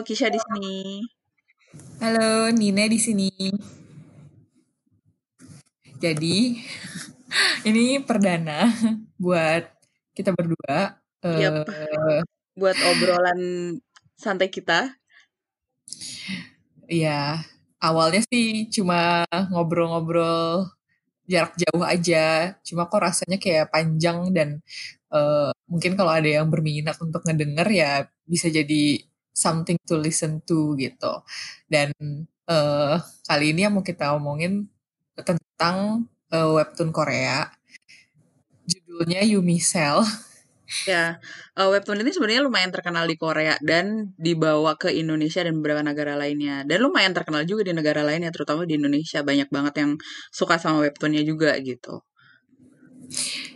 Halo, 0.00 0.08
Kisha 0.08 0.32
di 0.32 0.40
sini. 0.40 1.04
Halo, 2.00 2.48
Nina 2.56 2.88
di 2.88 2.96
sini. 2.96 3.28
Jadi, 6.00 6.56
ini 7.68 8.00
perdana 8.00 8.64
buat 9.20 9.68
kita 10.16 10.32
berdua. 10.32 10.96
Yap. 11.20 11.68
eh, 11.68 12.24
Buat 12.56 12.80
obrolan 12.80 13.40
santai 14.16 14.48
kita. 14.48 14.96
ya, 16.88 17.44
awalnya 17.76 18.24
sih 18.24 18.72
cuma 18.72 19.28
ngobrol-ngobrol 19.52 20.64
jarak 21.28 21.60
jauh 21.60 21.84
aja. 21.84 22.56
Cuma 22.64 22.88
kok 22.88 23.04
rasanya 23.04 23.36
kayak 23.36 23.68
panjang 23.68 24.32
dan 24.32 24.64
eh, 25.12 25.52
mungkin 25.68 25.92
kalau 25.92 26.08
ada 26.16 26.40
yang 26.40 26.48
berminat 26.48 26.96
untuk 27.04 27.20
ngedenger 27.28 27.68
ya 27.68 28.08
bisa 28.24 28.48
jadi 28.48 29.04
something 29.34 29.78
to 29.88 29.96
listen 29.98 30.42
to 30.46 30.74
gitu. 30.78 31.22
Dan 31.70 31.92
eh, 32.50 32.96
kali 33.28 33.44
ini 33.54 33.66
yang 33.66 33.74
mau 33.78 33.84
kita 33.86 34.14
omongin 34.18 34.68
tentang 35.18 36.06
eh, 36.32 36.50
webtoon 36.56 36.90
Korea. 36.94 37.48
Judulnya 38.68 39.20
Yumi 39.26 39.58
Cell. 39.62 40.02
Ya, 40.86 41.18
eh, 41.58 41.66
webtoon 41.66 41.98
ini 41.98 42.14
sebenarnya 42.14 42.46
lumayan 42.46 42.70
terkenal 42.70 43.04
di 43.10 43.18
Korea 43.18 43.58
dan 43.58 44.14
dibawa 44.14 44.78
ke 44.78 44.94
Indonesia 44.94 45.42
dan 45.42 45.58
beberapa 45.58 45.82
negara 45.82 46.14
lainnya. 46.14 46.62
Dan 46.62 46.86
lumayan 46.86 47.10
terkenal 47.10 47.42
juga 47.42 47.66
di 47.66 47.74
negara 47.74 48.06
lainnya, 48.06 48.30
terutama 48.30 48.62
di 48.70 48.78
Indonesia. 48.78 49.18
Banyak 49.26 49.50
banget 49.50 49.74
yang 49.82 49.90
suka 50.30 50.62
sama 50.62 50.86
webtoonnya 50.86 51.26
juga 51.26 51.58
gitu. 51.58 52.06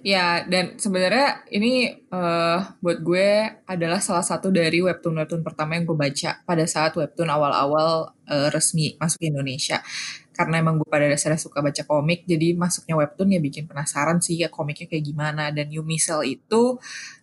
Ya, 0.05 0.42
dan 0.44 0.77
sebenarnya 0.77 1.47
ini 1.48 1.94
eh, 1.97 2.58
buat 2.83 2.98
gue 3.00 3.28
adalah 3.64 4.02
salah 4.02 4.27
satu 4.27 4.50
dari 4.50 4.83
webtoon-webtoon 4.83 5.41
pertama 5.47 5.78
yang 5.78 5.86
gue 5.88 5.97
baca 5.97 6.42
pada 6.44 6.64
saat 6.66 6.92
webtoon 6.98 7.30
awal-awal 7.30 8.12
eh, 8.28 8.48
resmi 8.50 8.98
masuk 8.98 9.22
ke 9.22 9.27
Indonesia. 9.30 9.80
Karena 10.34 10.58
emang 10.58 10.82
gue 10.82 10.88
pada 10.91 11.06
dasarnya 11.06 11.38
suka 11.38 11.62
baca 11.62 11.82
komik, 11.86 12.27
jadi 12.27 12.58
masuknya 12.58 12.98
webtoon 12.98 13.38
ya 13.38 13.41
bikin 13.41 13.70
penasaran 13.70 14.19
sih 14.19 14.42
ya 14.42 14.50
komiknya 14.50 14.91
kayak 14.91 15.05
gimana. 15.06 15.55
Dan 15.55 15.70
Yumi 15.70 15.94
Cell 16.02 16.27
itu, 16.27 16.75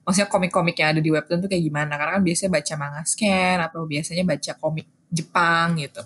maksudnya 0.08 0.32
komik-komik 0.32 0.80
yang 0.80 0.96
ada 0.96 1.02
di 1.04 1.12
webtoon 1.12 1.44
tuh 1.44 1.50
kayak 1.52 1.64
gimana. 1.68 2.00
Karena 2.00 2.18
kan 2.18 2.24
biasanya 2.24 2.52
baca 2.56 2.74
manga 2.80 3.02
scan 3.04 3.58
atau 3.68 3.84
biasanya 3.84 4.24
baca 4.24 4.52
komik 4.56 4.88
Jepang 5.12 5.76
gitu. 5.76 6.02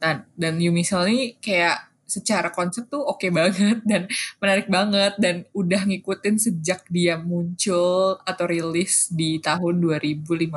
Dan, 0.00 0.24
dan 0.32 0.56
Yumi 0.56 0.80
Cell 0.80 1.04
ini 1.12 1.36
kayak 1.36 1.95
secara 2.06 2.48
konsep 2.54 2.86
tuh 2.86 3.02
oke 3.02 3.26
banget 3.34 3.82
dan 3.90 4.06
menarik 4.40 4.66
banget 4.70 5.12
dan 5.18 5.44
udah 5.52 5.82
ngikutin 5.90 6.36
sejak 6.38 6.86
dia 6.88 7.18
muncul 7.18 8.16
atau 8.22 8.44
rilis 8.46 9.10
di 9.10 9.42
tahun 9.42 9.82
2015 9.82 10.48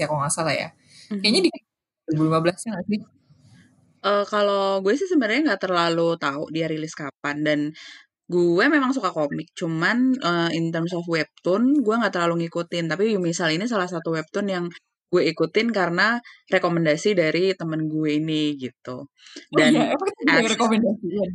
ya 0.00 0.04
kalau 0.10 0.20
nggak 0.22 0.34
salah 0.34 0.54
ya. 0.54 0.68
Kayaknya 1.22 1.40
di 1.46 1.50
2015 2.10 2.66
ya 2.66 2.68
nggak 2.74 2.86
sih? 2.90 3.00
Eh, 4.06 4.24
kalau 4.30 4.78
gue 4.84 4.94
sih 4.94 5.08
sebenarnya 5.10 5.42
nggak 5.54 5.62
terlalu 5.66 6.14
tahu 6.20 6.42
dia 6.54 6.66
rilis 6.70 6.94
kapan 6.94 7.36
dan 7.46 7.60
gue 8.26 8.64
memang 8.74 8.90
suka 8.96 9.10
komik, 9.14 9.48
cuman 9.58 9.98
eh, 10.18 10.50
in 10.58 10.70
terms 10.74 10.92
of 10.98 11.06
webtoon 11.10 11.62
gue 11.84 11.94
nggak 11.98 12.14
terlalu 12.14 12.46
ngikutin. 12.46 12.84
Tapi 12.92 13.04
misal 13.18 13.48
ini 13.54 13.64
salah 13.70 13.88
satu 13.90 14.08
webtoon 14.14 14.46
yang 14.50 14.64
gue 15.06 15.22
ikutin 15.32 15.70
karena 15.70 16.18
rekomendasi 16.50 17.14
dari 17.14 17.54
temen 17.54 17.86
gue 17.86 18.18
ini 18.18 18.58
gitu. 18.58 19.06
Oh 19.06 19.58
iya, 19.62 19.94
Dan 19.94 19.94
emang 19.94 20.10
kita 20.12 20.32
juga 20.34 20.46
as 20.46 20.52
rekomendasiin. 20.54 21.30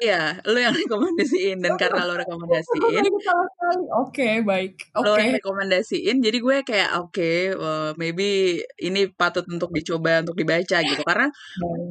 Iya, 0.00 0.38
lu 0.44 0.58
yang 0.60 0.74
rekomendasiin 0.74 1.58
dan 1.64 1.72
Oh, 1.74 1.78
karena 1.80 2.02
lo 2.08 2.14
rekomendasiin. 2.16 3.04
Oke, 4.04 4.28
baik. 4.44 4.92
lo 4.96 5.12
Oke. 5.12 5.20
yang 5.20 5.34
rekomendasiin, 5.40 6.16
jadi 6.24 6.38
gue 6.40 6.56
kayak 6.64 6.90
oke, 7.00 7.30
eh, 7.56 7.90
maybe 8.00 8.60
ini 8.80 9.08
patut 9.12 9.44
untuk 9.48 9.72
dicoba 9.72 10.24
untuk 10.24 10.36
dibaca 10.36 10.78
gitu. 10.80 11.02
Karena. 11.04 11.28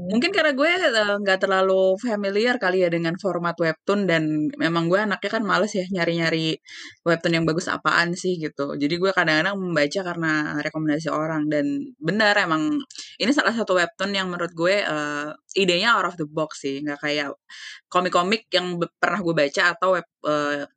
Mungkin 0.10 0.30
karena 0.34 0.52
gue 0.54 0.70
eh, 0.70 1.16
nggak 1.22 1.40
terlalu 1.42 1.98
familiar 2.02 2.56
kali 2.62 2.86
ya 2.86 2.90
dengan 2.90 3.18
format 3.18 3.54
webtoon 3.58 4.06
dan 4.10 4.50
memang 4.58 4.90
gue 4.90 5.00
anaknya 5.02 5.30
kan 5.42 5.44
males 5.46 5.74
ya 5.74 5.86
nyari-nyari 5.90 6.58
webtoon 7.06 7.34
yang 7.42 7.46
bagus 7.46 7.70
apaan 7.70 8.14
sih 8.14 8.38
gitu. 8.38 8.78
Jadi 8.78 8.96
gue 8.98 9.12
kadang-kadang 9.14 9.58
membaca 9.58 10.00
karena 10.06 10.32
rekomendasi 10.62 11.10
orang 11.10 11.50
dan 11.50 11.66
benar 11.98 12.38
emang 12.42 12.78
ini 13.22 13.32
salah 13.34 13.54
satu 13.54 13.78
webtoon 13.78 14.12
yang 14.14 14.28
menurut 14.30 14.54
gue 14.54 14.76
eh, 14.82 15.30
idenya 15.56 15.96
out 15.98 16.12
of 16.12 16.16
the 16.20 16.28
box 16.28 16.66
sih, 16.68 16.84
nggak 16.84 17.00
kayak 17.02 17.32
komik-komik 17.96 18.52
yang 18.52 18.76
pernah 19.00 19.24
gue 19.24 19.32
baca 19.32 19.64
atau 19.72 19.96
web 19.96 20.08
eh, 20.28 20.68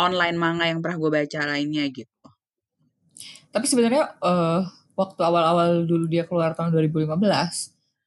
online 0.00 0.36
manga 0.40 0.64
yang 0.64 0.80
pernah 0.80 0.96
gue 0.96 1.10
baca 1.12 1.40
lainnya 1.44 1.84
gitu. 1.92 2.26
Tapi 3.52 3.66
sebenarnya 3.68 4.16
eh, 4.16 4.60
waktu 4.96 5.20
awal-awal 5.20 5.84
dulu 5.84 6.08
dia 6.08 6.24
keluar 6.24 6.56
tahun 6.56 6.72
2015, 6.72 7.12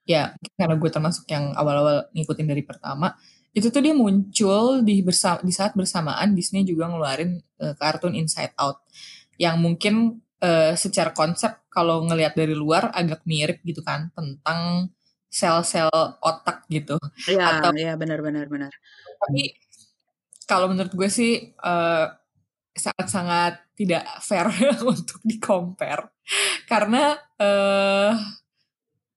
ya 0.10 0.34
karena 0.58 0.76
gue 0.82 0.90
termasuk 0.90 1.30
yang 1.30 1.54
awal-awal 1.54 2.10
ngikutin 2.18 2.48
dari 2.50 2.66
pertama, 2.66 3.14
itu 3.54 3.70
tuh 3.70 3.84
dia 3.84 3.94
muncul 3.94 4.82
di 4.82 5.06
bersama 5.06 5.44
di 5.46 5.54
saat 5.54 5.78
bersamaan 5.78 6.34
Disney 6.34 6.66
juga 6.66 6.90
ngeluarin 6.90 7.38
eh, 7.62 7.78
kartun 7.78 8.18
Inside 8.18 8.58
Out 8.58 8.82
yang 9.38 9.62
mungkin 9.62 10.18
eh, 10.42 10.74
secara 10.74 11.14
konsep 11.14 11.62
kalau 11.70 12.04
ngelihat 12.10 12.34
dari 12.34 12.58
luar 12.58 12.90
agak 12.90 13.22
mirip 13.30 13.62
gitu 13.62 13.86
kan 13.86 14.10
tentang 14.18 14.90
sel-sel 15.32 15.90
otak 16.20 16.68
gitu. 16.68 17.00
Iya, 17.32 17.64
atau 17.64 17.72
iya 17.80 17.96
benar-benar 17.96 18.46
benar. 18.52 18.72
tapi 19.22 19.56
kalau 20.50 20.68
menurut 20.68 20.92
gue 20.92 21.08
sih 21.08 21.56
eh, 21.56 22.06
sangat-sangat 22.76 23.76
tidak 23.76 24.04
fair 24.24 24.48
untuk 24.94 25.20
di 25.24 25.40
compare 25.40 26.12
karena 26.68 27.16
eh 27.40 28.14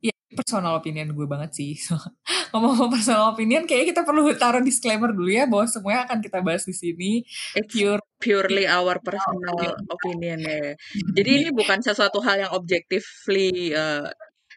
ya 0.05 0.15
personal 0.37 0.77
opinion 0.77 1.17
gue 1.17 1.27
banget 1.27 1.51
sih. 1.57 1.73
So, 1.79 1.97
ngomong-ngomong 2.53 2.93
personal 2.93 3.33
opinion 3.33 3.65
kayaknya 3.65 3.97
kita 3.97 4.03
perlu 4.05 4.31
taruh 4.37 4.61
disclaimer 4.61 5.11
dulu 5.17 5.31
ya 5.33 5.49
bahwa 5.49 5.65
semuanya 5.65 6.01
akan 6.11 6.19
kita 6.21 6.39
bahas 6.45 6.69
di 6.69 6.75
sini. 6.77 7.13
It's 7.57 7.73
pure 7.73 8.03
purely 8.21 8.65
our 8.69 9.01
personal 9.01 9.57
opinion. 9.89 10.45
ya. 10.45 10.77
Jadi 11.17 11.31
ini 11.41 11.51
bukan 11.55 11.81
sesuatu 11.81 12.21
hal 12.21 12.49
yang 12.49 12.53
objectively 12.53 13.73
uh, 13.73 14.11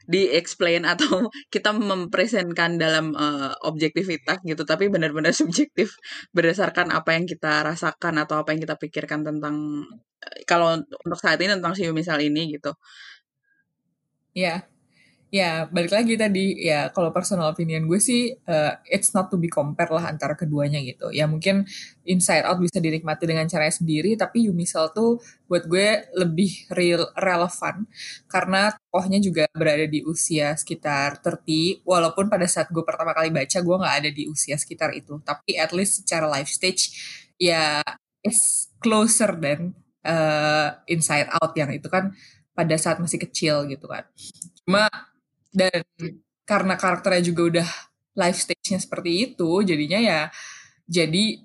di-explain 0.08 0.88
atau 0.94 1.28
kita 1.52 1.76
mempresentkan 1.76 2.80
dalam 2.80 3.14
uh, 3.14 3.54
objektivitas 3.68 4.42
gitu, 4.48 4.64
tapi 4.64 4.88
benar-benar 4.88 5.36
subjektif 5.42 5.94
berdasarkan 6.32 6.90
apa 6.96 7.14
yang 7.14 7.28
kita 7.28 7.62
rasakan 7.68 8.24
atau 8.24 8.42
apa 8.42 8.56
yang 8.56 8.62
kita 8.64 8.76
pikirkan 8.80 9.28
tentang 9.28 9.84
uh, 10.24 10.38
kalau 10.50 10.80
untuk 10.80 11.20
saat 11.20 11.38
ini 11.44 11.54
tentang 11.60 11.76
si 11.76 11.86
misal 11.92 12.18
ini 12.24 12.56
gitu. 12.56 12.74
ya 14.38 14.77
ya 15.28 15.68
balik 15.68 15.92
lagi 15.92 16.16
tadi 16.16 16.56
ya 16.64 16.88
kalau 16.96 17.12
personal 17.12 17.52
opinion 17.52 17.84
gue 17.84 18.00
sih 18.00 18.32
uh, 18.48 18.80
it's 18.88 19.12
not 19.12 19.28
to 19.28 19.36
be 19.36 19.52
compare 19.52 19.92
lah 19.92 20.08
antara 20.08 20.40
keduanya 20.40 20.80
gitu. 20.80 21.12
Ya 21.12 21.28
mungkin 21.28 21.68
Inside 22.08 22.48
Out 22.48 22.64
bisa 22.64 22.80
dinikmati 22.80 23.28
dengan 23.28 23.44
caranya 23.52 23.76
sendiri 23.76 24.16
tapi 24.16 24.48
Yumisel 24.48 24.96
tuh 24.96 25.20
buat 25.52 25.68
gue 25.68 26.08
lebih 26.16 26.72
real 26.72 27.12
relevan 27.20 27.84
karena 28.32 28.72
tokohnya 28.88 29.20
juga 29.20 29.44
berada 29.52 29.84
di 29.84 30.00
usia 30.08 30.56
sekitar 30.56 31.20
30 31.20 31.84
walaupun 31.84 32.32
pada 32.32 32.48
saat 32.48 32.72
gue 32.72 32.84
pertama 32.88 33.12
kali 33.12 33.28
baca 33.28 33.60
gue 33.60 33.76
nggak 33.84 33.96
ada 34.00 34.10
di 34.12 34.24
usia 34.32 34.56
sekitar 34.56 34.96
itu. 34.96 35.20
Tapi 35.28 35.60
at 35.60 35.76
least 35.76 36.08
secara 36.08 36.32
life 36.32 36.48
stage 36.48 36.96
ya 37.36 37.84
it's 38.24 38.72
closer 38.80 39.36
than 39.36 39.76
uh, 40.08 40.80
Inside 40.88 41.28
Out 41.36 41.52
yang 41.60 41.76
itu 41.76 41.92
kan 41.92 42.16
pada 42.56 42.74
saat 42.80 42.98
masih 43.04 43.20
kecil 43.22 43.68
gitu 43.68 43.86
kan. 43.92 44.08
Cuma 44.66 44.88
dan 45.58 45.82
karena 46.46 46.78
karakternya 46.78 47.24
juga 47.26 47.42
udah 47.58 47.70
life 48.14 48.40
stage-nya 48.46 48.78
seperti 48.78 49.34
itu 49.34 49.50
jadinya 49.66 49.98
ya 49.98 50.22
jadi 50.86 51.42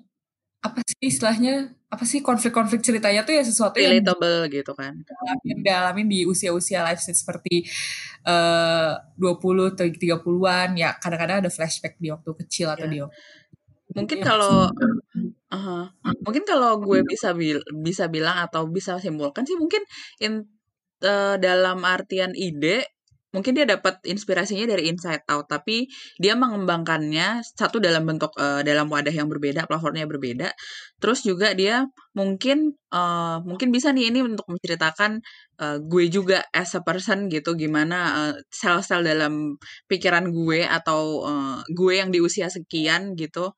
apa 0.63 0.79
sih 0.87 1.11
istilahnya 1.11 1.75
apa 1.91 2.07
sih 2.07 2.23
konflik-konflik 2.23 2.81
ceritanya 2.81 3.21
tuh 3.27 3.35
ya 3.35 3.43
sesuatu 3.43 3.77
yang 3.77 3.99
Relatable 3.99 4.49
gitu 4.49 4.73
kan. 4.73 4.97
dialamin, 5.03 5.57
dialamin 5.61 6.07
di 6.09 6.19
usia-usia 6.25 6.81
life 6.87 7.03
stage 7.03 7.19
seperti 7.19 7.67
eh 8.23 8.91
20 9.19 9.75
atau 9.75 9.85
30-an 9.85 10.69
ya 10.79 10.95
kadang-kadang 10.97 11.43
ada 11.43 11.51
flashback 11.51 11.99
di 11.99 12.09
waktu 12.09 12.31
kecil 12.45 12.71
atau 12.71 12.87
Ya. 12.87 12.91
di 12.91 12.99
waktu 13.03 13.17
Mungkin 13.93 14.19
ya, 14.23 14.25
kalau 14.25 14.73
uh, 15.53 15.85
mungkin 16.25 16.43
kalau 16.49 16.81
gue 16.81 17.05
bisa 17.05 17.37
bil 17.37 17.61
bisa 17.85 18.09
bilang 18.09 18.41
atau 18.41 18.65
bisa 18.65 18.97
simpulkan 18.97 19.45
sih 19.45 19.53
mungkin 19.53 19.85
in, 20.17 20.49
uh, 21.05 21.37
dalam 21.37 21.85
artian 21.85 22.33
ide 22.33 22.89
mungkin 23.33 23.57
dia 23.57 23.65
dapat 23.65 23.99
inspirasinya 24.05 24.69
dari 24.69 24.87
Inside 24.93 25.25
Out 25.27 25.49
tapi 25.49 25.89
dia 26.21 26.37
mengembangkannya 26.37 27.41
satu 27.43 27.81
dalam 27.81 28.05
bentuk 28.05 28.31
uh, 28.37 28.61
dalam 28.61 28.87
wadah 28.87 29.11
yang 29.11 29.27
berbeda 29.27 29.65
platformnya 29.65 30.05
berbeda. 30.05 30.53
Terus 31.01 31.25
juga 31.25 31.51
dia 31.57 31.89
mungkin 32.13 32.77
uh, 32.93 33.41
mungkin 33.41 33.73
bisa 33.73 33.89
nih 33.91 34.13
ini 34.13 34.21
untuk 34.21 34.45
menceritakan 34.47 35.19
uh, 35.59 35.77
gue 35.81 36.05
juga 36.13 36.45
as 36.53 36.77
a 36.77 36.81
person 36.85 37.27
gitu 37.27 37.57
gimana 37.57 37.97
uh, 38.13 38.33
sel-sel 38.53 39.01
dalam 39.01 39.57
pikiran 39.89 40.29
gue 40.29 40.63
atau 40.63 41.25
uh, 41.25 41.59
gue 41.73 41.93
yang 41.99 42.13
di 42.13 42.21
usia 42.21 42.47
sekian 42.53 43.17
gitu 43.17 43.57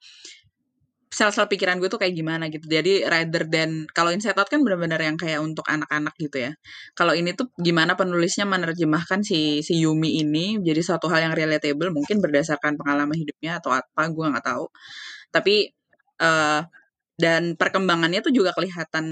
sel-sel 1.15 1.47
pikiran 1.47 1.79
gue 1.79 1.87
tuh 1.87 1.95
kayak 1.95 2.11
gimana 2.11 2.51
gitu. 2.51 2.67
Jadi 2.67 3.07
rather 3.07 3.47
than 3.47 3.87
kalau 3.95 4.11
Inside 4.11 4.35
Out 4.35 4.51
kan 4.51 4.59
benar-benar 4.59 4.99
yang 4.99 5.15
kayak 5.15 5.39
untuk 5.39 5.63
anak-anak 5.71 6.11
gitu 6.19 6.51
ya. 6.51 6.51
Kalau 6.91 7.15
ini 7.15 7.31
tuh 7.31 7.47
gimana 7.55 7.95
penulisnya 7.95 8.43
menerjemahkan 8.43 9.23
si 9.23 9.63
si 9.63 9.79
Yumi 9.79 10.19
ini 10.19 10.59
jadi 10.59 10.83
suatu 10.83 11.07
hal 11.07 11.31
yang 11.31 11.33
relatable 11.33 11.95
mungkin 11.95 12.19
berdasarkan 12.19 12.75
pengalaman 12.75 13.15
hidupnya 13.15 13.63
atau 13.63 13.71
apa 13.71 14.11
gue 14.11 14.25
nggak 14.27 14.43
tahu. 14.43 14.67
Tapi 15.31 15.71
uh, 16.19 16.67
dan 17.15 17.55
perkembangannya 17.55 18.19
tuh 18.19 18.35
juga 18.35 18.51
kelihatan 18.51 19.07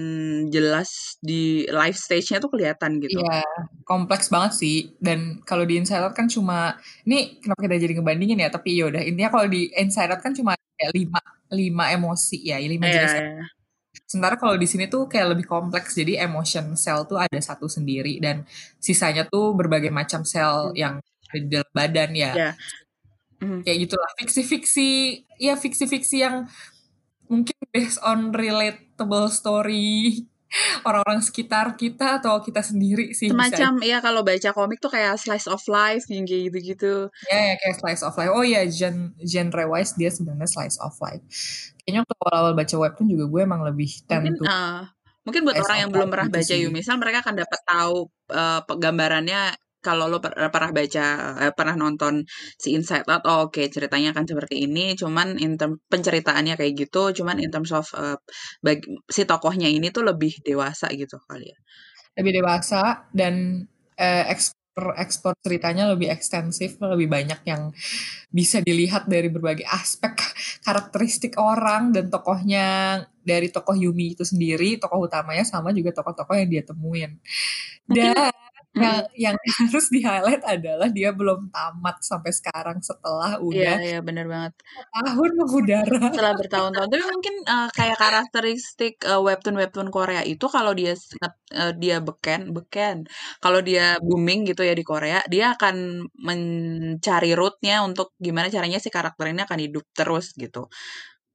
jelas 0.51 1.15
di 1.23 1.63
live 1.71 1.95
stage-nya 1.95 2.44
tuh 2.44 2.51
kelihatan 2.51 2.99
gitu. 2.99 3.15
Iya, 3.15 3.47
kompleks 3.88 4.27
banget 4.27 4.59
sih. 4.59 4.91
Dan 4.99 5.39
kalau 5.47 5.63
di 5.63 5.79
Inside 5.79 6.03
Out 6.03 6.11
kan 6.11 6.27
cuma 6.27 6.75
ini 7.07 7.39
kenapa 7.39 7.63
kita 7.63 7.79
jadi 7.79 7.94
ngebandingin 7.95 8.44
ya? 8.44 8.51
Tapi 8.51 8.75
yaudah 8.75 8.99
intinya 9.07 9.31
kalau 9.31 9.47
di 9.47 9.71
Inside 9.71 10.19
Out 10.19 10.19
kan 10.19 10.35
cuma 10.35 10.51
kayak 10.75 10.91
lima 10.91 11.23
lima 11.53 11.94
emosi 11.94 12.41
ya, 12.41 12.57
lima 12.57 12.89
yeah, 12.89 12.94
jenis. 12.97 13.13
Yeah. 13.13 13.47
Sementara 14.09 14.35
kalau 14.41 14.57
di 14.57 14.65
sini 14.65 14.89
tuh 14.89 15.05
kayak 15.05 15.38
lebih 15.38 15.45
kompleks. 15.45 15.94
Jadi 15.94 16.17
emotion 16.17 16.73
cell 16.73 17.05
tuh 17.05 17.21
ada 17.21 17.39
satu 17.39 17.69
sendiri 17.69 18.17
dan 18.17 18.45
sisanya 18.81 19.29
tuh 19.29 19.53
berbagai 19.53 19.94
macam 19.94 20.25
sel 20.25 20.73
hmm. 20.73 20.77
yang 20.77 20.94
di 21.29 21.50
dalam 21.50 21.71
badan 21.73 22.11
ya. 22.13 22.31
Yeah. 22.33 22.53
Mm. 23.44 23.59
Kayak 23.67 23.77
gitulah 23.89 24.11
fiksi-fiksi, 24.23 24.91
ya 25.35 25.59
fiksi-fiksi 25.59 26.17
yang 26.23 26.47
mungkin 27.27 27.57
based 27.75 27.99
on 27.99 28.31
relatable 28.31 29.27
story 29.27 30.23
orang-orang 30.88 31.21
sekitar 31.25 31.73
kita 31.73 32.21
atau 32.21 32.39
kita 32.41 32.61
sendiri 32.61 33.11
sih 33.11 33.29
semacam 33.33 33.81
ya 33.81 33.97
kalau 34.00 34.21
baca 34.21 34.50
komik 34.53 34.77
tuh 34.77 34.94
kayak 34.94 35.17
slice 35.17 35.50
of 35.50 35.61
life 35.69 36.05
yang 36.09 36.23
kayak 36.29 36.53
gitu-gitu. 36.53 37.09
Ya 37.29 37.53
ya 37.53 37.55
kayak 37.57 37.75
slice 37.81 38.03
of 38.05 38.13
life. 38.15 38.31
Oh 38.31 38.45
ya 38.45 38.61
gen 38.69 39.17
genre 39.21 39.65
wise 39.69 39.97
dia 39.97 40.13
sebenarnya 40.13 40.50
slice 40.50 40.77
of 40.81 40.94
life. 41.01 41.23
Kayaknya 41.83 42.00
waktu 42.05 42.15
awal-awal 42.23 42.53
baca 42.55 42.75
webtoon 42.79 43.07
juga 43.09 43.25
gue 43.27 43.41
emang 43.44 43.61
lebih 43.65 43.89
mungkin, 44.07 44.33
uh, 44.47 44.88
mungkin 45.27 45.41
buat 45.44 45.57
orang 45.59 45.77
yang 45.88 45.91
belum 45.91 46.09
pernah 46.11 46.27
gitu 46.31 46.38
baca 46.39 46.53
Yumi 46.56 46.79
misal 46.79 46.95
mereka 46.99 47.17
akan 47.23 47.35
dapat 47.44 47.59
tahu 47.67 47.97
uh, 48.31 48.61
gambarannya 48.63 49.41
kalau 49.83 50.07
lo 50.07 50.24
per 50.24 50.31
pernah 50.47 50.71
baca 50.71 51.06
eh, 51.44 51.51
pernah 51.51 51.75
nonton 51.75 52.24
si 52.56 52.71
Inside 52.74 53.06
Out 53.12 53.24
oh, 53.27 53.51
oke 53.51 53.59
okay, 53.59 53.65
ceritanya 53.68 54.15
akan 54.15 54.25
seperti 54.25 54.63
ini. 54.63 54.95
Cuman 54.95 55.35
in 55.38 55.59
term, 55.59 55.83
penceritaannya 55.91 56.56
kayak 56.56 56.74
gitu 56.88 57.12
cuman 57.12 57.44
in 57.44 57.51
terms 57.51 57.75
of 57.75 57.85
uh, 58.00 58.15
bagi, 58.63 58.88
si 59.12 59.27
tokohnya 59.27 59.68
ini 59.68 59.91
tuh 59.91 60.07
lebih 60.07 60.39
dewasa 60.41 60.88
gitu 60.95 61.19
kali 61.27 61.51
ya. 61.51 61.59
Lebih 62.18 62.41
dewasa 62.41 63.12
dan 63.12 63.68
uh, 64.00 64.25
ekspor 64.31 64.63
ekspor 64.97 65.38
ceritanya 65.38 65.85
lebih 65.94 66.09
ekstensif 66.09 66.81
lebih 66.81 67.06
banyak 67.06 67.45
yang 67.45 67.69
bisa 68.33 68.57
dilihat 68.57 69.06
dari 69.06 69.30
berbagai 69.30 69.69
aspek 69.69 70.18
karakteristik 70.65 71.38
orang 71.38 71.94
dan 71.94 72.09
tokohnya 72.09 72.97
dari 73.21 73.53
tokoh 73.53 73.77
Yumi 73.77 74.18
itu 74.18 74.25
sendiri 74.25 74.81
tokoh 74.81 75.06
utamanya 75.06 75.45
sama 75.45 75.69
juga 75.71 75.94
tokoh-tokoh 75.94 76.33
yang 76.33 76.50
dia 76.50 76.63
temuin. 76.65 77.21
Dan 77.85 78.33
yang 78.73 79.05
yang 79.13 79.35
harus 79.69 79.87
di 79.93 80.01
highlight 80.01 80.41
adalah 80.41 80.89
dia 80.89 81.13
belum 81.13 81.53
tamat 81.53 82.01
sampai 82.01 82.31
sekarang 82.33 82.81
setelah 82.81 83.37
udah 83.37 83.77
Iya, 83.79 83.85
iya 83.85 83.99
benar 84.01 84.25
banget. 84.25 84.53
tahun 84.89 85.31
mengudara. 85.37 85.97
Setelah 86.09 86.33
bertahun-tahun. 86.33 86.89
Tapi 86.89 87.03
mungkin 87.05 87.35
uh, 87.45 87.69
kayak 87.69 87.97
karakteristik 88.01 88.95
uh, 89.05 89.21
webtoon 89.21 89.55
webtoon 89.61 89.89
Korea 89.93 90.25
itu 90.25 90.45
kalau 90.49 90.73
dia 90.73 90.97
uh, 91.53 91.73
dia 91.77 92.01
beken 92.01 92.49
beken, 92.49 93.05
kalau 93.37 93.61
dia 93.61 94.01
booming 94.01 94.49
gitu 94.49 94.65
ya 94.65 94.73
di 94.73 94.81
Korea, 94.81 95.21
dia 95.29 95.53
akan 95.53 96.09
mencari 96.17 97.31
rootnya 97.37 97.85
untuk 97.85 98.17
gimana 98.17 98.49
caranya 98.49 98.81
si 98.81 98.89
karakter 98.89 99.29
ini 99.29 99.45
akan 99.45 99.59
hidup 99.61 99.85
terus 99.93 100.33
gitu. 100.33 100.65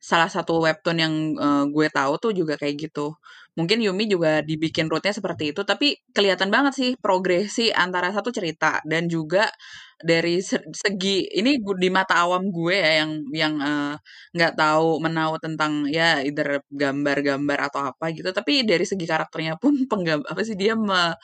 Salah 0.09 0.31
satu 0.33 0.65
webtoon 0.65 0.99
yang 1.05 1.15
uh, 1.37 1.65
gue 1.69 1.87
tahu 1.93 2.13
tuh 2.23 2.33
juga 2.33 2.55
kayak 2.61 2.89
gitu. 2.89 3.13
Mungkin 3.59 3.85
Yumi 3.85 4.05
juga 4.09 4.41
dibikin 4.41 4.87
rootnya 4.89 5.13
seperti 5.13 5.53
itu 5.53 5.61
tapi 5.67 5.99
kelihatan 6.17 6.49
banget 6.55 6.73
sih 6.81 6.91
progresi 6.97 7.69
antara 7.75 8.09
satu 8.15 8.31
cerita 8.33 8.81
dan 8.89 9.11
juga 9.11 9.51
dari 9.99 10.39
segi 10.39 11.27
ini 11.35 11.59
di 11.59 11.91
mata 11.91 12.23
awam 12.23 12.55
gue 12.55 12.77
ya 12.79 13.03
yang 13.03 13.13
yang 13.35 13.55
eh, 13.59 13.95
nggak 14.31 14.53
uh, 14.55 14.57
tahu 14.63 14.89
menau 15.03 15.35
tentang 15.43 15.91
ya 15.91 16.23
either 16.23 16.63
gambar-gambar 16.71 17.59
atau 17.67 17.81
apa 17.91 18.15
gitu 18.15 18.31
tapi 18.31 18.63
dari 18.63 18.87
segi 18.87 19.03
karakternya 19.11 19.59
pun 19.59 19.75
penggambar 19.91 20.27
apa 20.31 20.41
sih 20.47 20.55
dia 20.55 20.79
me, 20.79 21.19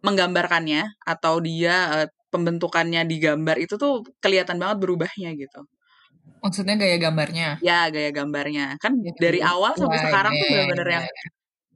menggambarkannya 0.00 0.96
atau 1.04 1.44
dia 1.44 1.74
uh, 2.04 2.08
pembentukannya 2.32 3.04
di 3.04 3.16
gambar 3.20 3.56
itu 3.60 3.74
tuh 3.76 4.04
kelihatan 4.24 4.56
banget 4.60 4.78
berubahnya 4.84 5.36
gitu 5.36 5.60
Maksudnya 6.40 6.74
gaya 6.78 6.96
gambarnya? 6.96 7.48
Ya, 7.60 7.88
gaya 7.90 8.10
gambarnya. 8.10 8.78
Kan 8.78 9.00
ya, 9.02 9.12
dari 9.18 9.40
awal 9.42 9.74
sampai 9.74 9.98
sekarang 9.98 10.32
tuh 10.34 10.46
bener-bener 10.48 10.88
yang 10.88 11.06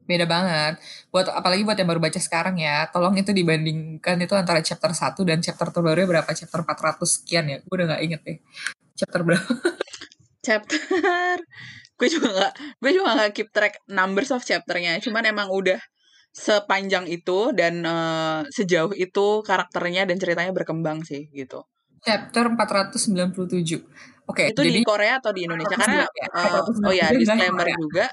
beda 0.03 0.27
banget. 0.27 0.75
Buat 1.15 1.31
apalagi 1.31 1.63
buat 1.63 1.79
yang 1.79 1.89
baru 1.89 2.01
baca 2.03 2.21
sekarang 2.21 2.59
ya, 2.59 2.91
tolong 2.91 3.15
itu 3.17 3.31
dibandingkan 3.31 4.19
itu 4.19 4.35
antara 4.35 4.61
chapter 4.61 4.91
1 4.91 5.23
dan 5.23 5.39
chapter 5.41 5.71
terbaru 5.71 6.05
berapa? 6.07 6.31
Chapter 6.31 6.61
400 6.67 7.03
sekian 7.07 7.45
ya. 7.49 7.57
Gue 7.63 7.75
udah 7.81 7.97
gak 7.97 8.03
inget 8.03 8.21
deh. 8.27 8.39
Chapter 8.99 9.21
berapa? 9.23 9.53
chapter 10.43 10.75
gue 11.99 12.09
juga 12.11 12.29
gak 12.35 12.53
gue 12.83 12.91
juga 12.91 13.15
gak 13.15 13.31
keep 13.31 13.49
track 13.55 13.75
numbers 13.87 14.35
of 14.35 14.43
chapternya. 14.43 14.99
Cuman 14.99 15.23
emang 15.31 15.49
udah 15.49 15.79
sepanjang 16.33 17.07
itu 17.13 17.53
dan 17.53 17.85
uh, 17.85 18.43
sejauh 18.49 18.97
itu 18.97 19.45
karakternya 19.45 20.09
dan 20.09 20.17
ceritanya 20.17 20.51
berkembang 20.51 21.05
sih 21.05 21.29
gitu. 21.31 21.63
Chapter 22.03 22.51
497. 22.51 24.12
Oke, 24.33 24.49
okay, 24.49 24.57
itu 24.57 24.65
jadi, 24.65 24.81
di 24.81 24.81
Korea 24.81 25.15
atau 25.21 25.29
di 25.37 25.45
Indonesia? 25.45 25.77
Karena 25.77 26.09
uh, 26.09 26.65
oh 26.89 26.95
ya 26.97 27.13
disclaimer 27.13 27.69
juga 27.77 28.09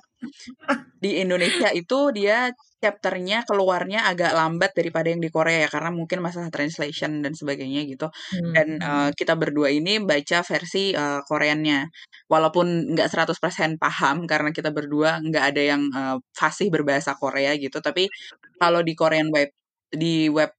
di 1.00 1.24
Indonesia 1.24 1.71
itu 1.71 2.12
dia 2.12 2.51
chapternya 2.83 3.48
keluarnya 3.48 4.04
agak 4.04 4.36
lambat 4.36 4.75
daripada 4.75 5.07
yang 5.07 5.24
di 5.24 5.31
Korea 5.31 5.63
ya 5.63 5.69
karena 5.71 5.95
mungkin 5.95 6.19
masalah 6.19 6.51
translation 6.51 7.24
dan 7.24 7.31
sebagainya 7.31 7.88
gitu. 7.88 8.12
Hmm. 8.12 8.51
Dan 8.51 8.68
uh, 8.83 9.10
kita 9.16 9.39
berdua 9.39 9.71
ini 9.71 10.04
baca 10.04 10.44
versi 10.44 10.92
uh, 10.92 11.24
Koreannya. 11.24 11.88
Walaupun 12.27 13.00
nggak 13.00 13.07
100% 13.07 13.80
paham 13.80 14.27
karena 14.27 14.51
kita 14.51 14.75
berdua 14.75 15.24
nggak 15.24 15.44
ada 15.56 15.62
yang 15.63 15.88
uh, 15.95 16.19
fasih 16.36 16.68
berbahasa 16.68 17.16
Korea 17.16 17.56
gitu, 17.56 17.80
tapi 17.80 18.12
kalau 18.60 18.83
di 18.83 18.92
Korean 18.92 19.31
web 19.31 19.56
di 19.88 20.27
web 20.27 20.51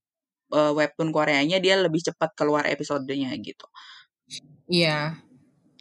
uh, 0.57 0.73
webtoon 0.73 1.13
Koreanya 1.13 1.61
dia 1.61 1.77
lebih 1.77 2.01
cepat 2.01 2.33
keluar 2.33 2.65
episodenya 2.65 3.29
gitu. 3.45 3.69
Iya, 4.71 5.19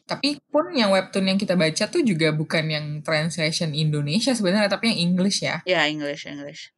tapi 0.10 0.42
pun 0.50 0.74
yang 0.74 0.90
webtoon 0.90 1.30
yang 1.30 1.38
kita 1.38 1.54
baca 1.54 1.86
tuh 1.86 2.02
juga 2.02 2.34
bukan 2.34 2.66
yang 2.66 2.86
translation 3.06 3.78
Indonesia 3.78 4.34
sebenarnya, 4.34 4.66
tapi 4.66 4.90
yang 4.90 5.14
English 5.14 5.46
ya. 5.46 5.62
Ya, 5.70 5.86
English, 5.86 6.26
English. 6.26 6.74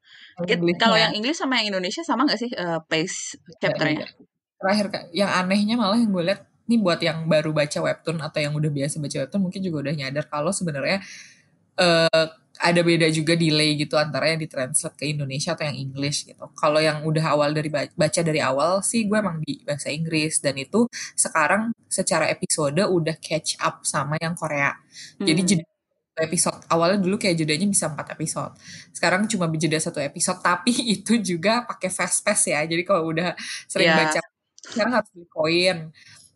Kalau 0.75 0.99
yang 0.99 1.15
English 1.15 1.39
sama 1.39 1.63
yang 1.63 1.71
Indonesia 1.71 2.03
sama 2.03 2.27
gak 2.27 2.39
sih 2.43 2.51
uh, 2.59 2.83
pace 2.91 3.39
chapternya? 3.63 4.11
Terakhir, 4.59 5.15
yang 5.15 5.31
anehnya 5.31 5.79
malah 5.79 5.95
yang 5.95 6.11
gue 6.11 6.23
lihat, 6.27 6.45
ini 6.67 6.75
buat 6.77 6.99
yang 6.99 7.25
baru 7.31 7.55
baca 7.55 7.79
webtoon 7.79 8.19
atau 8.19 8.39
yang 8.43 8.53
udah 8.53 8.71
biasa 8.71 8.99
baca 8.99 9.17
webtoon 9.25 9.41
mungkin 9.47 9.61
juga 9.63 9.77
udah 9.87 9.93
nyadar 9.95 10.25
kalau 10.27 10.51
sebenarnya 10.51 10.99
uh, 11.79 12.27
ada 12.61 12.81
beda 12.85 13.09
juga 13.09 13.33
delay 13.33 13.73
gitu 13.73 13.97
antara 13.97 14.29
yang 14.29 14.39
ditranslate 14.39 14.93
ke 14.93 15.09
Indonesia 15.09 15.57
atau 15.57 15.65
yang 15.65 15.77
English 15.89 16.29
gitu. 16.29 16.45
Kalau 16.53 16.77
yang 16.77 17.01
udah 17.01 17.33
awal 17.33 17.51
dari 17.57 17.73
baca 17.73 18.21
dari 18.21 18.37
awal 18.37 18.85
sih 18.85 19.09
gue 19.09 19.17
emang 19.17 19.41
di 19.41 19.65
bahasa 19.65 19.89
Inggris 19.89 20.37
dan 20.39 20.53
itu 20.61 20.85
sekarang 21.17 21.73
secara 21.89 22.29
episode 22.29 22.77
udah 22.77 23.17
catch 23.17 23.57
up 23.57 23.81
sama 23.81 24.21
yang 24.21 24.37
Korea. 24.37 24.77
Hmm. 25.17 25.25
Jadi 25.25 25.65
episode 26.21 26.61
awalnya 26.69 27.01
dulu 27.01 27.17
kayak 27.17 27.33
jedanya 27.41 27.65
bisa 27.65 27.89
empat 27.89 28.13
episode. 28.13 28.53
Sekarang 28.93 29.25
cuma 29.25 29.49
jeda 29.57 29.81
satu 29.81 29.97
episode 29.97 30.39
tapi 30.45 30.71
itu 30.71 31.17
juga 31.17 31.65
pakai 31.65 31.89
fast 31.89 32.21
pass 32.21 32.45
ya. 32.45 32.61
Jadi 32.61 32.85
kalau 32.85 33.09
udah 33.09 33.33
sering 33.65 33.89
yeah. 33.89 33.99
baca 34.05 34.21
sekarang 34.61 34.93
harus 34.93 35.09
beli 35.09 35.27
koin. 35.27 35.77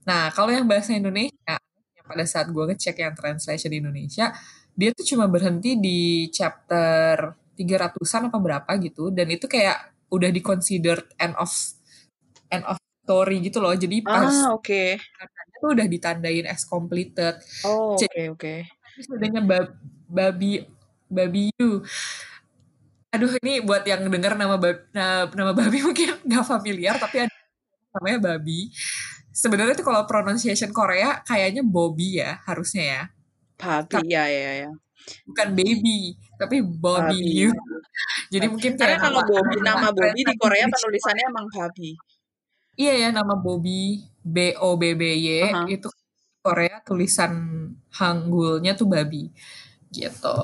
Nah, 0.06 0.34
kalau 0.34 0.50
yang 0.50 0.66
bahasa 0.66 0.98
Indonesia 0.98 1.58
yang 1.94 2.06
pada 2.06 2.26
saat 2.26 2.50
gue 2.50 2.64
ngecek 2.74 2.98
yang 3.02 3.14
translation 3.14 3.70
di 3.70 3.78
Indonesia 3.82 4.34
dia 4.76 4.92
tuh 4.92 5.08
cuma 5.08 5.26
berhenti 5.32 5.80
di 5.80 6.28
chapter 6.30 7.32
300-an 7.56 8.28
apa 8.28 8.38
berapa 8.38 8.72
gitu 8.84 9.08
dan 9.10 9.32
itu 9.32 9.48
kayak 9.48 9.96
udah 10.12 10.30
di 10.30 10.44
consider 10.44 11.00
end 11.16 11.34
of 11.40 11.50
end 12.52 12.68
of 12.68 12.76
story 13.02 13.40
gitu 13.40 13.64
loh. 13.64 13.72
Jadi 13.72 14.04
pas 14.04 14.28
ah, 14.28 14.52
oke. 14.52 14.68
okay. 14.68 14.90
itu 15.56 15.66
udah 15.72 15.88
ditandain 15.88 16.46
as 16.46 16.68
completed. 16.68 17.40
Oh 17.64 17.96
oke 17.96 18.04
oke. 18.36 18.36
okay, 18.36 19.42
bab, 19.42 19.72
babi 20.12 20.68
babi 21.08 21.52
you 21.56 21.84
aduh 23.16 23.32
ini 23.40 23.64
buat 23.64 23.88
yang 23.88 24.04
dengar 24.12 24.36
nama 24.36 24.60
bab, 24.60 24.92
nama, 24.92 25.32
nama 25.32 25.54
babi 25.56 25.80
mungkin 25.88 26.20
nggak 26.28 26.46
familiar 26.46 27.00
tapi 27.00 27.24
ada 27.24 27.36
namanya 27.96 28.36
babi. 28.36 28.76
Sebenarnya 29.36 29.76
itu 29.76 29.84
kalau 29.84 30.04
pronunciation 30.08 30.72
Korea 30.72 31.24
kayaknya 31.24 31.64
Bobby 31.64 32.24
ya 32.24 32.40
harusnya 32.48 32.84
ya 32.84 33.02
Papi, 33.56 34.12
ya 34.12 34.28
ya 34.28 34.68
ya. 34.68 34.72
Bukan 35.28 35.48
baby, 35.56 36.18
tapi 36.36 36.62
Bobby. 36.62 37.50
Papi. 37.50 37.56
Jadi 38.34 38.46
mungkin 38.52 38.74
karena 38.76 38.98
kalau 39.00 39.22
Bobby 39.24 39.58
nama 39.64 39.90
Bobby 39.92 40.22
di 40.26 40.36
Korea 40.36 40.66
penulisannya 40.68 41.26
emang 41.32 41.48
Papi. 41.52 41.96
Iya 42.76 43.08
ya 43.08 43.10
nama 43.16 43.40
Bobby 43.40 44.04
B 44.20 44.52
O 44.60 44.76
B 44.76 45.00
B 45.00 45.16
Y 45.16 45.48
uh 45.48 45.64
-huh. 45.64 45.68
itu 45.72 45.88
Korea 46.44 46.84
tulisan 46.84 47.34
Hangulnya 47.96 48.76
tuh 48.76 48.92
babi 48.92 49.32
gitu. 49.90 50.38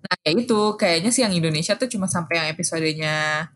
Nah 0.00 0.16
ya 0.24 0.30
itu 0.32 0.60
kayaknya 0.80 1.12
sih 1.12 1.22
yang 1.22 1.36
Indonesia 1.36 1.76
tuh 1.76 1.86
cuma 1.86 2.08
sampai 2.08 2.40
yang 2.40 2.48
episodenya 2.48 3.46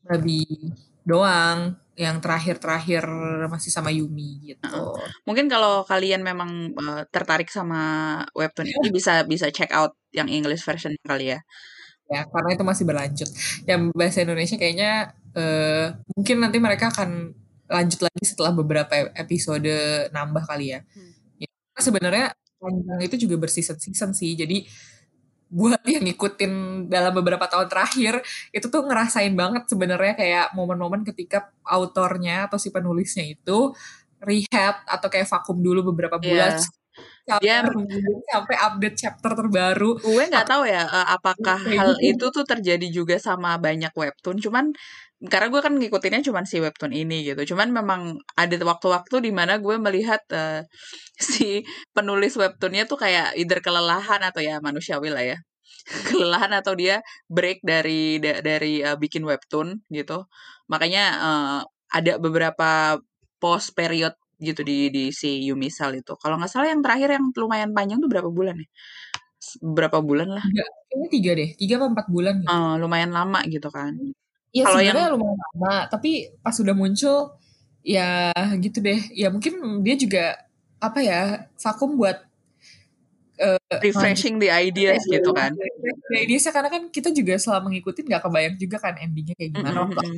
babi 0.00 0.72
doang 1.04 1.76
yang 1.92 2.24
terakhir-terakhir 2.24 3.04
masih 3.52 3.68
sama 3.68 3.92
Yumi 3.92 4.56
gitu. 4.56 4.64
Uh, 4.72 4.96
mungkin 5.28 5.44
kalau 5.52 5.84
kalian 5.84 6.24
memang 6.24 6.72
uh, 6.72 7.04
tertarik 7.12 7.52
sama 7.52 8.24
webtoon 8.32 8.64
ini 8.64 8.88
bisa 8.88 9.28
bisa 9.28 9.52
check 9.52 9.68
out 9.76 9.92
yang 10.16 10.28
English 10.32 10.64
version 10.64 10.96
kali 11.04 11.36
ya. 11.36 11.40
Ya, 12.08 12.28
karena 12.28 12.50
itu 12.56 12.64
masih 12.64 12.84
berlanjut. 12.84 13.30
Yang 13.68 13.82
bahasa 13.92 14.18
Indonesia 14.24 14.56
kayaknya 14.56 15.16
uh, 15.36 15.96
mungkin 16.16 16.36
nanti 16.40 16.58
mereka 16.60 16.92
akan 16.92 17.32
lanjut 17.72 18.00
lagi 18.04 18.24
setelah 18.24 18.52
beberapa 18.52 18.92
episode 19.16 19.72
nambah 20.12 20.44
kali 20.44 20.76
ya. 20.76 20.80
Hmm. 20.92 21.12
ya 21.40 21.48
sebenarnya 21.80 22.36
panjang 22.60 23.00
itu 23.04 23.28
juga 23.28 23.36
berseason-season 23.40 24.12
sih. 24.12 24.32
Jadi 24.36 24.64
buat 25.52 25.84
yang 25.92 26.02
ngikutin 26.08 26.52
dalam 26.88 27.12
beberapa 27.12 27.44
tahun 27.44 27.68
terakhir 27.68 28.24
itu 28.50 28.66
tuh 28.72 28.88
ngerasain 28.88 29.36
banget 29.36 29.68
sebenarnya 29.68 30.16
kayak 30.16 30.46
momen-momen 30.56 31.04
ketika 31.04 31.52
autornya 31.68 32.48
atau 32.48 32.56
si 32.56 32.72
penulisnya 32.72 33.28
itu 33.28 33.76
rehab 34.22 34.80
atau 34.88 35.08
kayak 35.12 35.28
vakum 35.28 35.60
dulu 35.60 35.92
beberapa 35.92 36.16
bulan 36.16 36.56
yeah 36.56 36.80
dia 37.38 37.62
sampai 38.28 38.56
update 38.58 38.96
chapter 38.98 39.32
terbaru. 39.38 39.96
Gue 40.02 40.24
nggak 40.26 40.48
tahu 40.48 40.66
ya 40.66 40.84
uh, 40.84 41.06
apakah 41.14 41.56
hal 41.56 41.96
gitu. 41.96 42.18
itu 42.18 42.26
tuh 42.34 42.44
terjadi 42.44 42.86
juga 42.90 43.16
sama 43.22 43.56
banyak 43.62 43.94
webtoon. 43.94 44.42
Cuman 44.42 44.74
karena 45.22 45.46
gue 45.54 45.60
kan 45.62 45.74
ngikutinnya 45.78 46.22
cuman 46.26 46.44
si 46.48 46.58
webtoon 46.58 46.90
ini 46.90 47.22
gitu. 47.22 47.54
Cuman 47.54 47.70
memang 47.70 48.18
ada 48.34 48.54
waktu-waktu 48.58 49.22
di 49.22 49.30
mana 49.30 49.62
gue 49.62 49.78
melihat 49.78 50.22
uh, 50.34 50.66
si 51.30 51.62
penulis 51.94 52.34
webtoonnya 52.34 52.90
tuh 52.90 52.98
kayak 52.98 53.38
either 53.38 53.62
kelelahan 53.62 54.20
atau 54.22 54.42
ya 54.42 54.58
manusiawi 54.58 55.10
lah 55.14 55.22
ya. 55.22 55.38
kelelahan 56.10 56.54
atau 56.54 56.78
dia 56.78 57.02
break 57.26 57.62
dari 57.66 58.22
da, 58.22 58.38
dari 58.42 58.82
uh, 58.82 58.98
bikin 58.98 59.22
webtoon 59.22 59.82
gitu. 59.90 60.26
Makanya 60.66 61.04
uh, 61.22 61.60
ada 61.92 62.18
beberapa 62.18 62.98
post 63.38 63.74
period 63.78 64.14
gitu 64.42 64.66
di 64.66 64.90
di 64.90 65.14
si 65.14 65.46
Yumisal 65.46 65.94
itu. 66.02 66.18
Kalau 66.18 66.34
nggak 66.38 66.50
salah 66.50 66.70
yang 66.70 66.82
terakhir 66.82 67.14
yang 67.14 67.30
lumayan 67.34 67.70
panjang 67.70 68.02
tuh 68.02 68.10
berapa 68.10 68.30
bulan 68.30 68.58
ya? 68.58 68.68
Berapa 69.62 69.98
bulan 70.02 70.28
lah? 70.38 70.44
Tiga, 70.46 70.66
kayaknya 70.90 71.08
tiga 71.10 71.30
deh, 71.34 71.50
tiga 71.58 71.74
atau 71.78 71.88
empat 71.94 72.06
bulan. 72.10 72.34
Gitu. 72.42 72.50
Uh, 72.50 72.74
lumayan 72.78 73.10
lama 73.14 73.40
gitu 73.46 73.68
kan. 73.70 73.94
Iya 74.52 74.64
sebenarnya 74.68 75.08
yang... 75.08 75.14
lumayan 75.16 75.38
lama, 75.40 75.74
tapi 75.88 76.28
pas 76.44 76.52
sudah 76.52 76.76
muncul 76.76 77.40
ya 77.80 78.30
gitu 78.60 78.84
deh. 78.84 79.00
Ya 79.16 79.32
mungkin 79.32 79.80
dia 79.80 79.96
juga 79.96 80.24
apa 80.76 81.00
ya 81.00 81.48
vakum 81.56 81.96
buat 81.96 82.20
uh, 83.40 83.76
refreshing 83.80 84.36
the 84.36 84.52
ideas 84.52 85.00
gitu 85.08 85.32
kan. 85.32 85.56
The 86.12 86.18
ideas 86.20 86.44
karena 86.52 86.68
kan 86.68 86.92
kita 86.92 87.10
juga 87.16 87.40
selama 87.40 87.72
mengikuti 87.72 88.04
nggak 88.04 88.22
kebayang 88.28 88.56
juga 88.60 88.76
kan 88.76 88.94
endingnya 89.00 89.34
kayak 89.40 89.50
gimana. 89.56 89.88
Mm 89.88 89.96
-hmm. 89.96 90.16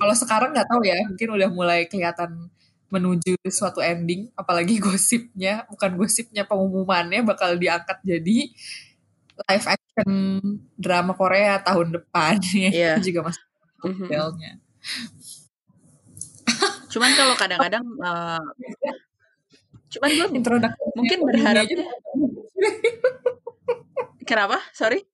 Kalau 0.00 0.14
sekarang 0.16 0.50
nggak 0.56 0.68
tahu 0.68 0.82
ya, 0.82 0.98
mungkin 1.06 1.28
udah 1.38 1.48
mulai 1.52 1.86
kelihatan 1.86 2.50
menuju 2.88 3.36
suatu 3.52 3.84
ending 3.84 4.32
apalagi 4.34 4.80
gosipnya 4.84 5.68
bukan 5.68 5.94
gosipnya 6.00 6.48
pengumumannya 6.48 7.20
bakal 7.20 7.54
diangkat 7.56 8.00
jadi 8.00 8.38
live 9.38 9.66
action 9.98 10.62
drama 10.78 11.12
Korea 11.18 11.58
tahun 11.62 11.98
depan. 11.98 12.38
Ya 12.58 12.70
yeah. 12.70 12.96
juga 13.02 13.26
masih 13.26 13.42
detailnya. 13.82 14.52
Mm 14.54 14.58
-hmm. 14.58 14.66
cuman 16.88 17.10
kalau 17.12 17.34
kadang-kadang 17.36 17.84
uh, 18.00 18.40
cuman 19.92 20.08
gue 20.08 20.26
mungkin 20.96 21.18
berharap 21.22 21.68
kenapa? 24.28 24.58
Sorry? 24.72 25.04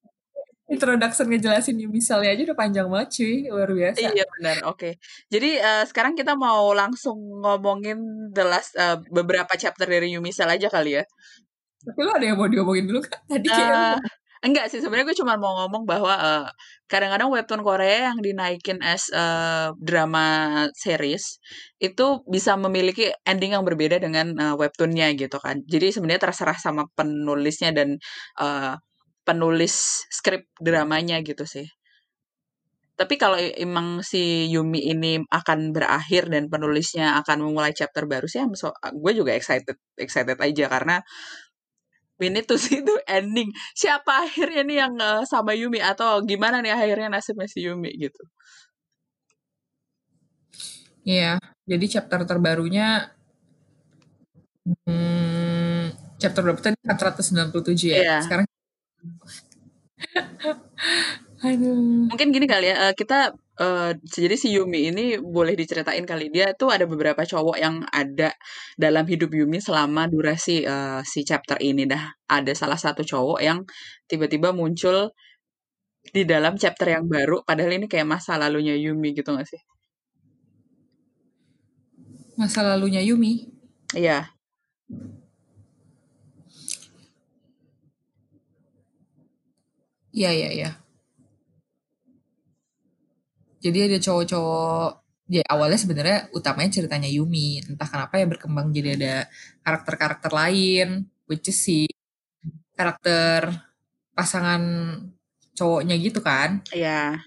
Introduction 0.65 1.29
ngejelasin 1.29 1.77
misalnya 1.93 2.33
aja 2.33 2.43
udah 2.49 2.57
panjang 2.57 2.89
banget 2.89 3.21
cuy. 3.21 3.37
Luar 3.53 3.69
biasa. 3.69 4.01
Iya 4.01 4.25
benar. 4.39 4.57
Oke. 4.65 4.79
Okay. 4.79 4.93
jadi 5.29 5.51
uh, 5.61 5.85
sekarang 5.85 6.17
kita 6.17 6.33
mau 6.39 6.73
langsung 6.73 7.21
ngomongin 7.45 8.33
the 8.33 8.45
last 8.47 8.73
uh, 8.81 8.97
beberapa 9.13 9.53
chapter 9.61 9.85
dari 9.85 10.17
Yumisal 10.17 10.49
aja 10.49 10.73
kali 10.73 10.99
ya. 10.99 11.05
Tapi 11.85 12.01
lo 12.01 12.17
ada 12.17 12.25
yang 12.25 12.41
mau 12.41 12.49
diomongin 12.49 12.89
dulu 12.89 13.05
kan 13.05 13.21
tadi 13.29 13.53
uh, 13.53 14.01
enggak 14.45 14.69
sih 14.69 14.79
sebenarnya 14.85 15.09
gue 15.09 15.19
cuma 15.19 15.41
mau 15.41 15.65
ngomong 15.65 15.89
bahwa 15.89 16.15
uh, 16.15 16.47
kadang-kadang 16.87 17.33
webtoon 17.33 17.65
Korea 17.65 18.13
yang 18.13 18.21
dinaikin 18.21 18.79
as 18.85 19.09
uh, 19.11 19.73
drama 19.81 20.69
series 20.77 21.41
itu 21.81 22.21
bisa 22.29 22.55
memiliki 22.61 23.11
ending 23.25 23.57
yang 23.57 23.65
berbeda 23.65 23.97
dengan 23.99 24.37
uh, 24.37 24.55
webtoonnya 24.61 25.17
gitu 25.17 25.41
kan 25.41 25.65
jadi 25.65 25.91
sebenarnya 25.91 26.29
terserah 26.31 26.59
sama 26.61 26.85
penulisnya 26.93 27.73
dan 27.73 27.97
uh, 28.37 28.77
penulis 29.25 30.05
skrip 30.13 30.47
dramanya 30.61 31.19
gitu 31.25 31.49
sih. 31.49 31.67
Tapi 32.95 33.19
kalau 33.19 33.35
emang 33.35 34.07
si 34.07 34.47
Yumi 34.55 34.79
ini 34.87 35.19
akan 35.27 35.75
berakhir 35.75 36.31
dan 36.31 36.47
penulisnya 36.47 37.19
akan 37.19 37.43
memulai 37.43 37.75
chapter 37.75 38.07
baru 38.07 38.31
sih, 38.31 38.39
so, 38.55 38.71
gue 38.71 39.13
juga 39.19 39.35
excited 39.35 39.75
excited 39.99 40.39
aja 40.39 40.71
karena 40.71 41.03
ini 42.23 42.41
tuh 42.47 42.59
sih 42.61 42.83
itu 42.83 42.95
ending. 43.11 43.51
Siapa 43.75 44.27
akhirnya 44.27 44.63
nih 44.63 44.77
yang 44.87 44.95
uh, 44.99 45.23
sama 45.27 45.53
Yumi 45.55 45.83
atau 45.83 46.23
gimana 46.23 46.63
nih 46.63 46.71
akhirnya 46.71 47.09
nasibnya 47.11 47.51
si 47.51 47.67
Yumi 47.67 47.91
gitu? 47.99 48.23
Iya, 51.05 51.37
jadi 51.69 51.85
chapter 51.99 52.25
terbarunya 52.25 53.13
hmm, 54.89 55.93
chapter 56.17 56.41
berapa 56.41 56.61
tadi 56.63 56.77
497 56.81 57.93
ya. 57.93 57.97
Yeah. 58.01 58.21
Sekarang 58.25 58.47
Aduh. 61.45 62.09
Mungkin 62.09 62.33
gini 62.33 62.47
kali 62.49 62.73
ya, 62.73 62.89
uh, 62.89 62.95
kita 62.97 63.37
uh, 63.61 63.93
jadi 64.03 64.35
si 64.35 64.55
Yumi 64.55 64.91
ini 64.91 65.05
boleh 65.19 65.55
diceritain 65.55 66.03
kali 66.07 66.31
dia 66.31 66.55
tuh 66.55 66.71
ada 66.75 66.87
beberapa 66.87 67.23
cowok 67.23 67.57
yang 67.59 67.83
ada 67.91 68.35
dalam 68.75 69.05
hidup 69.07 69.31
Yumi 69.31 69.63
selama 69.63 70.07
durasi 70.11 70.67
uh, 70.67 71.01
si 71.07 71.23
chapter 71.23 71.59
ini 71.63 71.87
dah. 71.87 72.03
Ada 72.31 72.53
salah 72.57 72.79
satu 72.81 73.03
cowok 73.07 73.41
yang 73.43 73.63
tiba-tiba 74.11 74.51
muncul 74.51 75.13
di 76.05 76.23
dalam 76.29 76.61
chapter 76.61 76.93
yang 76.93 77.09
baru 77.09 77.41
padahal 77.47 77.81
ini 77.81 77.87
kayak 77.89 78.05
masa 78.09 78.37
lalunya 78.37 78.77
Yumi 78.77 79.17
gitu 79.17 79.33
gak 79.33 79.49
sih? 79.49 79.61
Masa 82.35 82.67
lalunya 82.67 83.01
Yumi? 83.01 83.47
Iya. 83.95 84.35
Iya 90.15 90.31
iya 90.31 90.51
iya. 90.55 90.71
Jadi 93.65 93.79
ada 93.89 93.97
cowok-cowok 93.97 94.89
ya 95.25 95.41
awalnya 95.49 95.79
sebenarnya 95.81 96.19
utamanya 96.37 96.71
ceritanya 96.77 97.09
Yumi. 97.09 97.65
Entah 97.65 97.89
kenapa 97.89 98.21
ya 98.21 98.29
berkembang 98.29 98.69
jadi 98.77 98.89
ada 99.01 99.15
karakter-karakter 99.65 100.31
lain 100.37 101.09
which 101.25 101.49
is 101.49 101.57
si 101.57 101.89
karakter 102.77 103.49
pasangan 104.13 104.63
cowoknya 105.57 105.97
gitu 105.97 106.21
kan. 106.21 106.61
Iya. 106.77 107.25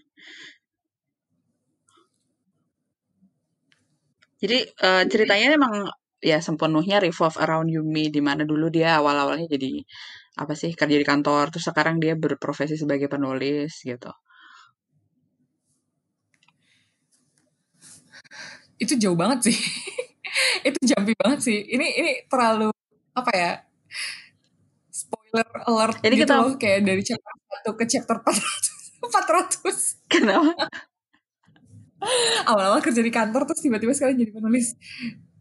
Jadi 4.38 4.58
uh, 4.86 5.04
ceritanya 5.10 5.58
emang 5.58 5.90
ya 6.22 6.38
sepenuhnya 6.38 7.02
revolve 7.02 7.38
around 7.42 7.74
Yumi 7.74 8.14
di 8.14 8.22
mana 8.22 8.46
dulu 8.46 8.70
dia 8.70 9.02
awal-awalnya 9.02 9.50
jadi 9.50 9.82
apa 10.38 10.54
sih 10.54 10.78
kerja 10.78 10.98
di 11.02 11.06
kantor 11.06 11.50
terus 11.50 11.66
sekarang 11.66 11.98
dia 11.98 12.14
berprofesi 12.14 12.78
sebagai 12.78 13.10
penulis 13.10 13.82
gitu 13.82 14.14
itu 18.78 18.94
jauh 18.98 19.18
banget 19.18 19.52
sih. 19.52 19.58
Itu 20.68 20.80
jampi 20.86 21.18
banget 21.18 21.40
sih. 21.42 21.58
Ini 21.66 21.88
ini 21.98 22.12
terlalu 22.30 22.70
apa 23.18 23.32
ya 23.34 23.52
spoiler 24.94 25.48
alert 25.66 25.98
ini 26.06 26.14
gitu 26.22 26.30
kita 26.30 26.36
loh 26.38 26.54
kayak 26.62 26.86
dari 26.86 27.02
chapter 27.02 27.34
satu 27.34 27.72
ke 27.74 27.86
chapter 27.90 28.16
400 28.26 29.58
400 29.66 30.12
kenapa? 30.12 30.70
Awal-awal 32.46 32.82
kerja 32.86 33.02
di 33.02 33.10
kantor 33.10 33.50
terus 33.50 33.62
tiba-tiba 33.66 33.94
sekarang 33.98 34.22
jadi 34.22 34.30
penulis. 34.30 34.78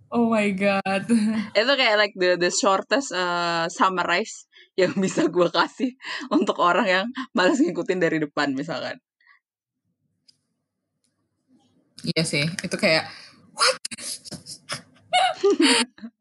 Oh 0.09 0.33
my 0.33 0.49
god. 0.57 1.05
Itu 1.59 1.73
kayak 1.77 1.97
like 2.01 2.15
the 2.17 2.41
the 2.41 2.49
shortest 2.49 3.13
uh, 3.13 3.69
summarize 3.69 4.49
yang 4.79 4.93
bisa 4.97 5.29
gue 5.29 5.49
kasih 5.53 5.97
untuk 6.33 6.61
orang 6.61 6.87
yang 6.87 7.07
malas 7.37 7.61
ngikutin 7.61 8.01
dari 8.01 8.21
depan 8.23 8.53
misalkan. 8.57 8.97
Iya 12.07 12.23
sih, 12.23 12.45
itu 12.45 12.77
kayak 12.77 13.09
what? 13.57 13.81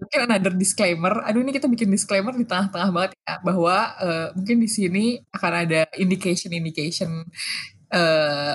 mungkin 0.00 0.20
another 0.26 0.52
disclaimer. 0.56 1.20
Aduh 1.28 1.44
ini 1.44 1.52
kita 1.52 1.68
bikin 1.68 1.92
disclaimer 1.92 2.32
di 2.32 2.48
tengah-tengah 2.48 2.90
banget 2.90 3.12
ya 3.20 3.34
bahwa 3.44 3.76
uh, 4.00 4.28
mungkin 4.32 4.56
di 4.64 4.68
sini 4.70 5.04
akan 5.30 5.52
ada 5.68 5.80
indication 6.00 6.50
indication 6.56 7.10
uh, 7.92 8.54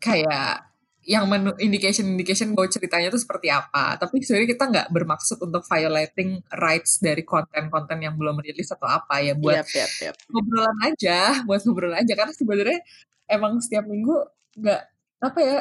kayak 0.00 0.72
yang 1.02 1.26
menu 1.26 1.50
indication 1.58 2.06
indication 2.06 2.54
bahwa 2.54 2.70
ceritanya 2.70 3.10
itu 3.10 3.18
seperti 3.18 3.50
apa 3.50 3.98
tapi 3.98 4.22
sebenarnya 4.22 4.54
kita 4.54 4.64
nggak 4.70 4.88
bermaksud 4.94 5.34
untuk 5.42 5.66
violating 5.66 6.38
rights 6.54 7.02
dari 7.02 7.26
konten-konten 7.26 7.98
yang 8.06 8.14
belum 8.14 8.38
rilis 8.38 8.70
atau 8.70 8.86
apa 8.86 9.18
ya 9.18 9.34
buat 9.34 9.66
yep, 9.66 9.66
yep, 9.74 9.90
yep. 9.98 10.14
ngobrolan 10.30 10.78
aja 10.86 11.42
buat 11.42 11.58
ngobrolan 11.66 12.06
aja 12.06 12.14
karena 12.14 12.30
sebenarnya 12.30 12.78
emang 13.26 13.58
setiap 13.58 13.82
minggu 13.82 14.14
nggak 14.62 14.82
apa 15.26 15.38
ya 15.42 15.58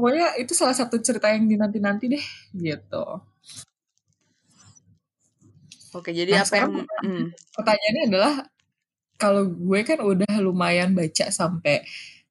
pokoknya 0.00 0.40
itu 0.40 0.56
salah 0.56 0.72
satu 0.72 0.96
cerita 1.04 1.28
yang 1.28 1.44
dinanti-nanti 1.44 2.16
deh 2.16 2.24
gitu 2.56 3.04
oke 5.92 6.10
jadi 6.10 6.32
nah, 6.32 6.42
apa 6.48 6.54
yang 6.56 6.72
hmm. 6.80 7.26
pertanyaannya 7.52 8.04
adalah 8.08 8.34
kalau 9.20 9.44
gue 9.44 9.80
kan 9.84 10.00
udah 10.00 10.40
lumayan 10.40 10.96
baca 10.96 11.28
sampai 11.28 11.84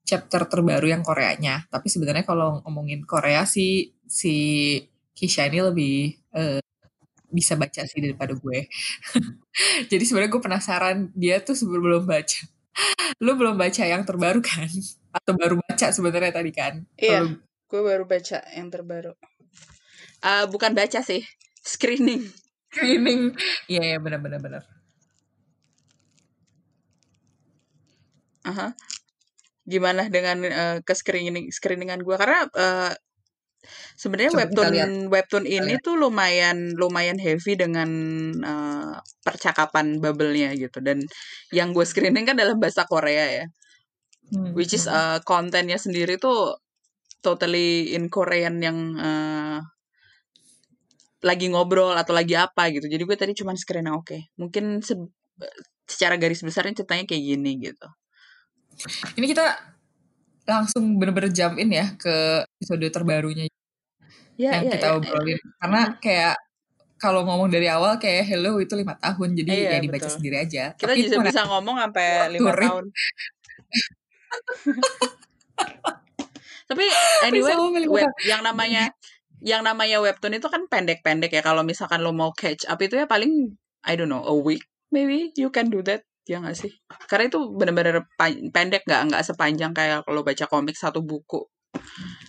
chapter 0.10 0.50
terbaru 0.50 0.90
yang 0.90 1.06
Koreanya. 1.06 1.70
Tapi 1.70 1.86
sebenarnya 1.86 2.26
kalau 2.26 2.66
ngomongin 2.66 3.06
Korea 3.06 3.46
sih 3.46 3.94
si 4.10 4.36
Kisha 5.14 5.46
ini 5.46 5.62
lebih 5.62 6.18
uh, 6.34 6.58
bisa 7.30 7.54
baca 7.54 7.86
sih 7.86 8.02
daripada 8.02 8.34
gue. 8.34 8.66
Jadi 9.94 10.02
sebenarnya 10.02 10.34
gue 10.34 10.42
penasaran 10.42 10.98
dia 11.14 11.38
tuh 11.46 11.54
sebelum 11.54 12.10
baca. 12.10 12.42
Lu 13.22 13.38
belum 13.38 13.54
baca 13.54 13.84
yang 13.86 14.02
terbaru 14.02 14.42
kan? 14.42 14.66
Atau 15.14 15.38
baru 15.38 15.62
baca 15.62 15.94
sebenarnya 15.94 16.34
tadi 16.34 16.50
kan? 16.50 16.82
Iya. 16.98 17.38
Gue 17.70 17.82
baru 17.86 18.10
baca 18.10 18.42
yang 18.58 18.74
terbaru. 18.74 19.14
Uh, 20.20 20.50
bukan 20.50 20.74
baca 20.76 21.00
sih, 21.06 21.24
screening. 21.64 22.26
Screening, 22.74 23.38
iya 23.72 23.78
yeah, 23.80 23.86
yeah, 23.96 24.00
benar-benar 24.02 24.42
benar. 24.42 24.64
Aha 28.50 28.74
gimana 29.70 30.10
dengan 30.10 30.42
uh, 30.50 30.78
ke 30.82 30.94
screening 30.98 31.54
screeningan 31.54 32.02
gue 32.02 32.16
karena 32.18 32.50
uh, 32.58 32.92
sebenarnya 33.94 34.34
webtoon 34.34 34.74
webtoon 35.14 35.46
ini 35.46 35.78
tuh 35.78 35.94
lumayan 35.94 36.74
lumayan 36.74 37.22
heavy 37.22 37.54
dengan 37.54 37.90
uh, 38.42 38.98
percakapan 39.22 40.02
bubble-nya 40.02 40.58
gitu 40.58 40.82
dan 40.82 41.06
yang 41.54 41.70
gue 41.78 41.86
screening 41.86 42.26
kan 42.26 42.34
dalam 42.34 42.58
bahasa 42.58 42.90
Korea 42.90 43.30
ya 43.30 43.46
hmm. 44.34 44.58
which 44.58 44.74
is 44.74 44.90
uh, 44.90 45.22
kontennya 45.22 45.78
sendiri 45.78 46.18
tuh 46.18 46.58
totally 47.20 47.96
in 47.96 48.08
Korean 48.08 48.64
yang 48.64 48.96
uh, 48.96 49.60
lagi 51.20 51.52
ngobrol 51.52 52.00
atau 52.00 52.16
lagi 52.16 52.40
apa 52.40 52.72
gitu 52.72 52.88
jadi 52.88 53.04
gue 53.04 53.18
tadi 53.20 53.36
cuma 53.36 53.52
screening 53.56 53.92
oke 53.92 54.08
okay. 54.08 54.32
mungkin 54.40 54.80
se 54.80 54.96
secara 55.84 56.16
garis 56.16 56.46
besarnya 56.46 56.84
ceritanya 56.84 57.04
kayak 57.04 57.24
gini 57.24 57.52
gitu 57.60 57.88
ini 59.20 59.28
kita 59.28 59.46
langsung 60.48 60.98
bener-bener 60.98 61.30
jump 61.30 61.60
in 61.60 61.76
ya 61.76 61.94
ke 62.00 62.42
episode 62.58 62.88
terbarunya 62.90 63.46
ya, 64.40 64.56
yang 64.56 64.64
ya, 64.66 64.72
kita 64.80 64.88
ya, 64.88 64.96
obrolin. 64.96 65.36
Ya. 65.36 65.40
Karena 65.60 65.82
kayak 66.00 66.36
kalau 67.00 67.24
ngomong 67.24 67.50
dari 67.52 67.68
awal 67.68 68.00
kayak 68.00 68.28
hello 68.28 68.60
itu 68.60 68.76
lima 68.76 68.96
tahun 69.00 69.36
jadi 69.36 69.52
iya, 69.52 69.70
ya 69.76 69.80
dibaca 69.84 70.08
betul. 70.08 70.16
sendiri 70.20 70.38
aja. 70.40 70.74
Kita 70.76 70.96
Tapi 70.96 71.28
bisa 71.28 71.44
ngomong 71.48 71.76
sampai 71.80 72.30
lima 72.32 72.52
tahun. 72.56 72.86
Tapi 76.72 76.86
anyway 77.26 77.56
web 77.90 78.12
yang 78.26 78.46
namanya 78.46 78.94
yang 79.40 79.64
namanya 79.64 80.04
webtoon 80.04 80.36
itu 80.36 80.48
kan 80.52 80.68
pendek-pendek 80.68 81.32
ya 81.32 81.42
kalau 81.42 81.64
misalkan 81.64 82.04
lo 82.04 82.12
mau 82.12 82.36
catch 82.36 82.68
up 82.68 82.80
itu 82.84 83.00
ya 83.00 83.08
paling 83.08 83.56
I 83.88 83.96
don't 83.96 84.12
know 84.12 84.24
a 84.28 84.36
week 84.36 84.68
maybe 84.92 85.32
you 85.40 85.48
can 85.50 85.72
do 85.72 85.80
that 85.88 86.04
ya 86.28 86.44
nggak 86.44 86.54
sih 86.60 86.70
karena 87.10 87.32
itu 87.32 87.40
benar-benar 87.56 88.06
pendek 88.54 88.86
nggak 88.86 89.02
nggak 89.10 89.24
sepanjang 89.26 89.74
kayak 89.74 90.06
kalau 90.06 90.22
baca 90.22 90.46
komik 90.46 90.78
satu 90.78 91.02
buku 91.02 91.42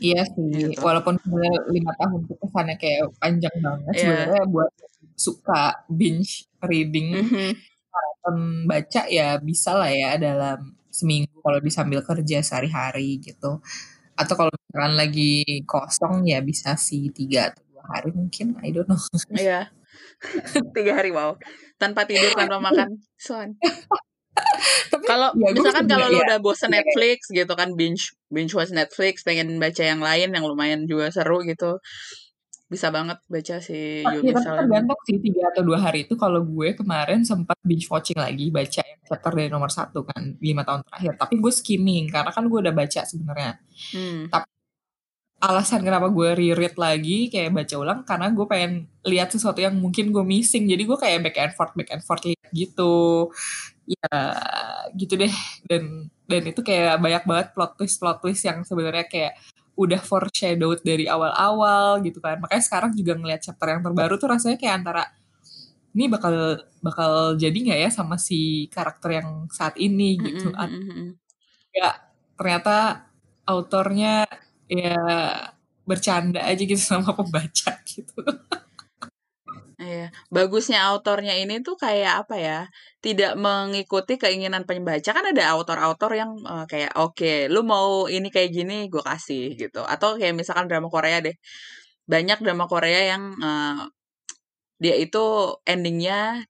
iya 0.01 0.25
sih 0.25 0.73
gitu. 0.73 0.81
walaupun 0.81 1.21
lima 1.69 1.93
tahun 2.01 2.25
itu 2.25 2.35
kesannya 2.41 2.77
kayak 2.81 3.11
panjang 3.21 3.55
banget 3.61 3.93
yeah. 3.93 4.01
sebenarnya 4.01 4.45
buat 4.49 4.73
suka 5.21 5.63
binge 5.93 6.49
reading 6.65 7.09
mm 7.13 7.27
-hmm. 7.29 7.51
baca 8.65 9.03
ya 9.11 9.37
bisa 9.37 9.77
lah 9.77 9.93
ya 9.93 10.17
dalam 10.17 10.77
seminggu 10.89 11.37
kalau 11.45 11.61
disambil 11.61 12.01
kerja 12.01 12.41
sehari-hari 12.41 13.21
gitu 13.21 13.61
atau 14.21 14.35
kalau 14.37 14.53
misalkan 14.53 14.95
lagi 15.01 15.65
kosong 15.65 16.29
ya 16.29 16.45
bisa 16.45 16.77
sih 16.77 17.09
tiga 17.11 17.51
atau 17.53 17.65
dua 17.73 17.85
hari 17.89 18.11
mungkin 18.13 18.57
I 18.61 18.71
don't 18.71 18.87
know. 18.87 19.01
Iya. 19.35 19.73
Tiga 20.77 20.93
hari 21.01 21.11
wow. 21.11 21.41
Tanpa 21.81 22.05
tidur 22.05 22.37
tanpa 22.37 22.61
makan 22.61 23.01
soan 23.17 23.57
kalau 25.11 25.29
ya, 25.35 25.51
misalkan 25.55 25.87
kalau 25.91 26.07
lo 26.07 26.19
ya. 26.19 26.25
udah 26.27 26.39
bosen 26.39 26.71
iya, 26.71 26.81
Netflix 26.81 27.19
gitu 27.31 27.53
kan 27.59 27.75
binge 27.75 28.15
binge 28.31 28.53
watch 28.55 28.71
Netflix 28.71 29.27
pengen 29.27 29.59
baca 29.59 29.83
yang 29.83 30.01
lain 30.01 30.31
yang 30.31 30.45
lumayan 30.47 30.87
juga 30.87 31.11
seru 31.11 31.43
gitu 31.43 31.83
bisa 32.71 32.87
banget 32.95 33.19
baca 33.27 33.59
si 33.59 34.07
oh, 34.07 34.15
ya, 34.23 34.31
tergantung 34.39 35.01
sih 35.03 35.19
tiga 35.19 35.51
atau 35.51 35.67
dua 35.67 35.83
hari 35.83 36.07
itu 36.07 36.15
kalau 36.15 36.39
gue 36.47 36.79
kemarin 36.79 37.27
sempat 37.27 37.59
binge 37.67 37.91
watching 37.91 38.15
lagi 38.15 38.47
baca 38.55 38.87
yang 38.87 39.01
chapter 39.03 39.35
dari 39.35 39.51
nomor 39.51 39.75
satu 39.75 40.07
kan 40.07 40.39
lima 40.39 40.63
tahun 40.63 40.87
terakhir. 40.87 41.19
Tapi 41.19 41.35
gue 41.43 41.51
skimming 41.51 42.07
karena 42.15 42.31
kan 42.31 42.47
gue 42.47 42.59
udah 42.63 42.71
baca 42.71 43.03
sebenarnya. 43.03 43.59
Hmm. 43.91 44.29
tapi 44.31 44.47
alasan 45.41 45.81
kenapa 45.81 46.13
gue 46.13 46.37
reread 46.37 46.77
lagi 46.77 47.33
kayak 47.33 47.57
baca 47.57 47.75
ulang 47.81 48.01
karena 48.05 48.29
gue 48.29 48.45
pengen 48.45 48.73
lihat 49.09 49.33
sesuatu 49.33 49.59
yang 49.59 49.75
mungkin 49.75 50.15
gue 50.15 50.23
missing. 50.23 50.71
Jadi 50.71 50.83
gue 50.87 50.99
kayak 51.01 51.19
back 51.27 51.37
and 51.43 51.55
forth 51.59 51.75
back 51.75 51.91
and 51.91 52.05
forth 52.07 52.23
lihat 52.23 52.51
gitu. 52.55 53.27
Ya 53.91 54.15
gitu 54.95 55.19
deh. 55.19 55.33
Dan 55.67 56.07
dan 56.31 56.43
itu 56.47 56.63
kayak 56.63 57.03
banyak 57.03 57.25
banget 57.27 57.47
plot 57.51 57.75
twist 57.75 57.99
plot 57.99 58.23
twist 58.23 58.47
yang 58.47 58.63
sebenarnya 58.63 59.11
kayak 59.11 59.35
udah 59.81 60.01
foreshadowed 60.05 60.85
dari 60.85 61.09
awal-awal 61.09 62.05
gitu 62.05 62.21
kan 62.21 62.37
makanya 62.37 62.65
sekarang 62.65 62.93
juga 62.93 63.17
ngeliat 63.17 63.41
chapter 63.41 63.73
yang 63.73 63.81
terbaru 63.81 64.21
tuh 64.21 64.29
rasanya 64.29 64.61
kayak 64.61 64.85
antara 64.85 65.09
ini 65.97 66.05
bakal 66.07 66.61
bakal 66.85 67.13
jadi 67.41 67.57
nggak 67.57 67.81
ya 67.89 67.91
sama 67.91 68.21
si 68.21 68.69
karakter 68.69 69.25
yang 69.25 69.49
saat 69.49 69.75
ini 69.81 70.21
gitu 70.21 70.53
mm 70.53 70.69
-hmm. 70.69 71.09
ya 71.73 71.97
ternyata 72.37 73.09
autornya 73.49 74.29
ya 74.71 75.01
bercanda 75.89 76.47
aja 76.47 76.63
gitu 76.63 76.79
sama 76.95 77.11
pembaca 77.17 77.73
gitu. 77.89 78.15
Iya, 79.81 80.13
bagusnya 80.29 80.79
autornya 80.93 81.33
ini 81.41 81.65
tuh 81.65 81.73
kayak 81.81 82.13
apa 82.27 82.37
ya? 82.37 82.59
Tidak 83.01 83.33
mengikuti 83.41 84.21
keinginan 84.21 84.69
pembaca 84.69 85.11
kan 85.17 85.25
ada 85.33 85.45
autor-autor 85.57 86.11
yang 86.21 86.31
uh, 86.45 86.69
kayak 86.69 86.93
oke, 87.01 87.17
okay, 87.17 87.49
lu 87.49 87.65
mau 87.65 88.05
ini 88.05 88.29
kayak 88.29 88.51
gini, 88.53 88.93
gue 88.93 89.01
kasih 89.01 89.57
gitu. 89.57 89.81
Atau 89.81 90.21
kayak 90.21 90.37
misalkan 90.37 90.69
drama 90.69 90.93
Korea 90.93 91.25
deh, 91.25 91.33
banyak 92.05 92.39
drama 92.45 92.69
Korea 92.69 93.01
yang 93.17 93.23
uh, 93.41 93.89
dia 94.77 94.97
itu 95.01 95.57
endingnya 95.65 96.45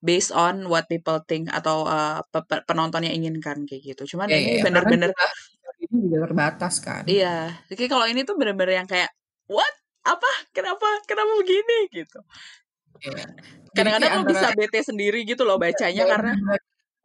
based 0.00 0.32
on 0.32 0.64
what 0.68 0.88
people 0.88 1.20
think 1.28 1.52
atau 1.52 1.84
uh, 1.84 2.24
penontonnya 2.64 3.12
inginkan 3.12 3.68
kayak 3.68 3.82
gitu. 3.84 4.16
Cuman 4.16 4.32
yeah, 4.32 4.40
ini 4.40 4.52
yeah, 4.60 4.64
bener-bener 4.64 5.10
ini 5.84 6.08
juga 6.08 6.28
terbatas 6.28 6.74
kan. 6.80 7.02
Iya. 7.04 7.52
Jadi 7.68 7.84
kalau 7.88 8.08
ini 8.08 8.24
tuh 8.24 8.36
bener-bener 8.40 8.84
yang 8.84 8.88
kayak 8.88 9.12
what? 9.48 9.79
Apa? 10.10 10.30
Kenapa? 10.50 10.86
Kenapa 11.06 11.30
begini 11.38 11.78
gitu. 11.94 12.20
Iya. 13.00 13.24
Kadang-kadang 13.70 14.10
lo 14.20 14.22
bisa 14.26 14.50
bete 14.52 14.82
sendiri 14.82 15.22
gitu 15.22 15.46
loh 15.46 15.56
bacanya 15.56 16.04
iya, 16.04 16.10
karena 16.10 16.32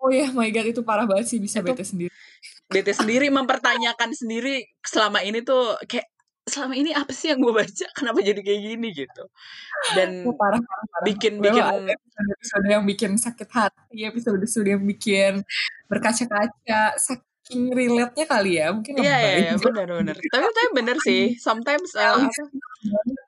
Oh 0.05 0.11
ya, 0.11 0.29
my 0.29 0.51
god 0.53 0.67
itu 0.69 0.85
parah 0.85 1.07
banget 1.09 1.33
sih 1.33 1.39
bisa 1.41 1.65
bete 1.65 1.81
sendiri. 1.81 2.13
Bete 2.69 2.93
sendiri 2.93 3.31
mempertanyakan 3.33 4.13
sendiri 4.13 4.61
selama 4.85 5.23
ini 5.25 5.41
tuh 5.41 5.77
kayak 5.89 6.05
selama 6.45 6.77
ini 6.77 6.93
apa 6.93 7.09
sih 7.09 7.33
yang 7.33 7.41
gue 7.41 7.49
baca 7.49 7.85
kenapa 7.97 8.21
jadi 8.21 8.37
kayak 8.37 8.61
gini 8.61 8.87
gitu 8.93 9.23
dan 9.97 10.29
oh, 10.29 10.37
parah, 10.37 10.61
parah, 10.61 10.85
parah. 10.93 11.05
bikin 11.09 11.41
bikin 11.41 11.89
episode 12.21 12.65
yang 12.69 12.83
bikin 12.85 13.11
sakit 13.17 13.49
hati 13.49 14.05
episode 14.05 14.37
episode 14.37 14.69
yang 14.69 14.85
bikin 14.85 15.41
berkaca-kaca 15.89 17.01
sakit 17.01 17.34
saking 17.45 17.69
relate-nya 17.77 18.25
kali 18.25 18.57
ya 18.57 18.73
mungkin 18.73 18.97
iya 18.97 19.17
iya 19.21 19.53
ya, 19.53 19.61
benar 19.61 19.85
benar. 19.85 20.17
Tapi 20.17 20.45
tapi 20.49 20.69
bener 20.73 20.97
sih 21.05 21.37
sometimes 21.37 21.93
uh, 21.93 22.25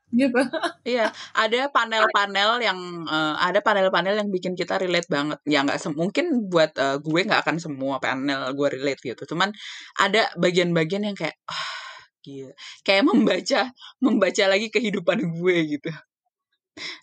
gitu. 0.10 0.42
Iya 0.88 1.14
ada 1.38 1.70
panel-panel 1.70 2.64
yang 2.64 2.80
uh, 3.06 3.38
ada 3.38 3.62
panel-panel 3.62 4.18
yang 4.18 4.30
bikin 4.34 4.58
kita 4.58 4.82
relate 4.82 5.06
banget. 5.06 5.38
Ya 5.46 5.62
nggak 5.62 5.78
mungkin 5.94 6.50
buat 6.50 6.74
uh, 6.82 6.98
gue 6.98 7.30
nggak 7.30 7.46
akan 7.46 7.62
semua 7.62 8.02
panel 8.02 8.50
gue 8.58 8.68
relate 8.74 9.14
gitu. 9.14 9.30
Cuman 9.30 9.54
ada 10.02 10.26
bagian-bagian 10.34 11.06
yang 11.06 11.14
kayak 11.14 11.38
ah, 11.46 11.70
gila. 12.26 12.58
Kayak 12.82 13.04
membaca 13.06 13.62
membaca 14.02 14.44
lagi 14.50 14.74
kehidupan 14.74 15.30
gue 15.38 15.58
gitu. 15.78 15.92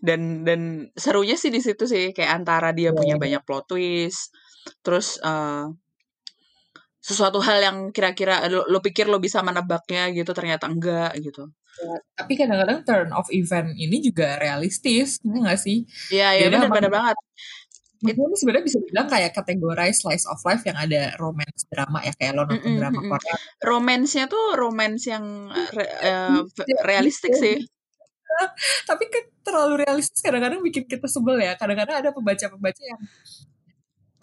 Dan 0.03 0.43
dan 0.43 0.91
serunya 0.99 1.39
sih 1.39 1.55
di 1.55 1.63
situ 1.63 1.87
sih 1.87 2.11
kayak 2.11 2.43
antara 2.43 2.75
dia 2.75 2.91
yeah. 2.91 2.97
punya 2.99 3.15
iya. 3.15 3.23
banyak 3.23 3.43
plot 3.47 3.71
twist 3.71 4.35
terus 4.81 5.21
uh, 5.21 5.69
sesuatu 7.05 7.37
hal 7.45 7.61
yang 7.61 7.79
kira-kira 7.93 8.49
lo, 8.49 8.65
lo 8.65 8.81
pikir 8.81 9.05
lo 9.13 9.21
bisa 9.21 9.45
menebaknya 9.45 10.09
gitu 10.17 10.33
ternyata 10.33 10.73
enggak 10.73 11.13
gitu. 11.21 11.53
Ya, 11.77 11.95
tapi 12.17 12.33
kadang-kadang 12.41 12.81
turn 12.89 13.11
of 13.13 13.29
event 13.29 13.77
ini 13.77 14.01
juga 14.01 14.41
realistis, 14.41 15.21
enggak 15.21 15.61
sih? 15.61 15.85
Iya, 16.09 16.41
iya 16.41 16.47
benar-benar 16.49 16.89
banget. 16.89 17.17
It, 18.05 18.17
ini 18.17 18.37
sebenarnya 18.37 18.65
bisa 18.65 18.81
bilang 18.85 19.09
kayak 19.09 19.37
kategori 19.37 19.93
slice 19.97 20.25
of 20.29 20.41
life 20.49 20.65
yang 20.65 20.77
ada 20.77 21.13
romance 21.21 21.69
drama 21.69 22.05
ya 22.05 22.13
kayak 22.17 22.37
lo 22.37 22.49
nonton 22.49 22.61
mm 22.61 22.69
-mm, 22.73 22.79
drama 22.81 22.97
mm 22.97 23.05
-mm. 23.05 23.13
Korea. 23.13 23.35
Romance-nya 23.65 24.25
tuh 24.29 24.45
romance 24.57 25.05
yang 25.05 25.25
re, 25.53 25.87
uh, 26.09 26.41
realistik 26.89 27.37
sih. 27.37 27.61
Tapi 28.89 29.05
kan 29.13 29.25
terlalu 29.45 29.85
realistis 29.85 30.25
kadang-kadang 30.25 30.65
bikin 30.65 30.89
kita 30.89 31.05
sebel 31.05 31.37
ya. 31.37 31.53
Kadang-kadang 31.61 32.01
ada 32.01 32.11
pembaca-pembaca 32.17 32.83
yang 32.83 33.01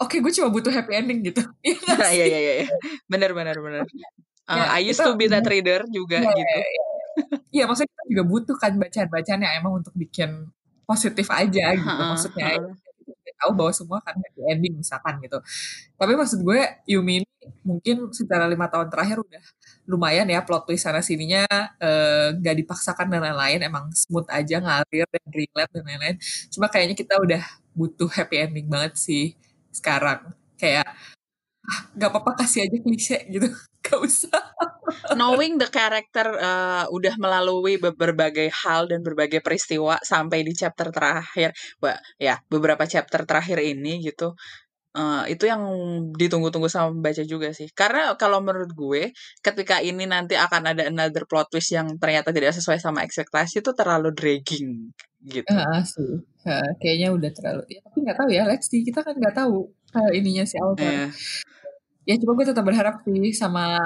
oke 0.02 0.10
okay, 0.10 0.18
gue 0.18 0.32
cuma 0.34 0.50
butuh 0.50 0.72
happy 0.74 0.92
ending 0.98 1.22
gitu. 1.22 1.42
Iya 2.12 2.26
iya 2.28 2.38
iya 2.38 2.52
iya. 2.62 2.68
Benar 3.06 3.30
benar 3.32 3.56
benar. 3.62 3.86
Uh, 4.50 4.58
ya, 4.58 4.64
I 4.74 4.80
used 4.82 4.98
to 4.98 5.14
be 5.14 5.30
that 5.30 5.46
reader 5.52 5.86
juga 5.88 6.18
ya, 6.18 6.28
gitu. 6.34 6.42
Iya, 6.42 6.58
ya, 6.58 7.62
ya. 7.62 7.64
maksudnya 7.70 7.90
kita 7.94 8.04
juga 8.10 8.22
butuh 8.26 8.56
kan 8.58 8.72
bacaan-bacaan 8.76 9.40
yang 9.40 9.54
emang 9.62 9.72
untuk 9.80 9.94
bikin 9.94 10.50
positif 10.84 11.30
aja 11.30 11.78
gitu. 11.78 11.86
Maksudnya 11.86 12.58
tahu 13.42 13.52
bahwa 13.58 13.72
semua 13.74 13.98
kan 13.98 14.14
happy 14.14 14.40
ending 14.46 14.74
misalkan 14.78 15.18
gitu. 15.18 15.38
Tapi 15.98 16.12
maksud 16.14 16.38
gue 16.46 16.60
Yumi 16.86 17.22
ini 17.22 17.28
mungkin 17.66 18.14
secara 18.14 18.46
lima 18.46 18.70
tahun 18.70 18.86
terakhir 18.86 19.18
udah 19.18 19.42
lumayan 19.90 20.30
ya 20.30 20.46
plot 20.46 20.70
twist 20.70 20.86
sana 20.86 21.02
sininya 21.02 21.42
eh, 21.82 22.38
gak 22.38 22.56
dipaksakan 22.62 23.10
dan 23.10 23.20
lain-lain 23.26 23.66
emang 23.66 23.90
smooth 23.90 24.30
aja 24.30 24.62
ngalir 24.62 25.06
dan 25.10 25.26
relate 25.34 25.72
dan 25.74 25.82
lain-lain. 25.82 26.16
Cuma 26.54 26.70
kayaknya 26.70 26.94
kita 26.94 27.18
udah 27.18 27.42
butuh 27.74 28.06
happy 28.14 28.36
ending 28.46 28.70
banget 28.70 28.94
sih 28.94 29.34
sekarang. 29.72 30.36
Kayak 30.60 30.86
ah, 31.66 31.80
gak 31.94 32.10
apa-apa 32.10 32.44
kasih 32.44 32.66
aja 32.66 32.78
klise 32.82 33.18
gitu 33.30 33.48
gak 33.84 33.98
usah 33.98 34.38
knowing 35.14 35.58
the 35.58 35.68
character 35.70 36.26
uh, 36.38 36.84
udah 36.90 37.14
melalui 37.18 37.78
berbagai 37.78 38.50
hal 38.50 38.90
dan 38.90 39.00
berbagai 39.02 39.40
peristiwa 39.40 39.98
sampai 40.02 40.44
di 40.46 40.52
chapter 40.54 40.90
terakhir 40.90 41.54
ya 42.18 42.38
beberapa 42.46 42.84
chapter 42.86 43.24
terakhir 43.26 43.58
ini 43.62 44.02
gitu 44.04 44.34
Uh, 44.92 45.24
itu 45.24 45.48
yang 45.48 45.64
ditunggu-tunggu 46.12 46.68
sama 46.68 46.92
pembaca 46.92 47.24
juga 47.24 47.48
sih. 47.56 47.72
Karena 47.72 48.12
kalau 48.20 48.44
menurut 48.44 48.72
gue, 48.76 49.02
ketika 49.40 49.80
ini 49.80 50.04
nanti 50.04 50.36
akan 50.36 50.76
ada 50.76 50.92
another 50.92 51.24
plot 51.24 51.48
twist 51.48 51.72
yang 51.72 51.96
ternyata 51.96 52.28
tidak 52.28 52.52
sesuai 52.52 52.76
sama 52.76 53.00
ekspektasi 53.00 53.64
itu 53.64 53.72
terlalu 53.72 54.12
dragging 54.12 54.92
gitu. 55.24 55.48
Uh, 55.48 55.80
sih. 55.80 56.20
Uh, 56.44 56.70
kayaknya 56.76 57.08
udah 57.14 57.30
terlalu. 57.32 57.62
Ya, 57.72 57.80
tapi 57.88 57.98
nggak 58.04 58.18
tahu 58.20 58.28
ya, 58.28 58.42
let's 58.44 58.68
see. 58.68 58.84
Kita 58.84 59.00
kan 59.00 59.16
nggak 59.16 59.32
tahu 59.32 59.72
uh, 59.96 60.10
ininya 60.12 60.44
si 60.44 60.60
author. 60.60 60.84
Yeah 60.84 61.10
ya 62.02 62.18
coba 62.18 62.32
gue 62.42 62.46
tetap 62.50 62.64
berharap 62.66 62.94
sih 63.06 63.30
sama 63.30 63.78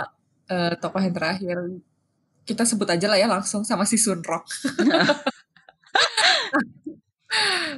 uh, 0.49 0.73
tokoh 0.81 1.01
yang 1.01 1.15
terakhir 1.15 1.57
kita 2.47 2.63
sebut 2.65 2.89
aja 2.89 3.07
lah 3.11 3.19
ya 3.19 3.29
langsung 3.29 3.67
sama 3.67 3.83
si 3.85 3.99
Sunrock. 3.99 4.47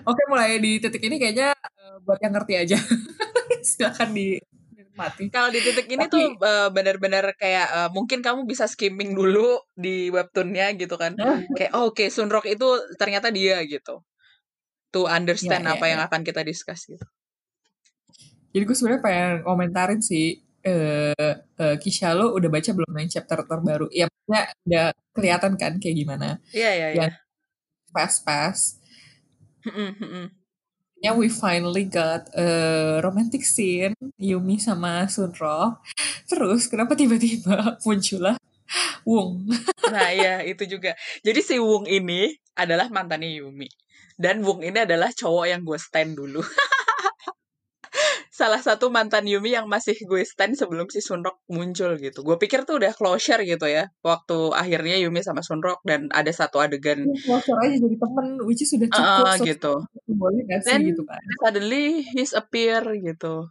Oke 0.09 0.23
mulai 0.31 0.59
di 0.63 0.79
titik 0.79 1.03
ini 1.05 1.17
kayaknya 1.21 1.53
uh, 1.55 1.99
buat 2.03 2.19
yang 2.23 2.35
ngerti 2.35 2.55
aja 2.57 2.79
silakan 3.69 4.15
di 4.15 4.39
mati. 4.99 5.31
Kalau 5.31 5.55
di 5.55 5.63
titik 5.63 5.87
ini 5.87 6.11
Tapi, 6.11 6.13
tuh 6.13 6.27
uh, 6.43 6.69
benar-benar 6.75 7.31
kayak 7.39 7.67
uh, 7.71 7.91
mungkin 7.95 8.19
kamu 8.19 8.51
bisa 8.51 8.67
skimming 8.67 9.15
dulu 9.15 9.63
di 9.79 10.11
webtoonnya 10.11 10.75
gitu 10.75 10.99
kan. 10.99 11.15
kayak 11.55 11.71
oh, 11.79 11.95
oke 11.95 12.03
okay, 12.03 12.11
Sunrock 12.11 12.51
itu 12.51 12.67
ternyata 12.99 13.31
dia 13.31 13.63
gitu. 13.63 14.03
To 14.91 15.07
understand 15.07 15.63
ya, 15.63 15.71
ya, 15.71 15.75
apa 15.79 15.85
ya. 15.87 15.91
yang 15.95 16.03
akan 16.03 16.21
kita 16.27 16.43
discuss 16.43 16.91
gitu. 16.91 17.07
Jadi 18.51 18.63
gue 18.65 18.77
sebenarnya 18.77 19.03
pengen 19.05 19.35
komentarin 19.45 20.01
sih 20.03 20.41
uh, 20.67 21.35
uh, 21.37 21.77
Kisha 21.79 22.17
lo 22.17 22.35
udah 22.35 22.49
baca 22.51 22.71
belum 22.75 22.91
nih 22.91 23.09
chapter 23.13 23.39
terbaru? 23.47 23.87
Ya 23.95 24.11
udah 24.27 24.91
kelihatan 25.15 25.55
kan 25.55 25.79
kayak 25.79 25.95
gimana? 25.95 26.43
Iya 26.51 26.65
yeah, 26.65 26.73
iya 26.75 26.89
yeah, 26.91 27.11
iya. 27.13 27.23
Yeah. 29.69 29.93
Fast 29.93 30.01
fast. 30.01 30.33
Ya 30.99 31.15
we 31.15 31.31
finally 31.31 31.87
got 31.87 32.27
a 32.35 32.99
romantic 33.07 33.47
scene 33.47 33.95
Yumi 34.19 34.59
sama 34.59 35.07
Sunro. 35.07 35.79
Terus 36.27 36.67
kenapa 36.67 36.99
tiba-tiba 36.99 37.79
muncullah 37.87 38.35
Wung? 39.07 39.47
nah 39.95 40.11
iya 40.11 40.43
itu 40.43 40.67
juga. 40.67 40.99
Jadi 41.23 41.41
si 41.41 41.57
Wung 41.63 41.87
ini 41.87 42.35
adalah 42.59 42.91
mantannya 42.91 43.31
Yumi. 43.31 43.71
Dan 44.19 44.43
Wung 44.43 44.67
ini 44.67 44.83
adalah 44.83 45.15
cowok 45.15 45.47
yang 45.47 45.63
gue 45.63 45.79
stand 45.79 46.19
dulu. 46.19 46.43
salah 48.39 48.63
satu 48.63 48.87
mantan 48.87 49.27
Yumi 49.27 49.59
yang 49.59 49.67
masih 49.67 49.99
gue 49.99 50.23
stand 50.23 50.55
sebelum 50.55 50.87
si 50.95 51.03
Sunrock 51.03 51.43
muncul 51.51 51.99
gitu. 51.99 52.23
Gue 52.23 52.39
pikir 52.39 52.63
tuh 52.63 52.79
udah 52.79 52.95
closure 52.95 53.43
gitu 53.43 53.67
ya, 53.67 53.91
waktu 54.07 54.55
akhirnya 54.55 54.95
Yumi 55.03 55.27
sama 55.27 55.43
Sunrock 55.43 55.83
dan 55.83 56.07
ada 56.15 56.31
satu 56.31 56.63
adegan. 56.63 57.03
Ya, 57.03 57.19
closure 57.27 57.59
aja 57.59 57.77
jadi 57.83 57.97
temen, 57.99 58.39
which 58.47 58.63
is 58.63 58.71
sudah 58.71 58.87
cukup. 58.87 59.27
Uh, 59.27 59.37
gitu. 59.43 59.75
Boleh 60.07 60.47
gak 60.47 60.63
sih 60.63 60.95
gitu 60.95 61.03
kan. 61.03 61.19
suddenly 61.43 62.07
he's 62.15 62.31
appear 62.31 62.87
gitu. 63.03 63.51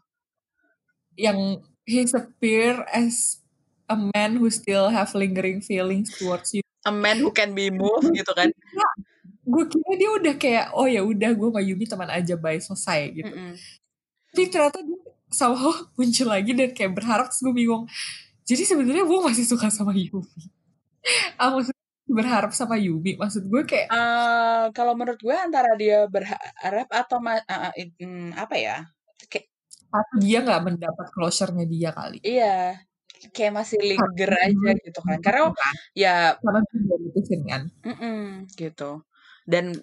Yang 1.20 1.68
he's 1.84 2.16
appear 2.16 2.88
as 2.88 3.44
a 3.92 4.00
man 4.00 4.40
who 4.40 4.48
still 4.48 4.88
have 4.88 5.12
lingering 5.12 5.60
feelings 5.60 6.16
towards 6.16 6.56
you. 6.56 6.64
A 6.88 6.94
man 6.96 7.20
who 7.20 7.36
can 7.36 7.52
be 7.52 7.68
moved 7.68 8.16
gitu 8.16 8.32
kan. 8.32 8.56
Gue 9.44 9.68
kira 9.68 9.92
dia 10.00 10.10
udah 10.16 10.36
kayak 10.40 10.66
oh 10.72 10.88
ya 10.88 11.04
udah 11.04 11.36
gue 11.36 11.50
sama 11.52 11.60
Yumi 11.60 11.84
teman 11.84 12.08
aja 12.08 12.40
bye 12.40 12.56
selesai 12.56 13.12
gitu. 13.12 13.36
Mm 13.36 13.52
-mm 13.52 13.86
tapi 14.38 14.54
ternyata 14.54 14.86
dia 14.86 15.02
somehow 15.34 15.74
muncul 15.98 16.30
lagi 16.30 16.54
dan 16.54 16.70
kayak 16.78 16.94
berharap 16.94 17.34
terus 17.34 17.42
gue 17.42 17.56
bingung 17.58 17.90
jadi 18.46 18.64
sebenarnya 18.70 19.10
gue 19.10 19.20
masih 19.26 19.50
suka 19.50 19.74
sama 19.74 19.98
Yumi 19.98 20.30
ah 21.42 21.50
maksud 21.58 21.74
berharap 22.06 22.54
sama 22.54 22.78
Yumi 22.78 23.18
maksud 23.18 23.50
gue 23.50 23.66
kayak 23.66 23.90
uh, 23.90 24.70
kalau 24.78 24.94
menurut 24.94 25.18
gue 25.18 25.34
antara 25.34 25.74
dia 25.74 26.06
berharap 26.06 26.88
atau 26.94 27.18
uh, 27.18 27.42
uh, 27.42 27.74
apa 28.38 28.56
ya? 28.56 28.88
Kayak 29.28 29.50
atau 29.92 30.16
dia 30.22 30.40
nggak 30.40 30.64
mendapat 30.64 31.08
closure-nya 31.12 31.66
dia 31.68 31.90
kali? 31.92 32.22
Iya 32.24 32.80
kayak 33.34 33.54
masih 33.60 33.82
linger 33.82 34.32
aja 34.40 34.70
gitu 34.78 35.00
kan? 35.02 35.20
karena 35.20 35.50
kan? 35.50 35.76
ya 35.98 36.38
karena 36.38 36.62
itu 37.12 37.20
kan? 37.44 37.62
Mm 37.84 37.96
-mm, 37.98 38.22
gitu. 38.56 39.04
Dan 39.44 39.76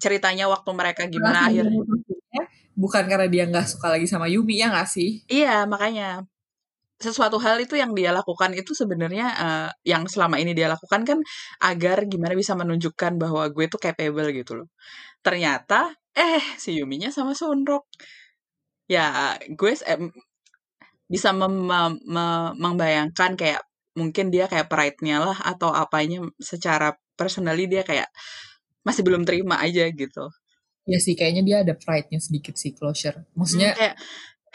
ceritanya 0.00 0.50
waktu 0.50 0.70
mereka 0.74 1.06
gimana 1.06 1.46
akhirnya 1.46 1.78
bukan 2.78 3.04
karena 3.10 3.26
dia 3.26 3.44
nggak 3.50 3.66
suka 3.66 3.90
lagi 3.90 4.06
sama 4.06 4.30
Yumi 4.30 4.62
ya 4.62 4.70
nggak 4.70 4.88
sih? 4.88 5.26
Iya 5.26 5.66
makanya 5.66 6.22
sesuatu 6.98 7.38
hal 7.38 7.62
itu 7.62 7.78
yang 7.78 7.94
dia 7.94 8.10
lakukan 8.10 8.50
itu 8.58 8.74
sebenarnya 8.74 9.26
uh, 9.38 9.70
yang 9.86 10.06
selama 10.10 10.38
ini 10.42 10.50
dia 10.54 10.66
lakukan 10.66 11.06
kan 11.06 11.18
agar 11.62 12.06
gimana 12.10 12.34
bisa 12.34 12.58
menunjukkan 12.58 13.18
bahwa 13.22 13.46
gue 13.54 13.66
tuh 13.70 13.78
capable 13.82 14.30
gitu 14.34 14.62
loh. 14.62 14.68
Ternyata 15.22 15.94
eh 16.14 16.42
si 16.58 16.78
Yuminya 16.78 17.10
sama 17.14 17.34
Sunrock. 17.34 17.86
Ya 18.90 19.36
gue 19.46 19.72
eh, 19.74 20.00
bisa 21.10 21.30
mem 21.34 21.54
mem 21.70 21.92
membayangkan 22.58 23.34
kayak 23.38 23.62
mungkin 23.98 24.30
dia 24.30 24.46
kayak 24.46 24.70
pride-nya 24.70 25.18
lah 25.22 25.38
atau 25.42 25.74
apanya 25.74 26.22
secara 26.38 26.94
personally 27.18 27.66
dia 27.66 27.82
kayak 27.82 28.06
masih 28.86 29.02
belum 29.02 29.26
terima 29.26 29.58
aja 29.58 29.90
gitu 29.90 30.30
ya 30.88 30.98
sih 30.98 31.12
kayaknya 31.12 31.42
dia 31.44 31.56
ada 31.60 31.74
pride-nya 31.76 32.16
sedikit 32.16 32.56
sih 32.56 32.72
closure 32.72 33.28
maksudnya 33.36 33.76
hmm, 33.76 33.78
kayak 33.78 33.94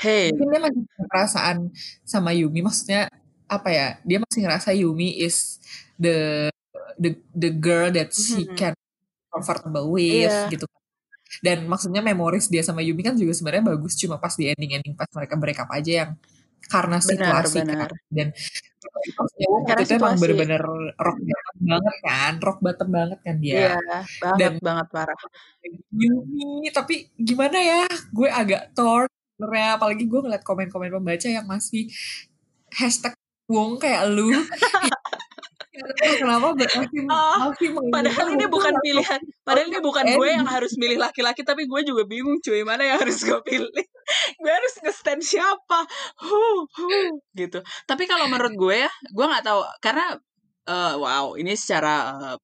hey 0.02 0.26
mungkin 0.34 0.50
dia 0.50 0.62
masih 0.66 0.82
perasaan 1.06 1.58
sama 2.02 2.34
Yumi 2.34 2.66
maksudnya 2.66 3.06
apa 3.46 3.70
ya 3.70 3.88
dia 4.02 4.18
masih 4.18 4.40
ngerasa 4.42 4.74
Yumi 4.74 5.22
is 5.22 5.62
the 6.02 6.50
the 6.98 7.14
the 7.38 7.54
girl 7.54 7.94
that 7.94 8.10
she 8.10 8.50
mm-hmm. 8.50 8.58
can 8.58 8.74
comfortable 9.30 9.94
with 9.94 10.26
yeah. 10.26 10.50
gitu 10.50 10.66
kan. 10.66 10.82
dan 11.46 11.58
maksudnya 11.70 12.02
memoris 12.02 12.50
dia 12.50 12.66
sama 12.66 12.82
Yumi 12.82 13.06
kan 13.06 13.14
juga 13.14 13.38
sebenarnya 13.38 13.78
bagus 13.78 13.94
cuma 13.94 14.18
pas 14.18 14.34
di 14.34 14.50
ending 14.50 14.82
ending 14.82 14.98
pas 14.98 15.10
mereka 15.14 15.38
break 15.38 15.62
up 15.62 15.70
aja 15.70 16.06
yang 16.06 16.12
karena 16.72 16.98
situasi 17.00 17.64
benar, 17.64 17.92
kan 17.92 18.00
dan 18.12 18.28
karena 19.64 19.82
itu 19.84 19.94
emang 19.96 20.16
bener-bener 20.20 20.62
rock 21.00 21.20
bottom 21.24 21.58
banget 21.64 21.96
kan 22.04 22.34
rock 22.44 22.60
bottom 22.60 22.90
banget 22.92 23.20
kan 23.24 23.36
dia. 23.40 23.56
Iya, 23.56 23.78
banget 24.20 24.38
dan 24.40 24.54
banget 24.60 24.88
parah. 24.92 25.20
Yumi 25.92 26.68
tapi 26.76 27.08
gimana 27.16 27.58
ya 27.60 27.84
gue 27.88 28.30
agak 28.30 28.76
torn 28.76 29.10
apalagi 29.44 30.08
gue 30.08 30.20
ngeliat 30.24 30.44
komen-komen 30.46 30.94
pembaca 30.94 31.28
yang 31.28 31.44
masih 31.44 31.92
hashtag 32.72 33.16
wong 33.48 33.76
kayak 33.76 34.08
lu 34.08 34.32
kenapa 36.22 36.54
berarti 36.54 37.02
oh, 37.10 37.50
padahal 37.90 38.28
ini 38.38 38.46
bukan 38.46 38.74
pilihan. 38.80 39.22
Padahal 39.42 39.68
ini 39.74 39.80
bukan 39.82 40.06
gue 40.14 40.28
yang 40.30 40.46
harus 40.46 40.78
milih 40.78 41.02
laki-laki 41.02 41.42
tapi 41.42 41.66
gue 41.66 41.82
juga 41.82 42.06
bingung 42.06 42.38
cuy 42.40 42.62
mana 42.62 42.86
yang 42.86 42.98
harus 43.02 43.26
gue 43.26 43.40
pilih. 43.42 43.86
Gue 44.38 44.52
harus 44.52 44.74
nge-stand 44.86 45.24
siapa? 45.26 45.80
Huh, 46.22 46.62
huh, 46.70 47.10
gitu. 47.34 47.60
Tapi 47.90 48.04
kalau 48.06 48.30
menurut 48.30 48.54
gue 48.54 48.76
ya 48.86 48.92
gue 49.10 49.26
nggak 49.26 49.46
tahu. 49.46 49.62
Karena 49.82 50.14
uh, 50.70 50.94
wow 51.02 51.26
ini 51.40 51.58
secara 51.58 51.96
uh, 52.14 52.38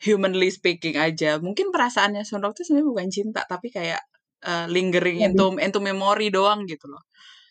humanly 0.00 0.48
speaking 0.48 0.96
aja 0.96 1.36
mungkin 1.36 1.68
perasaannya 1.68 2.24
Sunrock 2.24 2.56
itu 2.56 2.72
sebenarnya 2.72 2.88
bukan 2.88 3.08
cinta 3.12 3.40
tapi 3.44 3.68
kayak 3.68 4.00
uh, 4.48 4.64
lingering 4.64 5.20
ya, 5.20 5.28
into 5.28 5.52
into 5.60 5.80
memory 5.84 6.32
doang 6.32 6.64
gitu 6.64 6.88
loh. 6.88 7.04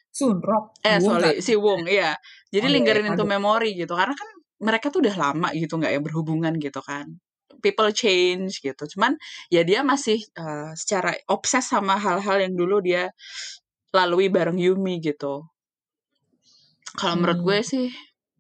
Sunrock? 0.10 0.74
Eh 0.82 0.98
sorry 0.98 1.46
si 1.46 1.54
Wong 1.54 1.86
iya. 1.86 2.18
Jadi 2.50 2.66
oh, 2.66 2.74
lingering 2.74 3.06
iya, 3.06 3.12
into 3.14 3.26
memory 3.30 3.78
gitu. 3.78 3.94
Karena 3.94 4.18
kan 4.18 4.30
mereka 4.60 4.92
tuh 4.92 5.04
udah 5.04 5.16
lama 5.16 5.50
gitu 5.56 5.80
nggak 5.80 5.92
ya 5.96 6.02
berhubungan 6.04 6.56
gitu 6.60 6.80
kan 6.84 7.20
people 7.62 7.92
change 7.92 8.64
gitu. 8.64 8.84
Cuman 8.96 9.20
ya 9.52 9.62
dia 9.68 9.84
masih 9.84 10.24
uh, 10.40 10.72
secara 10.74 11.14
obses 11.28 11.68
sama 11.68 12.00
hal-hal 12.00 12.40
yang 12.40 12.56
dulu 12.56 12.80
dia 12.80 13.12
lalui 13.92 14.32
bareng 14.32 14.58
Yumi 14.58 15.04
gitu. 15.04 15.46
Kalau 16.96 17.14
hmm. 17.14 17.22
menurut 17.22 17.40
gue 17.44 17.58
hmm. 17.62 17.68
sih, 17.68 17.86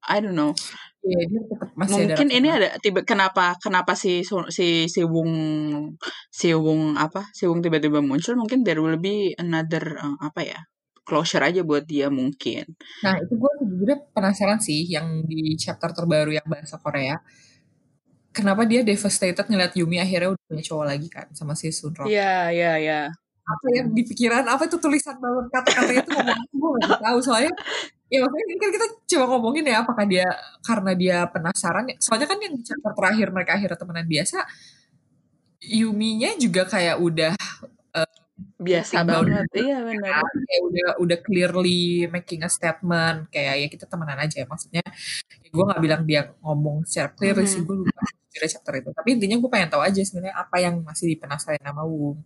I 0.07 0.17
don't 0.23 0.33
know. 0.33 0.55
Ya, 0.99 1.23
dia 1.31 1.41
masih 1.79 2.11
Mungkin 2.11 2.27
ada 2.27 2.35
ini 2.35 2.47
ada 2.51 2.67
tiba 2.83 3.07
kenapa 3.07 3.55
kenapa 3.63 3.95
si 3.95 4.19
si 4.51 4.83
si 4.91 5.01
Wung 5.07 5.31
si 6.27 6.51
Wung 6.51 6.99
apa 6.99 7.23
si 7.31 7.47
Wung 7.47 7.63
tiba-tiba 7.63 8.03
muncul 8.03 8.35
mungkin 8.35 8.67
there 8.67 8.83
will 8.83 8.99
be 8.99 9.31
another 9.39 9.95
uh, 9.95 10.19
apa 10.19 10.43
ya 10.43 10.59
closure 11.09 11.41
aja 11.41 11.65
buat 11.65 11.81
dia 11.81 12.13
mungkin. 12.13 12.77
Nah 13.01 13.17
itu 13.17 13.33
gue 13.33 13.51
juga 13.65 13.97
penasaran 14.13 14.61
sih 14.61 14.85
yang 14.85 15.25
di 15.25 15.57
chapter 15.57 15.89
terbaru 15.89 16.37
yang 16.37 16.45
bahasa 16.45 16.77
Korea 16.77 17.17
kenapa 18.29 18.63
dia 18.63 18.85
devastated 18.85 19.45
ngeliat 19.49 19.73
Yumi 19.73 19.97
akhirnya 19.97 20.37
udah 20.37 20.45
punya 20.45 20.63
cowok 20.63 20.85
lagi 20.85 21.07
kan 21.09 21.27
sama 21.33 21.57
si 21.57 21.73
Sunro. 21.73 22.05
Iya, 22.05 22.13
yeah, 22.13 22.43
iya, 22.53 22.61
yeah, 22.61 22.75
iya. 22.77 22.91
Yeah. 22.93 23.05
Apa 23.49 23.65
yang 23.73 23.87
di 23.97 24.05
pikiran, 24.05 24.45
apa 24.45 24.69
itu 24.69 24.77
tulisan 24.77 25.17
banget 25.17 25.49
kata-katanya 25.49 26.05
itu 26.05 26.11
ngomong 26.13 26.39
gue 26.53 26.69
gak 26.85 27.01
tahu 27.01 27.19
soalnya 27.25 27.53
ya 28.09 28.21
maksudnya 28.21 28.45
ini 28.45 28.55
kan 28.61 28.69
kita 28.73 28.87
coba 29.09 29.25
ngomongin 29.33 29.65
ya 29.69 29.75
apakah 29.85 30.05
dia 30.05 30.27
karena 30.65 30.91
dia 30.97 31.17
penasaran 31.29 31.85
ya 31.89 31.95
soalnya 32.01 32.27
kan 32.29 32.37
yang 32.41 32.53
chapter 32.61 32.93
terakhir 32.93 33.27
mereka 33.29 33.51
akhirnya 33.57 33.77
temenan 33.77 34.07
biasa 34.09 34.37
Yuminya 35.59 36.33
juga 36.41 36.65
kayak 36.65 36.97
udah 36.97 37.33
biasa 38.59 39.03
banget. 39.07 39.47
iya 39.55 39.79
benar 39.83 40.19
kan? 40.19 40.35
kayak 40.47 40.61
udah 40.67 40.87
udah 40.99 41.17
clearly 41.23 42.05
making 42.11 42.43
a 42.43 42.49
statement. 42.51 43.31
Kayak 43.31 43.53
ya 43.61 43.67
kita 43.71 43.85
temenan 43.87 44.19
aja 44.19 44.43
ya. 44.43 44.47
Maksudnya 44.47 44.83
ya 45.39 45.47
gue 45.49 45.63
nggak 45.63 45.81
bilang 45.81 46.01
dia 46.03 46.21
ngomong 46.43 46.83
secara 46.83 47.15
clear 47.15 47.37
mm 47.37 47.43
-hmm. 47.43 47.51
sih 47.51 47.61
gue 47.63 47.75
lupa 47.85 48.01
chapter 48.39 48.73
itu. 48.79 48.89
Tapi 48.95 49.09
intinya 49.19 49.35
gue 49.39 49.49
pengen 49.51 49.69
tahu 49.71 49.81
aja 49.83 49.99
sebenarnya 49.99 50.35
apa 50.35 50.57
yang 50.63 50.75
masih 50.83 51.05
dipenasaran 51.11 51.59
sama 51.59 51.83
Wung 51.83 52.19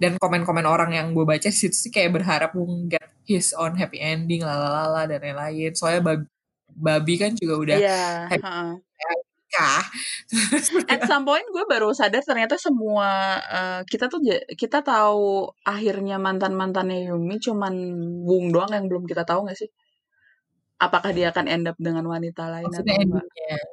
dan 0.00 0.16
komen-komen 0.16 0.64
orang 0.64 0.96
yang 0.96 1.12
gue 1.12 1.28
baca 1.28 1.48
situ 1.52 1.76
sih 1.76 1.92
kayak 1.92 2.16
berharap 2.16 2.56
Wung 2.56 2.88
get 2.88 3.04
his 3.28 3.52
own 3.52 3.76
happy 3.76 4.00
ending 4.00 4.40
lalalala 4.40 5.04
dan 5.04 5.20
lain-lain. 5.20 5.76
Soalnya 5.76 6.02
babi, 6.02 6.26
babi 6.72 7.14
kan 7.20 7.30
juga 7.36 7.54
udah 7.60 7.76
yeah, 7.76 8.28
happy 8.28 8.44
uh 8.44 8.74
-uh. 8.74 8.74
At 10.86 11.06
some 11.10 11.26
point 11.26 11.46
gue 11.50 11.64
baru 11.66 11.90
sadar 11.90 12.22
ternyata 12.22 12.54
semua 12.54 13.40
uh, 13.42 13.80
kita 13.82 14.06
tuh 14.06 14.22
kita 14.54 14.80
tahu 14.86 15.50
akhirnya 15.66 16.22
mantan 16.22 16.54
mantannya 16.54 17.10
Yumi 17.10 17.42
cuman 17.42 17.74
Wung 18.22 18.54
doang 18.54 18.70
yang 18.70 18.86
belum 18.86 19.04
kita 19.10 19.26
tahu 19.26 19.50
gak 19.50 19.58
sih? 19.58 19.70
apakah 20.80 21.12
dia 21.12 21.28
akan 21.28 21.46
end 21.46 21.68
up 21.68 21.76
dengan 21.76 22.08
wanita 22.08 22.48
lain 22.48 22.64
Maksudnya 22.72 22.96
atau 22.96 23.04
enggak? 23.04 23.26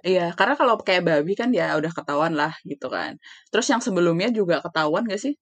Iya, 0.04 0.28
karena 0.36 0.56
kalau 0.60 0.76
kayak 0.76 1.04
babi 1.08 1.34
kan 1.40 1.50
ya 1.56 1.72
udah 1.80 1.92
ketahuan 1.96 2.36
lah 2.36 2.52
gitu 2.68 2.92
kan. 2.92 3.16
Terus 3.48 3.68
yang 3.72 3.80
sebelumnya 3.80 4.28
juga 4.30 4.60
ketahuan 4.60 5.08
gak 5.08 5.24
sih? 5.24 5.34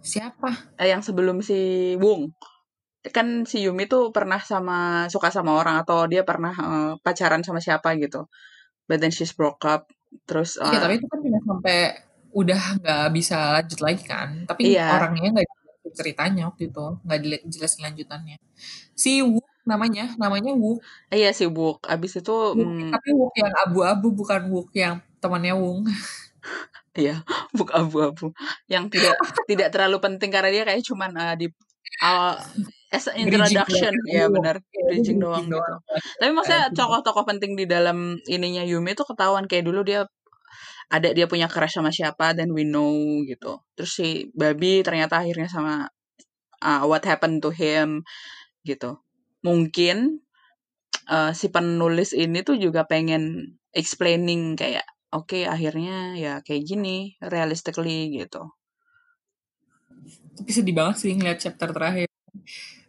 Siapa? 0.00 0.80
Eh, 0.80 0.88
yang 0.88 1.04
sebelum 1.04 1.44
si 1.44 1.92
Wung. 2.00 2.32
Kan 3.12 3.44
si 3.44 3.62
Yumi 3.62 3.86
tuh 3.86 4.10
pernah 4.10 4.40
sama 4.40 5.06
suka 5.12 5.28
sama 5.30 5.54
orang 5.60 5.76
atau 5.84 6.08
dia 6.10 6.24
pernah 6.24 6.54
uh, 6.56 6.92
pacaran 7.04 7.44
sama 7.44 7.60
siapa 7.60 7.92
gitu. 8.00 8.26
But 8.86 9.02
then 9.02 9.12
she's 9.12 9.34
broke 9.34 9.62
up. 9.66 9.90
Terus 10.24 10.56
uh, 10.56 10.70
Iya, 10.70 10.78
tapi 10.82 10.94
itu 11.02 11.06
kan 11.10 11.20
tidak 11.22 11.42
sampai 11.42 11.78
udah 12.36 12.62
nggak 12.82 13.06
bisa 13.14 13.36
lanjut 13.60 13.80
lagi 13.82 14.02
kan. 14.06 14.28
Tapi 14.46 14.74
iya. 14.74 14.96
orangnya 14.96 15.42
nggak 15.42 15.46
ceritanya 15.94 16.50
waktu 16.50 16.70
itu, 16.70 16.86
nggak 17.02 17.18
dijelasin 17.46 17.82
lanjutannya. 17.86 18.36
Si 18.94 19.22
Wung 19.22 19.44
namanya 19.66 20.14
namanya 20.14 20.54
Wook 20.54 20.78
iya 21.10 21.34
sih 21.34 21.50
Wook 21.50 21.90
abis 21.90 22.22
itu 22.22 22.30
Wook, 22.30 22.54
hmm, 22.54 22.90
tapi 22.94 23.10
Wook 23.18 23.34
yang 23.34 23.52
abu-abu 23.66 24.14
bukan 24.14 24.46
Wook 24.48 24.70
yang 24.78 25.02
temannya 25.18 25.58
Wung 25.58 25.90
iya 26.94 27.26
Wook 27.58 27.74
abu-abu 27.74 28.30
yang 28.70 28.86
tidak 28.86 29.18
tidak 29.50 29.74
terlalu 29.74 29.98
penting 29.98 30.30
karena 30.30 30.54
dia 30.54 30.62
kayak 30.62 30.86
cuman 30.86 31.10
uh, 31.18 31.34
di 31.34 31.50
awal 32.02 32.40
as 32.92 33.06
introduction. 33.18 33.92
Ya 34.08 34.30
benar 34.30 34.62
bridging 34.88 35.18
doang 35.18 35.46
gitu. 35.50 35.74
Tapi 36.22 36.30
maksudnya 36.32 36.70
tokoh-tokoh 36.72 37.24
penting 37.26 37.58
di 37.58 37.66
dalam 37.66 38.18
ininya 38.30 38.62
Yumi 38.62 38.94
itu 38.94 39.02
ketahuan 39.02 39.50
kayak 39.50 39.66
dulu 39.66 39.82
dia 39.82 40.06
ada 40.86 41.10
dia 41.10 41.26
punya 41.26 41.50
crush 41.50 41.76
sama 41.78 41.90
siapa 41.90 42.32
dan 42.36 42.54
we 42.54 42.62
know 42.62 42.94
gitu. 43.26 43.58
Terus 43.74 43.90
si 43.90 44.08
Babi 44.32 44.86
ternyata 44.86 45.22
akhirnya 45.22 45.50
sama 45.50 45.90
uh, 46.62 46.82
what 46.86 47.02
happened 47.02 47.42
to 47.42 47.50
him 47.50 48.06
gitu. 48.62 49.02
Mungkin 49.42 50.22
uh, 51.10 51.34
si 51.34 51.50
penulis 51.50 52.14
ini 52.14 52.46
tuh 52.46 52.58
juga 52.58 52.86
pengen 52.86 53.56
explaining 53.74 54.54
kayak 54.54 54.86
oke 55.12 55.30
okay, 55.30 55.42
akhirnya 55.46 56.16
ya 56.18 56.34
kayak 56.42 56.64
gini 56.66 57.14
realistically 57.22 58.10
gitu 58.14 58.50
tapi 60.36 60.50
sedih 60.52 60.74
banget 60.76 60.96
sih 61.00 61.12
ngeliat 61.16 61.40
chapter 61.40 61.72
terakhir. 61.72 62.08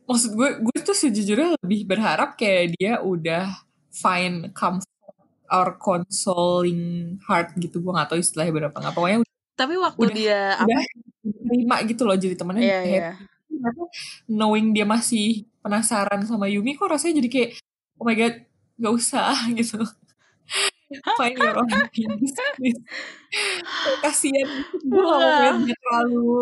Maksud 0.08 0.32
gue 0.36 0.50
gue 0.64 0.78
tuh 0.84 0.96
sejujurnya 0.96 1.56
lebih 1.64 1.88
berharap 1.88 2.36
kayak 2.36 2.76
dia 2.76 3.00
udah 3.00 3.52
find 3.92 4.52
comfort 4.52 4.92
or 5.48 5.80
consoling 5.80 7.16
heart 7.24 7.56
gitu. 7.56 7.80
Gue 7.80 7.96
gak 7.96 8.12
tahu 8.12 8.20
istilahnya 8.20 8.54
berapa. 8.54 8.76
Nggak 8.76 8.96
pokoknya 8.96 9.18
tapi 9.58 9.74
waktu 9.74 10.06
udah, 10.06 10.14
dia 10.14 10.42
udah 10.62 10.78
apa? 10.78 11.02
terima 11.26 11.76
gitu 11.82 12.02
loh 12.06 12.14
jadi 12.14 12.36
temennya. 12.38 12.62
Yeah, 12.62 12.84
yeah. 12.86 13.16
knowing 14.30 14.70
dia 14.70 14.86
masih 14.86 15.50
penasaran 15.66 16.22
sama 16.30 16.46
Yumi 16.46 16.78
kok 16.78 16.94
rasanya 16.94 17.26
jadi 17.26 17.30
kayak 17.34 17.50
oh 17.98 18.06
my 18.06 18.14
god 18.14 18.46
gak 18.78 18.94
usah 18.94 19.34
gitu. 19.58 19.82
Find 21.18 21.36
your 21.36 21.58
own 21.60 21.68
peace 21.92 22.80
kasian 24.00 24.48
gue 24.88 25.04
gak 25.04 25.58
mau 25.58 25.68
terlalu 25.68 26.38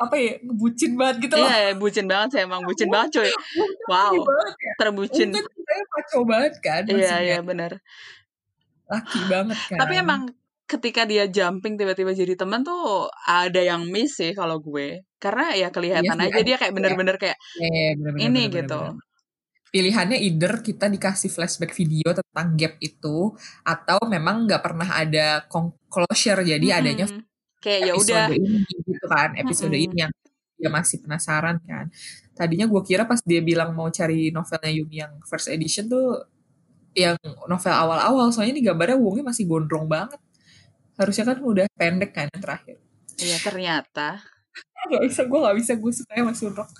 apa 0.00 0.14
ya 0.16 0.32
bucin 0.40 0.96
banget 0.96 1.28
gitu 1.28 1.34
loh. 1.36 1.44
Iya, 1.44 1.76
bucin 1.76 2.06
banget 2.08 2.28
sih 2.32 2.40
emang 2.40 2.64
bucin 2.64 2.88
banget 2.88 3.20
cuy. 3.20 3.32
Wow, 3.84 4.16
ya. 4.16 4.72
terbucin. 4.80 5.28
Mungkin 5.28 5.44
saya 5.60 5.82
maco 5.92 6.18
banget 6.24 6.54
kan. 6.64 6.82
Iya, 6.88 7.14
iya 7.20 7.38
benar. 7.44 7.84
Laki 8.88 9.20
banget 9.28 9.58
kan. 9.68 9.78
Tapi 9.84 9.94
emang 10.00 10.20
ketika 10.64 11.02
dia 11.04 11.26
jumping 11.28 11.74
tiba-tiba 11.76 12.14
jadi 12.14 12.32
teman 12.38 12.62
tuh 12.62 13.10
ada 13.26 13.60
yang 13.60 13.90
miss 13.90 14.16
sih 14.22 14.30
kalau 14.32 14.62
gue 14.62 15.02
karena 15.18 15.50
ya 15.58 15.68
kelihatan 15.74 16.14
iya 16.14 16.30
aja 16.30 16.40
dia 16.46 16.56
kayak 16.62 16.70
bener-bener 16.78 17.18
kayak 17.18 17.34
ya, 17.58 17.66
ya, 17.66 17.90
bener 17.98 18.12
-bener, 18.14 18.26
ini 18.30 18.42
bener, 18.46 18.54
gitu 18.62 18.78
bener, 18.78 19.02
pilihannya 19.74 20.18
either 20.22 20.62
kita 20.62 20.86
dikasih 20.86 21.26
flashback 21.26 21.74
video 21.74 22.14
tentang 22.14 22.54
gap 22.54 22.78
itu 22.78 23.34
atau 23.66 23.98
memang 24.06 24.46
nggak 24.46 24.62
pernah 24.62 24.88
ada 24.94 25.42
closure 25.90 26.46
jadi 26.46 26.62
hmm, 26.62 26.78
adanya 26.78 27.06
kayak 27.60 27.80
ya 27.86 27.92
udah. 27.94 28.26
Ini 28.32 28.64
gitu 28.66 29.06
kan 29.06 29.36
episode 29.36 29.76
hmm. 29.76 29.86
ini 29.86 29.96
yang 30.08 30.12
dia 30.60 30.70
masih 30.72 31.00
penasaran 31.00 31.56
kan. 31.64 31.88
Tadinya 32.36 32.68
gue 32.68 32.82
kira 32.84 33.08
pas 33.08 33.20
dia 33.24 33.40
bilang 33.40 33.72
mau 33.72 33.88
cari 33.88 34.28
novelnya 34.32 34.72
Yumi 34.72 34.96
yang 35.00 35.12
first 35.24 35.48
edition 35.48 35.88
tuh 35.88 36.24
yang 36.92 37.14
novel 37.46 37.70
awal-awal 37.72 38.28
soalnya 38.34 38.58
ini 38.58 38.62
gambarnya 38.66 38.98
Wongnya 38.98 39.24
masih 39.32 39.48
gondrong 39.48 39.88
banget. 39.88 40.20
Harusnya 41.00 41.24
kan 41.32 41.38
udah 41.40 41.66
pendek 41.76 42.12
kan 42.12 42.28
yang 42.28 42.42
terakhir. 42.42 42.76
Iya 43.20 43.36
ternyata. 43.40 44.20
Gak 44.90 45.06
bisa 45.06 45.22
gue 45.28 45.38
gak 45.38 45.56
bisa 45.60 45.72
gue 45.78 45.92
suka 45.94 46.12
sama 46.18 46.34
Sunrock 46.34 46.70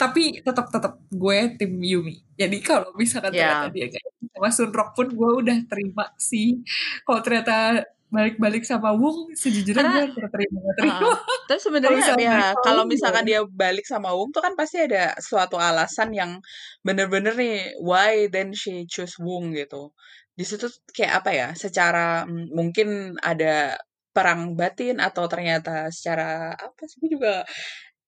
tapi 0.00 0.40
tetap 0.40 0.66
tetap 0.72 0.98
gue 1.12 1.38
tim 1.60 1.72
Yumi. 1.78 2.24
Jadi 2.34 2.58
kalau 2.64 2.90
misalkan 2.96 3.36
yeah. 3.36 3.68
ternyata 3.68 3.68
dia 3.74 3.86
kayak 3.92 4.10
sama 4.34 4.50
Sunrock 4.50 4.90
pun 4.96 5.08
gue 5.12 5.30
udah 5.44 5.58
terima 5.68 6.10
sih. 6.16 6.64
Kalau 7.04 7.20
ternyata 7.20 7.84
balik-balik 8.10 8.66
sama 8.66 8.90
Wung 8.90 9.30
sejujurnya 9.38 9.86
Karena, 9.86 10.10
gue 10.10 10.28
terima 10.34 10.58
terima. 10.74 10.98
Uh, 10.98 11.16
terus 11.46 11.62
sebenarnya 11.62 12.14
ya 12.18 12.38
kalau 12.60 12.82
misalkan 12.84 13.22
dia 13.22 13.40
balik 13.46 13.86
sama 13.86 14.10
Wung 14.10 14.34
tuh 14.34 14.42
kan 14.42 14.58
pasti 14.58 14.82
ada 14.82 15.14
suatu 15.22 15.56
alasan 15.56 16.10
yang 16.10 16.42
bener-bener 16.82 17.32
nih 17.38 17.78
why 17.78 18.26
then 18.28 18.50
she 18.50 18.84
choose 18.90 19.14
Wung 19.22 19.54
gitu. 19.54 19.94
Di 20.34 20.42
situ 20.42 20.66
kayak 20.90 21.22
apa 21.22 21.30
ya 21.30 21.48
secara 21.54 22.26
mungkin 22.28 23.14
ada 23.22 23.78
perang 24.10 24.58
batin 24.58 24.98
atau 24.98 25.30
ternyata 25.30 25.86
secara 25.94 26.58
apa 26.58 26.82
sih 26.90 27.06
juga 27.06 27.46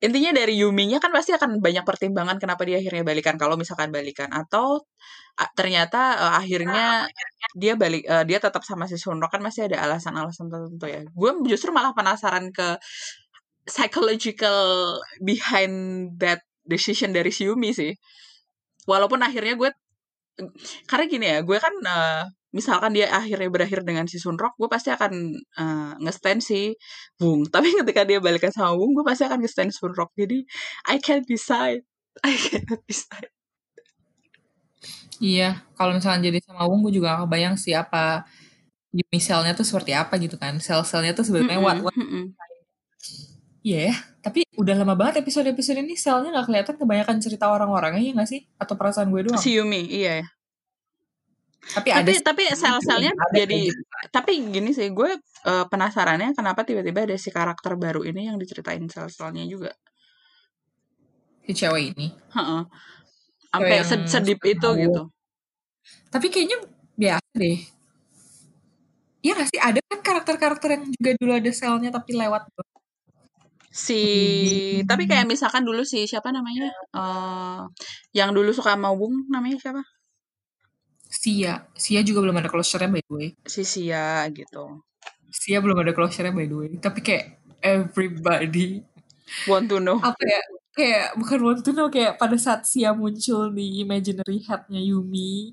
intinya 0.02 0.34
dari 0.34 0.58
Yuminya 0.58 0.98
kan 0.98 1.14
pasti 1.14 1.30
akan 1.30 1.62
banyak 1.62 1.86
pertimbangan 1.86 2.36
kenapa 2.42 2.66
dia 2.66 2.82
akhirnya 2.82 3.06
balikan. 3.06 3.38
Kalau 3.38 3.54
misalkan 3.54 3.94
balikan 3.94 4.28
atau 4.34 4.82
ternyata 5.54 6.18
uh, 6.18 6.34
akhirnya 6.42 7.06
dia 7.54 7.78
balik 7.78 8.02
uh, 8.10 8.26
dia 8.26 8.42
tetap 8.42 8.66
sama 8.66 8.90
si 8.90 8.98
Sunro 8.98 9.30
kan 9.30 9.40
masih 9.40 9.70
ada 9.70 9.86
alasan-alasan 9.86 10.50
tertentu 10.50 10.86
ya. 10.90 11.00
Gue 11.14 11.30
justru 11.46 11.70
malah 11.70 11.94
penasaran 11.94 12.50
ke 12.50 12.76
psychological 13.70 14.98
behind 15.22 16.10
that 16.18 16.42
decision 16.66 17.14
dari 17.14 17.30
si 17.30 17.46
Yumi 17.46 17.70
sih. 17.70 17.94
Walaupun 18.90 19.22
akhirnya 19.22 19.54
gue 19.54 19.70
karena 20.90 21.04
gini 21.06 21.26
ya, 21.30 21.38
gue 21.46 21.58
kan 21.62 21.74
uh, 21.86 22.24
misalkan 22.52 22.92
dia 22.92 23.08
akhirnya 23.08 23.48
berakhir 23.48 23.80
dengan 23.82 24.04
si 24.04 24.20
Sunrock, 24.20 24.54
gue 24.60 24.68
pasti 24.68 24.92
akan 24.92 25.12
uh, 25.56 25.92
nge-stand 26.04 26.40
si 26.44 26.76
Wung. 27.18 27.48
Tapi 27.54 27.72
ketika 27.82 28.04
dia 28.04 28.20
balikan 28.20 28.52
sama 28.52 28.76
Wung, 28.76 28.92
gue 28.92 29.04
pasti 29.04 29.24
akan 29.24 29.40
nge-stand 29.42 29.72
Sunrock. 29.72 30.12
Jadi 30.14 30.44
I 30.92 31.00
can't 31.00 31.24
decide. 31.24 31.82
I 32.28 32.36
can't 32.36 32.68
decide. 32.84 33.32
Iya, 35.22 35.64
kalau 35.78 35.96
misalnya 35.96 36.28
jadi 36.28 36.38
sama 36.44 36.68
Wung, 36.68 36.84
gue 36.86 37.00
juga 37.00 37.16
gak 37.16 37.26
kebayang 37.26 37.56
sih 37.56 37.72
apa 37.72 38.28
Yumi 38.92 39.24
selnya 39.24 39.56
tuh 39.56 39.64
seperti 39.64 39.96
apa 39.96 40.20
gitu 40.20 40.36
kan. 40.36 40.60
Sel-selnya 40.60 41.16
tuh 41.16 41.24
sebenarnya 41.24 41.58
what, 41.58 41.80
what 41.80 41.96
Iya 43.62 43.94
ya, 43.94 43.96
tapi 44.26 44.42
udah 44.58 44.74
lama 44.74 44.98
banget 44.98 45.22
episode-episode 45.22 45.86
ini 45.86 45.94
selnya 45.94 46.34
nggak 46.34 46.50
kelihatan 46.50 46.74
kebanyakan 46.82 47.16
cerita 47.22 47.46
orang-orangnya 47.46 48.02
ya 48.02 48.12
nggak 48.18 48.26
sih? 48.26 48.42
Atau 48.58 48.74
perasaan 48.74 49.06
gue 49.14 49.22
doang? 49.22 49.38
Si 49.38 49.54
Yumi, 49.54 49.86
iya 49.86 50.18
ya. 50.18 50.26
Tapi, 51.62 51.94
tapi 51.94 52.10
ada 52.10 52.10
tapi 52.26 52.42
sel-selnya 52.58 53.14
jadi 53.30 53.70
gitu. 53.70 53.82
tapi 54.10 54.42
gini 54.50 54.74
sih 54.74 54.90
gue 54.90 55.14
uh, 55.46 55.64
penasarannya 55.70 56.34
kenapa 56.34 56.66
tiba-tiba 56.66 57.06
ada 57.06 57.14
si 57.14 57.30
karakter 57.30 57.78
baru 57.78 58.02
ini 58.02 58.26
yang 58.26 58.34
diceritain 58.34 58.82
sel-selnya 58.90 59.46
juga? 59.46 59.70
Si 61.46 61.54
cewek 61.54 61.94
ini? 61.94 62.10
Heeh. 62.10 62.62
sampai 63.52 63.84
sed 63.84 64.02
sedip 64.08 64.40
itu 64.42 64.58
tahu. 64.58 64.80
gitu. 64.80 65.02
Tapi 66.10 66.26
kayaknya 66.32 66.58
biasa 66.98 67.30
deh. 67.36 67.58
Iya 69.22 69.32
gak 69.38 69.48
sih? 69.54 69.60
Ada 69.60 69.78
kan 69.86 70.00
karakter-karakter 70.02 70.68
yang 70.72 70.84
juga 70.88 71.10
dulu 71.14 71.32
ada 71.36 71.52
selnya 71.54 71.94
tapi 71.94 72.10
lewat 72.18 72.42
si 73.72 74.02
hmm. 74.02 74.84
tapi 74.84 75.08
kayak 75.08 75.24
misalkan 75.30 75.62
dulu 75.62 75.86
si 75.86 76.10
siapa 76.10 76.34
namanya? 76.34 76.74
Uh, 76.90 77.70
yang 78.10 78.34
dulu 78.34 78.50
suka 78.50 78.74
mau 78.74 78.98
bung 78.98 79.30
namanya 79.30 79.62
siapa 79.62 79.84
Sia. 81.12 81.68
Sia 81.76 82.00
juga 82.00 82.24
belum 82.24 82.40
ada 82.40 82.48
closure-nya 82.48 82.88
by 82.88 83.02
the 83.04 83.12
way. 83.12 83.28
Si 83.44 83.62
Sia 83.68 84.24
gitu. 84.32 84.80
Sia 85.28 85.60
belum 85.60 85.84
ada 85.84 85.92
closure-nya 85.92 86.32
by 86.32 86.48
the 86.48 86.56
way. 86.56 86.70
Tapi 86.80 87.04
kayak 87.04 87.36
everybody 87.60 88.80
want 89.44 89.68
to 89.68 89.76
know. 89.76 90.00
Apa 90.00 90.24
ya? 90.24 90.42
Kayak 90.72 91.06
bukan 91.20 91.38
want 91.44 91.60
to 91.60 91.76
know 91.76 91.92
kayak 91.92 92.16
pada 92.16 92.40
saat 92.40 92.64
Sia 92.64 92.96
muncul 92.96 93.52
di 93.52 93.84
imaginary 93.84 94.40
head-nya 94.40 94.80
Yumi. 94.80 95.52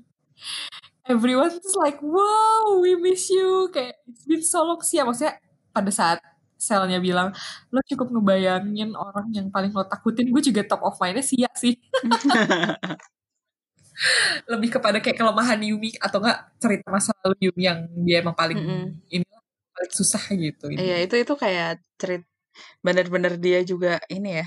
Everyone 1.04 1.52
is 1.52 1.76
like, 1.76 2.00
wow, 2.00 2.80
we 2.80 2.96
miss 2.96 3.28
you. 3.28 3.68
Kayak, 3.68 4.00
it's 4.08 4.24
been 4.24 4.40
so 4.40 4.64
long 4.64 4.80
Sia. 4.80 5.04
Maksudnya 5.04 5.36
pada 5.76 5.92
saat 5.92 6.18
selnya 6.56 7.00
bilang, 7.04 7.36
lo 7.68 7.80
cukup 7.84 8.08
ngebayangin 8.16 8.96
orang 8.96 9.28
yang 9.36 9.52
paling 9.52 9.76
lo 9.76 9.84
takutin. 9.84 10.32
Gue 10.32 10.40
juga 10.40 10.64
top 10.64 10.88
of 10.88 10.96
mind-nya 10.96 11.24
Sia 11.24 11.50
sih. 11.52 11.76
lebih 14.48 14.80
kepada 14.80 14.98
kayak 14.98 15.16
kelemahan 15.20 15.60
Yumi 15.60 15.92
atau 16.00 16.24
enggak 16.24 16.56
cerita 16.56 16.88
masa 16.88 17.12
lalu 17.20 17.50
Yumi 17.50 17.62
yang 17.68 17.78
dia 18.00 18.24
emang 18.24 18.36
paling 18.36 18.56
mm 18.56 18.66
-hmm. 18.66 18.84
ini 19.12 19.26
paling 19.76 19.92
susah 19.92 20.24
gitu. 20.32 20.64
Iya 20.72 21.04
itu 21.04 21.14
itu 21.20 21.34
kayak 21.36 21.84
cerit 22.00 22.24
bener-bener 22.84 23.36
dia 23.36 23.60
juga 23.62 24.00
ini 24.10 24.40
ya 24.42 24.46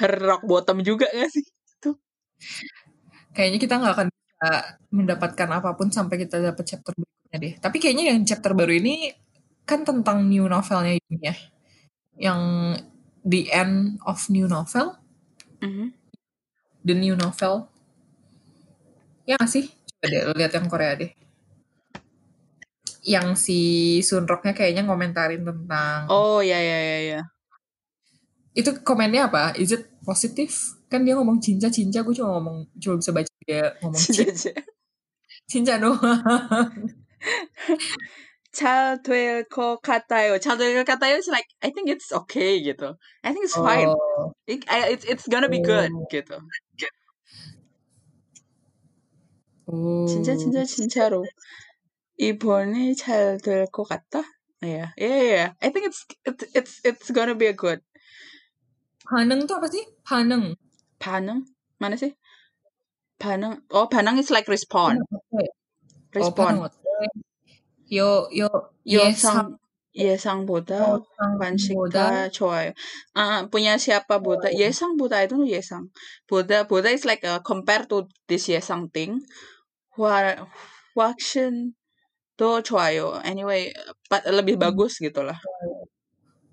rock 0.00 0.42
bottom 0.48 0.80
juga 0.80 1.06
gak 1.10 1.30
sih 1.30 1.44
itu? 1.44 1.90
Kayaknya 3.32 3.58
kita 3.60 3.74
nggak 3.80 3.94
akan 3.96 4.08
bisa 4.12 4.48
mendapatkan 4.92 5.48
apa 5.52 5.70
pun 5.76 5.88
sampai 5.88 6.16
kita 6.20 6.40
dapat 6.40 6.64
chapter 6.64 6.92
berikutnya 6.96 7.38
deh. 7.38 7.54
Tapi 7.60 7.76
kayaknya 7.80 8.04
yang 8.12 8.20
chapter 8.28 8.52
baru 8.52 8.72
ini 8.76 9.12
kan 9.62 9.86
tentang 9.86 10.26
new 10.26 10.48
novelnya 10.50 10.98
Yumi 10.98 11.18
ya, 11.22 11.36
yang 12.18 12.40
the 13.24 13.48
end 13.52 14.00
of 14.04 14.20
new 14.28 14.48
novel. 14.48 15.00
Mm 15.62 15.70
-hmm. 15.70 15.88
The 16.82 16.94
new 16.98 17.14
novel 17.14 17.71
Ya 19.27 19.35
gak 19.39 19.51
sih? 19.51 19.67
Coba 19.67 20.05
deh, 20.07 20.21
lo 20.27 20.33
lihat 20.37 20.51
yang 20.55 20.67
Korea 20.71 20.93
deh. 20.95 21.11
Yang 23.07 23.27
si 23.39 23.59
Sunrocknya 24.03 24.51
kayaknya 24.51 24.83
ngomentarin 24.83 25.43
tentang... 25.43 26.07
Oh, 26.11 26.43
ya, 26.43 26.59
ya, 26.59 26.79
ya, 26.79 26.99
ya. 27.15 27.21
Itu 28.57 28.81
komennya 28.81 29.31
apa? 29.31 29.55
Is 29.55 29.71
it 29.75 29.87
positif? 30.03 30.75
Kan 30.87 31.03
dia 31.03 31.15
ngomong 31.19 31.39
cinca-cinca, 31.43 32.03
gue 32.03 32.15
cuma 32.15 32.39
ngomong, 32.39 32.67
cuma 32.79 32.95
bisa 32.99 33.11
baca 33.11 33.31
dia 33.45 33.75
ngomong 33.83 33.99
cinca. 33.99 34.51
cinca 35.47 35.79
doang. 35.79 36.71
잘 38.57 38.97
될 39.03 39.45
것 39.45 39.77
같아요. 39.81 40.39
잘될 40.39 40.73
것 40.81 40.85
같아요. 40.85 41.17
It's 41.17 41.29
like 41.29 41.45
I 41.61 41.69
think 41.69 41.89
it's 41.89 42.09
okay 42.11 42.57
gitu. 42.65 42.97
I 43.23 43.31
think 43.31 43.45
it's 43.45 43.55
fine. 43.55 43.93
Oh. 43.93 44.33
It, 44.49 44.65
it's 44.65 45.05
it's 45.05 45.25
gonna 45.29 45.49
be 45.49 45.61
good 45.61 45.93
oh. 45.93 46.09
gitu. 46.09 46.41
진짜 50.07 50.35
진짜 50.35 50.63
진짜로 50.63 51.25
이번에 52.17 52.93
잘 52.93 53.37
될 53.43 53.67
것 53.71 53.83
같다. 53.83 54.23
Yeah, 54.61 54.89
yeah, 54.97 55.21
yeah. 55.21 55.53
I 55.61 55.69
think 55.69 55.85
it's 55.85 56.01
it's 56.25 56.43
it's 56.55 56.73
it's 56.83 57.11
gonna 57.13 57.35
be 57.35 57.45
a 57.45 57.53
good. 57.53 57.81
반응 59.05 59.45
tuh 59.47 59.61
apa 59.61 59.69
sih? 59.69 59.85
반응. 60.03 60.55
반응? 60.99 61.45
Mana 61.79 61.95
sih? 61.95 62.17
반응. 63.21 63.61
Oh, 63.69 63.85
반응 63.87 64.17
is 64.17 64.33
like 64.33 64.49
respond. 64.49 64.99
Respond. 66.15 66.65
Oh, 66.65 66.69
yo 67.87 68.27
yo 68.33 68.49
예상 68.85 69.57
예상보다 69.93 70.99
관심가 71.39 72.29
좋아요. 72.29 72.73
아, 73.13 73.47
punya 73.49 73.77
siapa 73.77 74.19
보다 74.19 74.49
예상보다 74.53 75.17
I 75.21 75.27
don't 75.27 75.45
know 75.45 75.49
예상. 75.49 75.89
보다 76.27 76.67
보다 76.67 76.89
is 76.89 77.05
like 77.05 77.23
a 77.23 77.39
compare 77.45 77.85
to 77.87 78.07
this 78.27 78.49
예상 78.49 78.89
thing. 78.91 79.21
war 79.96 80.48
Wakshin 80.96 81.74
cuayo. 82.38 83.22
Anyway, 83.22 83.70
lebih 84.10 84.58
hmm. 84.58 84.64
bagus 84.66 84.98
gitu 84.98 85.22
lah. 85.22 85.38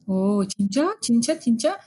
Oh, 0.09 0.41
cinca, 0.45 0.97
cinca, 1.01 1.37
cinca, 1.37 1.77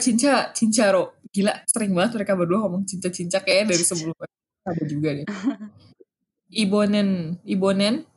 cinca, 0.00 0.32
cinca, 0.52 0.84
ro 0.92 1.16
Gila, 1.28 1.52
sering 1.68 1.92
banget 1.92 2.20
mereka 2.20 2.32
berdua 2.36 2.64
ngomong 2.64 2.88
cinca-cinca 2.88 3.44
kayak 3.44 3.68
dari 3.68 3.84
sebelum 3.84 4.16
ada 4.64 4.84
juga 4.88 5.12
nih 5.12 5.28
Ibonen, 6.64 7.36
Ibonen, 7.44 8.08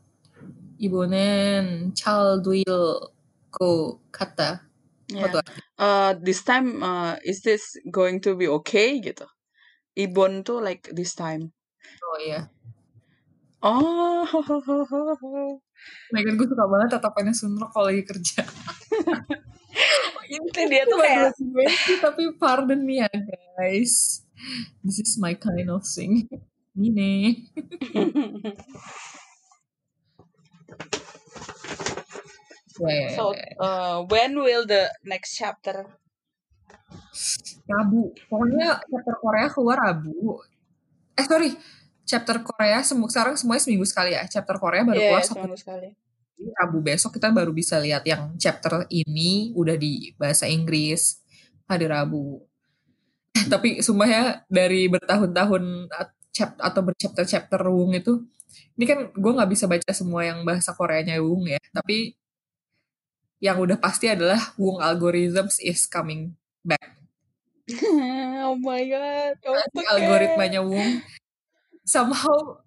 Ibonen, 0.80 1.91
Chalduil 1.91 3.12
ko 3.52 4.00
kata. 4.08 4.63
Yeah. 5.12 5.43
Uh, 5.76 6.15
this 6.15 6.39
time, 6.47 6.80
uh, 6.80 7.19
is 7.28 7.43
this 7.43 7.76
going 7.91 8.24
to 8.24 8.39
be 8.39 8.47
okay 8.47 9.04
gitu? 9.04 9.28
Ibon 10.00 10.47
tuh 10.47 10.63
like 10.63 10.88
this 10.95 11.12
time. 11.12 11.52
Oh 12.12 12.19
iya. 12.19 12.52
Oh. 13.63 14.28
Megan 16.12 16.36
gue 16.36 16.43
suka 16.43 16.67
banget 16.67 17.00
tatapannya 17.00 17.32
Sunro 17.32 17.71
kalau 17.71 17.88
lagi 17.88 18.04
kerja. 18.04 18.43
Itu 20.32 20.60
dia 20.67 20.84
tuh 20.88 21.00
kayak 21.00 21.32
tapi 22.04 22.36
pardon 22.36 22.84
me 22.84 23.00
ya 23.00 23.08
guys. 23.56 24.28
This 24.84 25.00
is 25.00 25.15
my 25.24 25.39
kind 25.39 25.71
of 25.71 25.88
thing. 25.88 26.28
Ini. 26.76 27.47
so, 33.15 33.32
uh, 33.60 34.04
when 34.12 34.36
will 34.36 34.67
the 34.67 34.91
next 35.08 35.39
chapter? 35.39 35.88
Rabu. 37.71 38.12
Pokoknya 38.28 38.84
chapter 38.84 39.15
Korea 39.15 39.47
keluar 39.47 39.80
Rabu 39.80 40.43
eh 41.21 41.26
sorry 41.30 41.50
chapter 42.12 42.43
Korea 42.43 42.84
semua 42.84 43.08
sekarang 43.08 43.39
semuanya 43.39 43.63
seminggu 43.63 43.88
sekali 43.88 44.12
ya 44.12 44.28
chapter 44.28 44.60
Korea 44.60 44.84
baru 44.84 45.00
yeah, 45.00 45.15
keluar 45.15 45.24
seminggu 45.24 45.56
sekali 45.56 45.95
Rabu 46.60 46.78
besok 46.84 47.15
kita 47.15 47.32
baru 47.32 47.56
bisa 47.56 47.80
lihat 47.80 48.04
yang 48.04 48.36
chapter 48.36 48.84
ini 48.91 49.56
udah 49.56 49.80
di 49.80 50.12
bahasa 50.19 50.43
Inggris 50.52 51.24
hari 51.71 51.88
Rabu 51.88 52.43
tapi 53.47 53.80
sumpah 53.80 54.43
dari 54.52 54.91
bertahun-tahun 54.91 55.88
atau 56.60 56.82
berchapter-chapter 56.84 57.62
Wung 57.71 57.95
itu 57.95 58.28
ini 58.76 58.84
kan 58.84 59.00
gue 59.15 59.32
nggak 59.32 59.52
bisa 59.54 59.71
baca 59.71 59.91
semua 59.95 60.28
yang 60.28 60.43
bahasa 60.43 60.76
Koreanya 60.76 61.15
Wung 61.24 61.47
ya 61.47 61.62
tapi 61.71 62.19
yang 63.39 63.56
udah 63.56 63.80
pasti 63.80 64.12
adalah 64.12 64.52
Wung 64.60 64.84
algorithms 64.84 65.63
is 65.63 65.88
coming 65.88 66.36
back 66.60 67.00
oh 68.52 68.58
my 68.60 68.84
god. 68.84 69.38
Okay. 69.39 69.86
Algoritmanya 69.95 70.60
Wong 70.60 71.00
somehow 71.86 72.62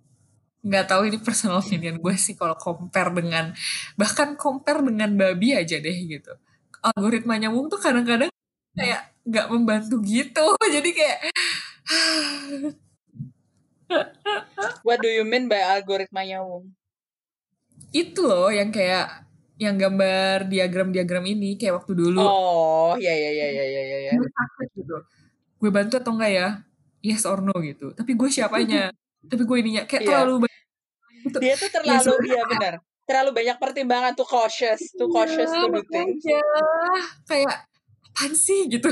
nggak 0.64 0.88
tahu 0.88 1.12
ini 1.12 1.20
personal 1.20 1.60
opinion 1.60 2.00
gue 2.00 2.14
sih 2.16 2.32
kalau 2.32 2.56
compare 2.56 3.12
dengan 3.12 3.52
bahkan 4.00 4.32
compare 4.32 4.80
dengan 4.80 5.12
babi 5.12 5.52
aja 5.52 5.76
deh 5.76 5.96
gitu. 6.08 6.32
Algoritmanya 6.80 7.52
Wong 7.52 7.68
tuh 7.68 7.80
kadang-kadang 7.80 8.32
kayak 8.72 9.12
nggak 9.28 9.46
membantu 9.52 10.00
gitu. 10.00 10.56
Jadi 10.74 10.90
kayak 10.96 11.18
What 14.80 15.04
do 15.04 15.12
you 15.12 15.28
mean 15.28 15.52
by 15.52 15.60
algoritmanya 15.60 16.40
Wong? 16.40 16.72
Itu 17.92 18.24
loh 18.24 18.48
yang 18.48 18.72
kayak 18.72 19.28
yang 19.60 19.76
gambar 19.78 20.50
diagram-diagram 20.50 21.24
ini 21.28 21.60
kayak 21.60 21.84
waktu 21.84 21.92
dulu. 21.94 22.24
Oh, 22.24 22.96
ya 22.98 23.12
ya 23.12 23.30
ya 23.30 23.48
ya 23.52 23.64
ya 23.68 23.82
ya. 23.84 23.98
ya. 24.10 24.12
gitu. 24.74 24.96
Gue 25.60 25.70
bantu 25.70 26.00
atau 26.00 26.16
enggak 26.16 26.32
ya? 26.32 26.48
Yes 27.04 27.28
or 27.28 27.44
no 27.44 27.52
gitu. 27.60 27.92
Tapi 27.92 28.16
gue 28.16 28.28
siapanya? 28.32 28.90
Tapi 29.30 29.42
gue 29.42 29.56
ininya 29.60 29.82
kayak 29.88 30.02
yeah. 30.04 30.10
terlalu 30.22 30.34
banyak. 30.46 30.62
Gitu. 31.24 31.38
Dia 31.40 31.54
tuh 31.56 31.70
terlalu 31.72 32.12
ya, 32.28 32.28
iya 32.28 32.42
benar. 32.44 32.74
Terlalu 33.04 33.30
banyak 33.36 33.56
pertimbangan 33.60 34.12
tuh 34.16 34.24
cautious, 34.28 34.80
tuh 34.96 35.08
iya, 35.08 35.14
cautious 35.14 35.50
do 35.52 35.80
things. 35.92 36.24
Kayak 37.28 37.68
apaan 38.14 38.32
sih 38.32 38.70
gitu. 38.70 38.88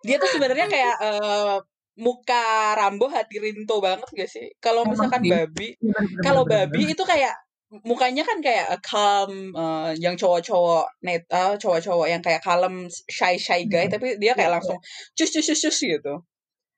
Dia 0.00 0.16
tuh 0.16 0.30
sebenarnya 0.32 0.66
kayak 0.66 0.96
uh, 0.96 1.56
muka 2.00 2.74
Rambo 2.80 3.12
hati 3.12 3.36
Rinto 3.36 3.78
banget 3.84 4.08
gak 4.08 4.30
sih? 4.32 4.48
Kalau 4.56 4.88
misalkan 4.88 5.20
babi, 5.20 5.76
Iya, 5.76 6.00
kalau 6.24 6.48
babi 6.48 6.96
itu 6.96 7.04
kayak 7.04 7.36
mukanya 7.84 8.24
kan 8.26 8.40
kayak 8.40 8.66
uh, 8.72 8.80
calm, 8.82 9.52
uh, 9.54 9.92
yang 9.94 10.16
cowok-cowok 10.16 10.88
net, 11.04 11.22
uh, 11.30 11.54
cowok-cowok 11.60 12.06
yang 12.08 12.24
kayak 12.24 12.40
kalem, 12.42 12.88
shy 13.06 13.36
shy 13.36 13.68
guy, 13.68 13.86
Hmm. 13.86 13.94
tapi 13.94 14.16
dia 14.16 14.32
kayak 14.34 14.50
iya. 14.50 14.56
langsung 14.58 14.78
cus 15.14 15.30
cus 15.30 15.44
cus 15.44 15.60
cus 15.68 15.78
gitu. 15.78 16.14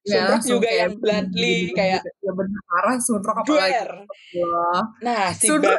Ya, 0.02 0.34
juga 0.42 0.66
kayak 0.66 0.78
yang 0.82 0.94
bluntly 0.98 1.70
kayak 1.78 2.02
ya 2.02 2.32
bener 2.34 2.60
parah 2.66 2.98
Sunrok 2.98 3.36
apalagi. 3.46 3.70
duer. 3.70 3.90
Wah. 4.42 4.82
Nah, 4.98 5.30
si 5.30 5.46
Sunrok. 5.46 5.78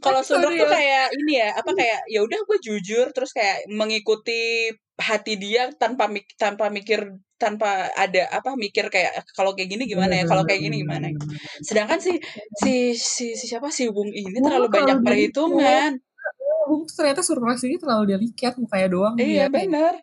kalau 0.00 0.22
Sorry 0.22 0.56
tuh 0.56 0.64
ya. 0.64 0.70
kayak 0.70 1.06
ini 1.18 1.32
ya, 1.42 1.48
apa 1.58 1.70
kayak 1.74 2.00
ya 2.06 2.20
udah 2.22 2.38
gue 2.46 2.58
jujur 2.62 3.10
terus 3.10 3.34
kayak 3.34 3.66
mengikuti 3.68 4.70
hati 4.96 5.36
dia 5.36 5.68
tanpa 5.76 6.08
mik 6.08 6.38
tanpa 6.40 6.72
mikir 6.72 7.20
tanpa 7.36 7.92
ada 7.92 8.32
apa 8.32 8.56
mikir 8.56 8.88
kayak 8.88 9.28
kalau 9.36 9.52
kayak 9.52 9.68
gini 9.76 9.84
gimana 9.84 10.22
ya, 10.22 10.24
kalau 10.24 10.46
kayak 10.48 10.62
gini 10.62 10.80
gimana. 10.86 11.12
ya. 11.12 11.18
Sedangkan 11.60 12.00
si 12.00 12.16
si 12.64 12.96
si, 12.96 13.36
si 13.36 13.44
siapa 13.44 13.68
si 13.68 13.92
Wung 13.92 14.08
ini 14.08 14.40
terlalu 14.40 14.70
tuh 14.70 14.74
banyak 14.80 14.96
delicate. 15.02 15.08
perhitungan. 15.10 15.90
Tuh 16.66 16.82
ternyata 16.96 17.20
Sunrok 17.20 17.58
sini 17.60 17.76
terlalu 17.76 18.04
delikat 18.16 18.56
mukanya 18.56 18.88
doang 18.88 19.14
Iya 19.20 19.46
dia 19.46 19.52
bener. 19.52 19.94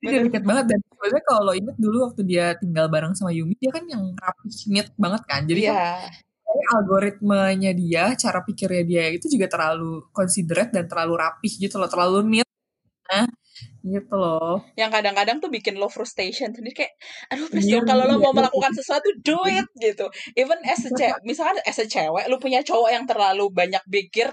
Dia 0.00 0.18
delikat 0.24 0.42
banget 0.48 0.64
dan 0.72 0.78
sebenarnya 0.80 1.22
kalau 1.28 1.40
lo 1.44 1.52
inget 1.52 1.76
dulu 1.76 1.96
waktu 2.08 2.22
dia 2.24 2.46
tinggal 2.56 2.86
bareng 2.88 3.12
sama 3.12 3.30
Yumi 3.36 3.54
dia 3.60 3.70
kan 3.72 3.84
yang 3.84 4.02
rapi 4.16 4.48
neat 4.72 4.88
banget 4.96 5.22
kan 5.28 5.42
jadi 5.44 5.60
kan 5.68 5.74
Iya. 5.76 5.92
kayak 6.50 6.66
algoritmanya 6.80 7.70
dia 7.76 8.04
cara 8.16 8.40
pikirnya 8.42 8.82
dia 8.88 9.04
itu 9.12 9.26
juga 9.28 9.46
terlalu 9.46 10.08
considerate 10.10 10.72
dan 10.72 10.84
terlalu 10.90 11.14
rapih 11.20 11.52
gitu 11.60 11.76
loh 11.76 11.86
terlalu 11.92 12.18
neat 12.26 12.48
nah 13.10 13.26
gitu 13.84 14.14
loh 14.16 14.64
Yang 14.78 14.90
kadang-kadang 15.00 15.36
tuh 15.42 15.50
bikin 15.52 15.76
lo 15.76 15.88
frustration 15.92 16.52
sendiri 16.52 16.84
kayak 16.86 16.94
aduh 17.28 17.46
please 17.52 17.68
Iya, 17.68 17.80
dong 17.80 17.88
kalau 17.88 18.04
lo 18.08 18.16
iya, 18.16 18.22
mau 18.24 18.32
iya. 18.32 18.38
melakukan 18.40 18.72
sesuatu 18.76 19.08
do 19.20 19.36
it 19.48 19.68
gitu. 19.76 20.06
Even 20.36 20.60
as 20.64 20.80
a 20.84 20.90
cewek, 20.92 21.20
misalkan 21.28 21.58
as 21.68 21.76
a 21.80 21.84
cewek 21.84 22.24
lu 22.30 22.36
punya 22.40 22.60
cowok 22.64 22.88
yang 22.92 23.04
terlalu 23.04 23.48
banyak 23.52 23.82
pikir 23.88 24.32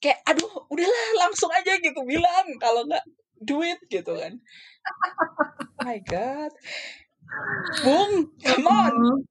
kayak 0.00 0.18
aduh 0.28 0.48
udahlah 0.72 1.06
langsung 1.24 1.52
aja 1.52 1.76
gitu 1.76 2.00
bilang 2.08 2.46
kalau 2.56 2.84
nggak 2.88 3.04
do 3.40 3.60
it 3.64 3.80
gitu 3.88 4.12
kan. 4.16 4.36
My 5.86 5.98
God. 6.02 6.52
Bung, 7.84 8.12
come 8.42 8.66
on. 8.66 9.24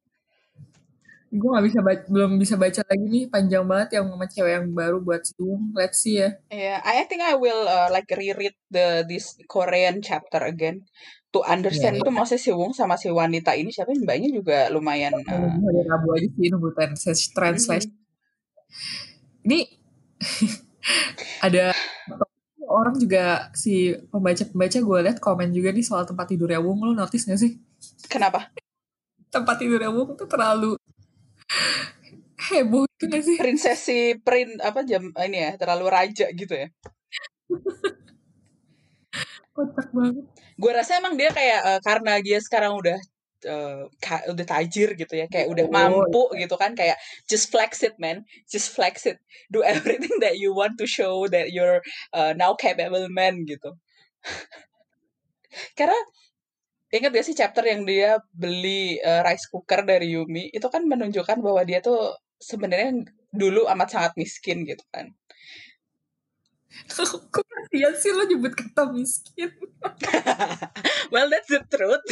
gue 1.30 1.45
gak 1.45 1.66
bisa 1.70 1.80
baca, 1.86 2.04
belum 2.10 2.32
bisa 2.41 2.56
baca 2.58 2.82
lagi 2.89 3.06
nih 3.06 3.26
panjang 3.30 3.62
banget 3.62 4.02
yang 4.02 4.10
sama 4.10 4.26
cewek 4.26 4.54
yang 4.58 4.66
baru 4.74 4.97
buat 4.97 5.22
Wung 5.38 5.78
let's 5.78 6.02
see 6.02 6.18
ya 6.18 6.34
Yeah, 6.50 6.82
I 6.82 7.06
think 7.06 7.22
I 7.22 7.38
will 7.38 7.70
uh, 7.70 7.93
like 7.93 8.10
reread 8.10 8.58
the 8.74 9.06
this 9.06 9.38
Korean 9.45 10.02
chapter 10.02 10.41
again 10.41 10.89
to 11.30 11.45
understand 11.45 12.02
Iya, 12.02 12.10
itu 12.10 12.10
maksudnya 12.10 12.41
si 12.41 12.50
Wung 12.50 12.74
sama 12.74 12.97
si 12.97 13.14
wanita 13.14 13.54
ini 13.54 13.70
siapa 13.70 13.93
mbaknya 13.93 14.34
juga 14.34 14.74
lumayan 14.74 15.14
uh, 15.14 15.22
nunggu 15.22 15.70
hari 15.70 15.82
Rabu 15.86 16.08
aja 16.18 16.28
sih 16.34 16.47
nunggu 16.50 16.70
translation 17.38 17.93
mhm. 17.93 19.45
ini 19.45 19.60
ada 21.45 21.78
orang 22.70 22.95
juga 23.01 23.49
si 23.57 23.97
pembaca-pembaca 24.13 24.78
gue 24.78 24.99
liat 25.09 25.17
komen 25.17 25.49
juga 25.49 25.74
nih 25.74 25.82
soal 25.82 26.05
tempat 26.05 26.30
tidurnya 26.30 26.61
Wung 26.61 26.86
lo 26.86 26.93
notice 26.93 27.26
gak 27.26 27.41
sih 27.41 27.57
Kenapa? 28.05 28.53
tempat 29.34 29.57
tidurnya 29.57 29.89
Wung 29.89 30.13
tuh 30.13 30.30
terlalu 30.30 30.78
heboh 32.49 32.86
gitu 32.95 33.05
gak 33.09 33.24
sih 33.26 33.38
Prinsesi 33.41 34.01
prin 34.22 34.61
apa 34.61 34.86
jam 34.86 35.09
ini 35.17 35.38
ya 35.49 35.51
terlalu 35.57 35.86
raja 35.89 36.30
gitu 36.30 36.53
ya. 36.53 36.70
kocak 39.57 39.89
banget 39.91 40.26
Gue 40.59 40.72
rasa 40.76 40.99
emang 40.99 41.15
dia 41.15 41.32
kayak 41.34 41.59
uh, 41.65 41.80
karena 41.82 42.22
dia 42.22 42.38
sekarang 42.43 42.78
udah 42.78 42.99
uh, 43.46 43.88
udah 44.32 44.46
tajir 44.48 44.96
gitu 44.96 45.14
ya, 45.16 45.28
kayak 45.30 45.48
udah 45.52 45.66
mampu 45.70 46.32
gitu 46.36 46.56
kan, 46.56 46.76
kayak 46.76 46.98
just 47.28 47.52
flex 47.54 47.84
it 47.86 47.96
man, 48.02 48.26
just 48.50 48.74
flex 48.74 49.06
it, 49.06 49.20
do 49.54 49.62
everything 49.74 50.18
that 50.20 50.40
you 50.40 50.52
want 50.56 50.76
to 50.80 50.88
show 50.88 51.28
that 51.28 51.52
you're 51.54 51.84
uh, 52.16 52.34
now 52.36 52.56
capable 52.56 53.06
man 53.12 53.44
gitu. 53.46 53.76
Karena 55.78 55.98
ingat 56.90 57.14
gak 57.14 57.26
sih 57.26 57.38
chapter 57.38 57.62
yang 57.66 57.86
dia 57.86 58.18
beli 58.34 58.98
uh, 59.02 59.22
rice 59.22 59.46
cooker 59.50 59.86
dari 59.86 60.18
Yumi 60.18 60.50
itu 60.50 60.66
kan 60.74 60.82
menunjukkan 60.86 61.38
bahwa 61.42 61.62
dia 61.62 61.86
tuh 61.86 62.18
sebenarnya 62.42 63.06
dulu 63.30 63.70
amat 63.70 63.90
sangat 63.94 64.14
miskin 64.18 64.66
gitu 64.66 64.82
kan. 64.90 65.14
kok 67.34 67.45
kasihan 67.45 67.93
sih 67.97 68.11
lo 68.13 68.24
nyebut 68.30 68.53
kata 68.53 68.93
miskin 68.93 69.49
well 71.13 71.28
that's 71.28 71.49
the 71.49 71.61
truth. 71.70 72.05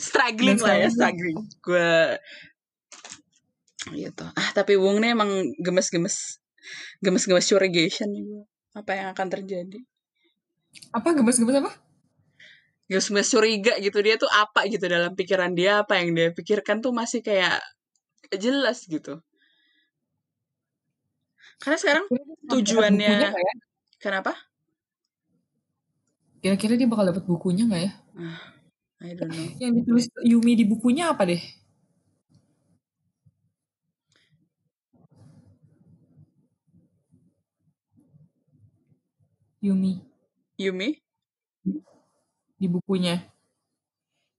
struggling 0.00 0.56
lah 0.60 0.80
ya 0.80 0.88
struggling. 0.88 1.36
Gue 1.60 2.16
gitu. 3.92 4.26
Ah 4.36 4.48
tapi 4.56 4.76
Wung 4.76 5.00
nih 5.00 5.12
emang 5.12 5.30
gemes-gemes 5.60 6.40
gemes-gemes 7.04 7.46
curigation 7.48 8.08
nih 8.12 8.22
gue. 8.24 8.44
Apa 8.76 8.90
yang 8.96 9.08
akan 9.12 9.28
terjadi? 9.28 9.80
apa 10.94 11.08
gemes-gemes 11.14 11.58
apa 11.62 11.72
Gemes-gemes 12.90 13.30
curiga 13.30 13.74
gitu 13.78 14.02
dia 14.02 14.18
tuh 14.18 14.26
apa 14.26 14.66
gitu 14.66 14.82
dalam 14.90 15.14
pikiran 15.14 15.54
dia 15.54 15.86
apa 15.86 16.02
yang 16.02 16.10
dia 16.10 16.34
pikirkan 16.34 16.82
tuh 16.82 16.90
masih 16.90 17.22
kayak 17.22 17.62
jelas 18.34 18.82
gitu. 18.90 19.22
Karena 21.60 21.76
sekarang 21.76 22.04
tujuannya 22.48 23.08
bukunya 23.14 23.30
ya? 23.30 23.54
kenapa? 24.00 24.32
kira-kira 26.40 26.72
dia 26.72 26.88
bakal 26.88 27.04
dapat 27.04 27.24
bukunya 27.28 27.68
nggak 27.68 27.82
ya 27.84 27.92
I 29.04 29.12
don't 29.12 29.28
know. 29.28 29.44
yang 29.60 29.76
ditulis 29.76 30.08
Yumi 30.24 30.56
di 30.56 30.64
bukunya 30.64 31.12
apa 31.12 31.28
deh 31.28 31.36
Yumi 39.60 40.00
Yumi? 40.56 40.88
di 42.60 42.68
bukunya 42.68 43.16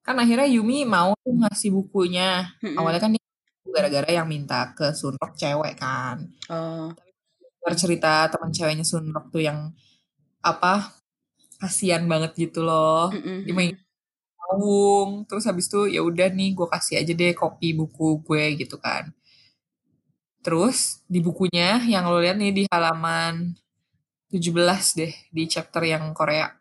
kan 0.06 0.14
akhirnya 0.18 0.46
Yumi 0.46 0.86
mau 0.86 1.18
ngasih 1.26 1.74
bukunya 1.74 2.54
awalnya 2.78 3.02
kan 3.02 3.18
dia 3.18 3.26
gara-gara 3.66 4.10
yang 4.14 4.30
minta 4.30 4.74
ke 4.78 4.94
Sunrock 4.94 5.34
cewek 5.34 5.74
kan 5.78 6.30
Oh, 6.46 6.94
Dengar 7.62 7.76
cerita 7.78 8.12
teman 8.34 8.50
ceweknya 8.50 8.86
Sunrock 8.86 9.30
tuh 9.30 9.46
yang 9.46 9.70
apa 10.42 10.90
kasihan 11.62 12.02
banget 12.10 12.34
gitu 12.50 12.66
loh 12.66 13.14
dia 13.46 13.54
main 13.54 13.78
Wung 14.52 15.24
terus 15.32 15.48
habis 15.48 15.72
itu 15.72 15.88
ya 15.88 16.04
udah 16.04 16.28
nih 16.28 16.52
gue 16.52 16.68
kasih 16.68 17.00
aja 17.00 17.14
deh 17.16 17.32
kopi 17.32 17.72
buku 17.72 18.20
gue 18.26 18.60
gitu 18.60 18.76
kan 18.82 19.08
terus 20.44 21.00
di 21.08 21.24
bukunya 21.24 21.80
yang 21.88 22.10
lo 22.10 22.20
lihat 22.20 22.36
nih 22.36 22.52
di 22.52 22.64
halaman 22.68 23.56
17 24.28 25.00
deh 25.00 25.14
di 25.32 25.44
chapter 25.48 25.86
yang 25.88 26.12
Korea 26.12 26.52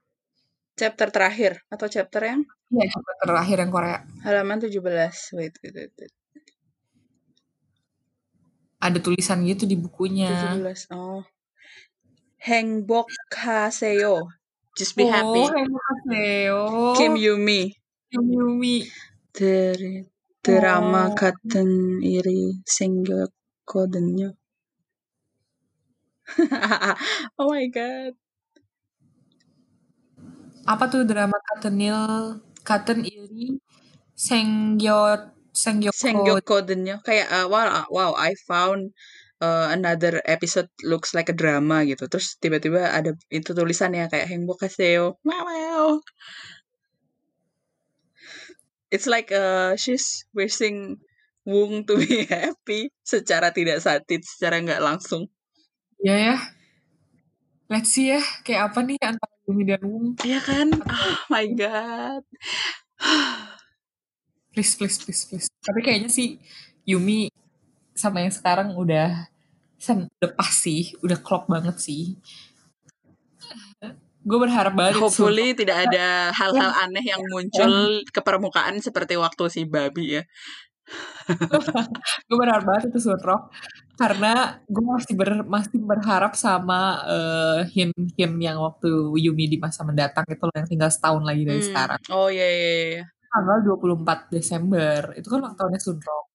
Chapter 0.78 1.10
terakhir 1.10 1.66
atau 1.66 1.90
chapter 1.90 2.22
yang 2.22 2.40
Iya 2.70 2.86
chapter 2.94 3.14
terakhir 3.26 3.56
yang 3.58 3.72
Korea 3.74 3.98
halaman 4.22 4.62
17. 4.62 4.78
Wait, 5.34 5.58
wait, 5.58 5.74
wait. 5.74 5.92
wait 5.98 6.19
ada 8.80 8.98
tulisan 8.98 9.44
gitu 9.44 9.68
di 9.68 9.76
bukunya. 9.76 10.56
17. 10.56 10.88
Oh. 10.96 11.20
Hengbok 12.40 13.12
Haseyo. 13.28 14.24
Just 14.72 14.96
be 14.96 15.04
oh, 15.04 15.12
happy. 15.12 15.44
Hengbok 15.44 15.84
Haseyo. 15.84 16.60
Kim 16.96 17.14
Yumi. 17.20 17.76
Kim 18.08 18.24
Yumi. 18.24 18.88
Ter 19.30 19.76
drama 20.40 21.12
oh. 21.12 21.14
katen 21.14 22.00
iri 22.00 22.64
single 22.64 23.28
kodenyo. 23.68 24.32
oh 27.38 27.52
my 27.52 27.68
god. 27.68 28.16
Apa 30.64 30.88
tuh 30.88 31.04
drama 31.04 31.36
katenil 31.52 32.40
katen 32.64 33.04
iri 33.04 33.60
sengyot 34.16 35.39
Sengyoko. 35.60 35.92
Sengyoko 35.96 36.56
kayak 37.04 37.28
uh, 37.28 37.46
wow 37.52 37.68
uh, 37.68 37.86
wow 37.92 38.10
I 38.16 38.32
found 38.48 38.96
uh, 39.40 39.68
another 39.72 40.20
episode 40.24 40.68
looks 40.84 41.12
like 41.16 41.28
a 41.28 41.36
drama 41.36 41.82
gitu. 41.84 42.06
Terus 42.06 42.36
tiba-tiba 42.40 42.92
ada 42.92 43.16
itu 43.32 43.50
tulisannya 43.52 44.08
kayak 44.08 44.28
Hengbo 44.28 44.56
Kaseo. 44.56 45.20
Wow. 45.24 45.44
wow 45.44 45.88
It's 48.90 49.06
like 49.06 49.30
uh, 49.30 49.78
she's 49.78 50.26
wishing 50.34 50.98
Wung 51.46 51.86
to 51.88 51.96
be 51.96 52.26
happy 52.30 52.92
secara 53.00 53.54
tidak 53.54 53.80
satit, 53.80 54.26
secara 54.26 54.60
nggak 54.60 54.82
langsung. 54.82 55.30
Iya 56.02 56.16
ya. 56.16 56.36
Let's 57.70 57.94
see 57.94 58.10
ya, 58.10 58.20
kayak 58.42 58.74
apa 58.74 58.82
nih 58.82 58.98
antara 58.98 59.34
Yumi 59.46 59.62
dan 59.62 59.82
Wung. 59.86 60.18
Iya 60.20 60.40
kan? 60.42 60.68
Oh 60.90 61.22
my 61.30 61.46
god. 61.54 62.26
please 64.60 64.76
please 64.76 65.00
please 65.00 65.22
please 65.24 65.46
tapi 65.64 65.80
kayaknya 65.80 66.12
sih 66.12 66.36
Yumi 66.84 67.32
sama 67.96 68.20
yang 68.20 68.28
sekarang 68.28 68.76
udah 68.76 69.32
sen 69.80 70.04
udah 70.20 70.30
pas 70.36 70.52
sih 70.52 70.92
udah 71.00 71.16
klop 71.16 71.48
banget 71.48 71.80
sih 71.80 72.20
gue 74.20 74.38
berharap 74.38 74.76
banget 74.76 75.00
hopefully 75.00 75.56
tidak 75.56 75.88
ada 75.88 76.28
hal-hal 76.36 76.76
aneh 76.84 77.08
yang 77.08 77.24
muncul 77.32 78.04
ke 78.04 78.20
permukaan 78.20 78.76
seperti 78.84 79.16
waktu 79.16 79.48
si 79.48 79.64
babi 79.64 80.20
ya 80.20 80.22
gue 82.28 82.36
berharap 82.36 82.68
banget 82.68 82.92
itu 82.92 83.00
Sunrock 83.08 83.48
karena 83.96 84.60
gue 84.68 84.84
masih 84.84 85.14
ber, 85.16 85.40
masih 85.48 85.80
berharap 85.80 86.36
sama 86.36 87.00
uh, 87.08 87.60
him 87.72 87.96
him 88.16 88.32
yang 88.36 88.60
waktu 88.60 88.88
Yumi 89.16 89.48
di 89.48 89.56
masa 89.56 89.88
mendatang 89.88 90.28
itu 90.28 90.44
loh 90.44 90.56
yang 90.56 90.68
tinggal 90.68 90.90
setahun 90.92 91.20
lagi 91.20 91.44
dari 91.44 91.60
hmm. 91.60 91.68
sekarang. 91.68 92.00
Oh 92.08 92.32
iya 92.32 92.48
iya 92.48 92.72
iya. 92.96 93.04
Tanggal 93.30 93.58
24 93.62 94.34
Desember. 94.34 95.14
Itu 95.14 95.30
kan 95.30 95.38
ulang 95.42 95.56
tahunnya 95.56 95.80
Sunrock. 95.80 96.26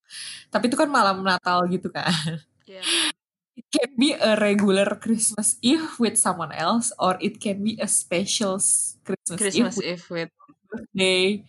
Tapi 0.50 0.72
itu 0.72 0.78
kan 0.80 0.90
malam 0.90 1.22
Natal 1.22 1.68
gitu 1.68 1.92
kan. 1.92 2.40
Yeah. 2.66 2.82
It 3.56 3.72
can 3.72 3.96
be 3.96 4.12
a 4.12 4.36
regular 4.36 5.00
Christmas 5.00 5.56
Eve 5.64 5.96
with 5.96 6.20
someone 6.20 6.52
else 6.52 6.92
or 7.00 7.16
it 7.24 7.40
can 7.40 7.64
be 7.64 7.80
a 7.80 7.88
special 7.88 8.60
Christmas, 8.60 9.40
Christmas 9.40 9.80
Eve, 9.80 9.96
Eve 9.96 10.06
with 10.12 10.32
birthday. 10.68 11.40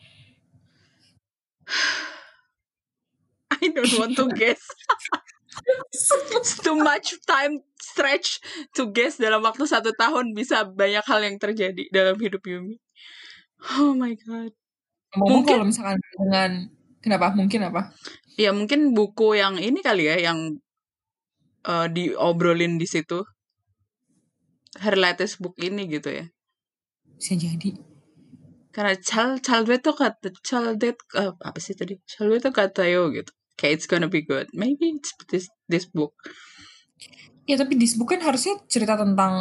I 3.50 3.66
don't 3.74 3.98
want 3.98 4.14
to 4.22 4.30
guess. 4.38 4.62
too 6.62 6.78
much 6.78 7.18
time 7.26 7.58
stretch 7.74 8.38
to 8.78 8.86
guess 8.94 9.18
dalam 9.18 9.42
waktu 9.42 9.66
satu 9.66 9.90
tahun 9.98 10.30
bisa 10.30 10.62
banyak 10.62 11.02
hal 11.02 11.20
yang 11.26 11.42
terjadi 11.42 11.90
dalam 11.90 12.14
hidup 12.22 12.46
Yumi. 12.46 12.78
Oh 13.82 13.98
my 13.98 14.14
god. 14.14 14.54
Ngomong 15.16 15.42
mungkin 15.42 15.54
kalau 15.56 15.66
misalkan 15.66 15.98
dengan 15.98 16.50
kenapa? 17.00 17.26
Mungkin 17.32 17.60
apa? 17.66 17.82
Ya 18.36 18.50
mungkin 18.52 18.92
buku 18.92 19.40
yang 19.40 19.56
ini 19.56 19.80
kali 19.80 20.06
ya 20.06 20.16
yang 20.30 20.60
uh, 21.64 21.86
diobrolin 21.88 22.76
di 22.76 22.84
situ. 22.84 23.24
Her 24.76 24.94
latest 24.94 25.40
book 25.40 25.56
ini 25.56 25.88
gitu 25.88 26.12
ya. 26.12 26.24
Bisa 27.16 27.32
jadi. 27.34 27.72
Karena 28.70 28.92
Chal 29.00 29.40
Chalwe 29.40 29.80
tuh 29.80 29.96
kata 29.96 30.36
Chalwe 30.44 30.92
uh, 31.16 31.32
apa 31.40 31.58
sih 31.64 31.72
tadi? 31.72 31.96
Chalwe 32.04 32.36
tuh 32.44 32.52
kata 32.52 32.84
yo 32.84 33.08
gitu. 33.08 33.32
Kayak 33.56 33.72
it's 33.80 33.88
gonna 33.88 34.12
be 34.12 34.20
good. 34.20 34.52
Maybe 34.52 35.00
it's 35.00 35.16
this 35.32 35.48
this 35.64 35.88
book. 35.88 36.12
Ya 37.48 37.56
tapi 37.56 37.80
this 37.80 37.96
book 37.96 38.12
kan 38.12 38.20
harusnya 38.20 38.60
cerita 38.68 39.00
tentang 39.00 39.32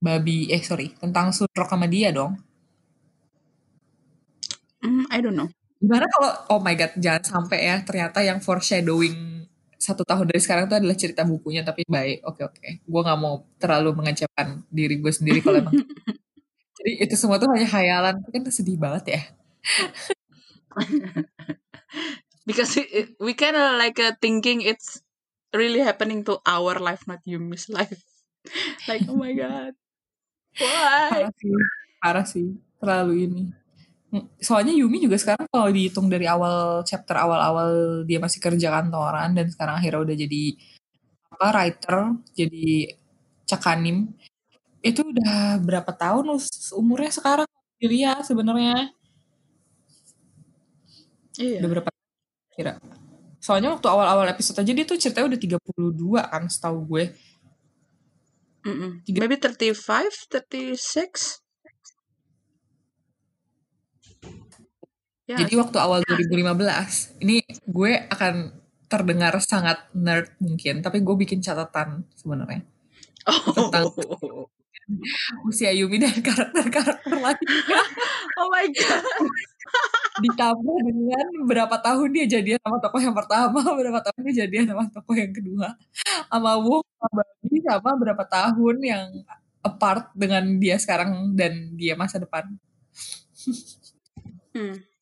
babi 0.00 0.52
eh 0.52 0.60
sorry 0.60 0.92
tentang 1.00 1.32
Sudrok 1.32 1.72
sama 1.72 1.88
dia 1.88 2.12
dong 2.12 2.36
I 5.10 5.18
don't 5.22 5.36
know. 5.36 5.48
Gimana 5.76 6.08
kalau 6.08 6.30
oh 6.56 6.60
my 6.64 6.72
god 6.72 6.96
jangan 6.96 7.22
sampai 7.22 7.68
ya 7.68 7.76
ternyata 7.84 8.24
yang 8.24 8.40
foreshadowing 8.40 9.44
satu 9.76 10.02
tahun 10.08 10.32
dari 10.32 10.40
sekarang 10.40 10.64
itu 10.66 10.76
adalah 10.80 10.96
cerita 10.96 11.22
bukunya 11.22 11.60
tapi 11.60 11.84
baik 11.84 12.24
oke 12.24 12.42
oke. 12.42 12.68
Gue 12.82 13.00
nggak 13.04 13.18
mau 13.20 13.44
terlalu 13.60 13.92
mengecewakan 13.92 14.64
diri 14.72 14.96
gue 14.98 15.12
sendiri 15.12 15.38
kalau 15.44 15.60
emang 15.62 15.76
jadi 16.80 16.92
itu 17.04 17.14
semua 17.14 17.36
tuh 17.36 17.52
hanya 17.52 17.68
hayalan 17.68 18.18
kan 18.24 18.42
sedih 18.48 18.80
banget 18.80 19.04
ya. 19.14 19.22
Because 22.46 22.78
we, 22.78 22.84
we 23.18 23.32
kind 23.34 23.58
of 23.58 23.74
like 23.76 23.98
uh, 23.98 24.14
thinking 24.22 24.62
it's 24.62 25.02
really 25.50 25.82
happening 25.82 26.22
to 26.24 26.38
our 26.46 26.78
life 26.78 27.04
not 27.04 27.20
you 27.28 27.36
miss 27.36 27.68
life. 27.68 28.00
Like 28.88 29.04
oh 29.10 29.18
my 29.18 29.36
god. 29.36 29.76
Why? 30.62 31.28
Parah 31.28 31.32
sih 31.36 31.52
parah 32.00 32.26
sih 32.26 32.48
terlalu 32.80 33.14
ini 33.28 33.44
soalnya 34.40 34.72
Yumi 34.72 35.02
juga 35.02 35.16
sekarang 35.18 35.46
kalau 35.48 35.68
dihitung 35.72 36.06
dari 36.06 36.26
awal 36.28 36.82
chapter 36.86 37.16
awal-awal 37.16 38.02
dia 38.08 38.18
masih 38.20 38.38
kerja 38.38 38.68
kantoran 38.70 39.34
dan 39.36 39.46
sekarang 39.50 39.76
akhirnya 39.80 40.00
udah 40.06 40.16
jadi 40.16 40.42
apa 41.32 41.46
writer 41.52 41.96
jadi 42.32 42.96
cakanim 43.46 44.10
itu 44.86 45.00
udah 45.02 45.58
berapa 45.62 45.90
tahun 45.90 46.38
umurnya 46.78 47.10
sekarang 47.10 47.50
Ria 47.82 48.22
sebenarnya? 48.24 48.94
Iya. 51.36 51.60
udah 51.60 51.70
berapa 51.76 51.90
kira? 52.56 52.80
Soalnya 53.44 53.76
waktu 53.76 53.86
awal-awal 53.92 54.24
episode 54.32 54.56
aja 54.64 54.72
dia 54.72 54.86
tuh 54.88 54.96
ceritanya 54.96 55.36
udah 55.36 55.40
32 55.60 56.32
kan 56.32 56.44
setahu 56.48 56.78
gue. 56.88 57.04
Mm 58.66 58.74
-mm. 58.74 58.90
maybe 59.20 59.36
35 59.38 60.32
36 60.32 61.45
Ya. 65.26 65.42
Jadi 65.42 65.58
waktu 65.58 65.76
awal 65.82 66.06
2015, 66.06 67.18
ini 67.18 67.42
gue 67.66 67.92
akan 68.14 68.54
terdengar 68.86 69.34
sangat 69.42 69.82
nerd 69.90 70.30
mungkin, 70.38 70.86
tapi 70.86 71.02
gue 71.02 71.14
bikin 71.18 71.42
catatan 71.42 72.06
sebenarnya 72.14 72.62
oh. 73.26 73.50
tentang 73.50 73.90
usia 75.50 75.74
Yumi 75.74 75.98
dan 75.98 76.14
karakter-karakter 76.22 77.14
lainnya. 77.18 77.82
Oh 78.36 78.52
my 78.52 78.68
god. 78.68 79.00
Ditambah 80.20 80.76
dengan 80.84 81.26
berapa 81.48 81.72
tahun 81.80 82.12
dia 82.12 82.28
jadian 82.28 82.60
sama 82.60 82.76
tokoh 82.84 83.00
yang 83.00 83.16
pertama, 83.16 83.64
berapa 83.80 83.96
tahun 84.04 84.20
dia 84.28 84.44
jadian 84.44 84.76
sama 84.76 84.84
tokoh 84.92 85.16
yang 85.16 85.32
kedua. 85.32 85.72
Sama 86.28 86.60
Wong, 86.60 86.84
sama 86.84 87.24
Babi, 87.24 87.56
sama 87.64 87.90
berapa 87.96 88.24
tahun 88.28 88.76
yang 88.84 89.08
apart 89.64 90.12
dengan 90.12 90.60
dia 90.60 90.76
sekarang 90.76 91.32
dan 91.32 91.72
dia 91.80 91.96
masa 91.96 92.20
depan. 92.20 92.44
hmm. 94.52 94.95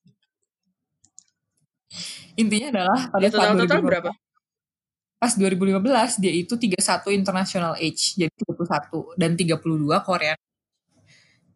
Intinya 2.35 2.69
adalah 2.75 3.01
pada 3.15 3.29
tahun 3.31 3.57
total 3.63 3.83
berapa? 3.83 4.11
Pas 5.23 5.33
2015 5.39 6.21
dia 6.21 6.33
itu 6.35 6.55
31 6.59 7.15
international 7.15 7.79
age, 7.79 8.19
jadi 8.19 8.35
31 8.35 9.15
dan 9.17 9.39
32 9.39 9.63
Korea. 10.05 10.35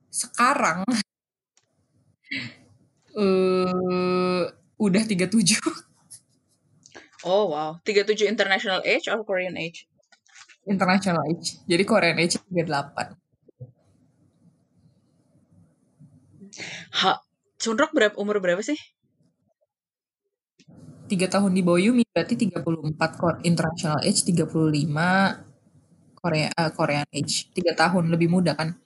Sekarang 0.08 0.86
uh, 3.18 4.42
udah 4.86 5.02
37. 5.04 5.58
Oh 7.26 7.50
wow, 7.50 7.82
37 7.82 8.24
international 8.30 8.80
age 8.86 9.10
or 9.10 9.20
Korean 9.26 9.58
age? 9.58 9.90
International 10.64 11.26
age. 11.26 11.58
Jadi 11.66 11.82
Korean 11.82 12.16
age 12.22 12.38
38. 12.46 13.18
Ha, 17.02 17.20
Chunrok 17.58 17.90
berapa 17.90 18.14
umur 18.16 18.38
berapa 18.38 18.62
sih? 18.62 18.78
Tiga 21.08 21.26
tahun 21.26 21.56
di 21.56 21.64
bawah 21.64 21.80
Yumi 21.80 22.04
berarti 22.12 22.36
34 22.36 23.48
international 23.48 23.98
age 24.04 24.20
35 24.28 24.52
Korea 26.20 26.48
uh, 26.52 26.70
Korean 26.76 27.08
age 27.08 27.48
tiga 27.56 27.72
tahun 27.72 28.12
lebih 28.12 28.28
muda 28.28 28.52
kan 28.52 28.76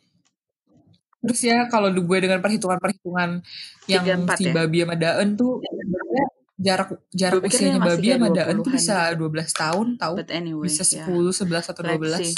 terus 1.22 1.42
ya 1.42 1.66
kalau 1.70 1.90
gue 1.90 2.18
dengan 2.18 2.42
perhitungan-perhitungan 2.42 3.42
yang 3.86 4.04
si 4.38 4.50
ya? 4.50 4.54
Babi 4.54 4.82
sama 4.82 4.94
Daen 4.98 5.38
tuh 5.38 5.62
jarak 6.58 6.98
jarak 7.14 7.42
usianya 7.42 7.78
Babi 7.82 8.14
sama 8.14 8.30
Daen 8.30 8.58
tuh 8.62 8.70
bisa 8.74 9.14
gitu. 9.14 9.30
12 9.30 9.54
tahun 9.54 9.86
tahu 9.98 10.14
anyway, 10.30 10.66
bisa 10.66 10.82
10 10.82 11.02
yeah. 11.02 11.62
11 11.62 11.70
atau 11.74 11.82
12 11.82 12.34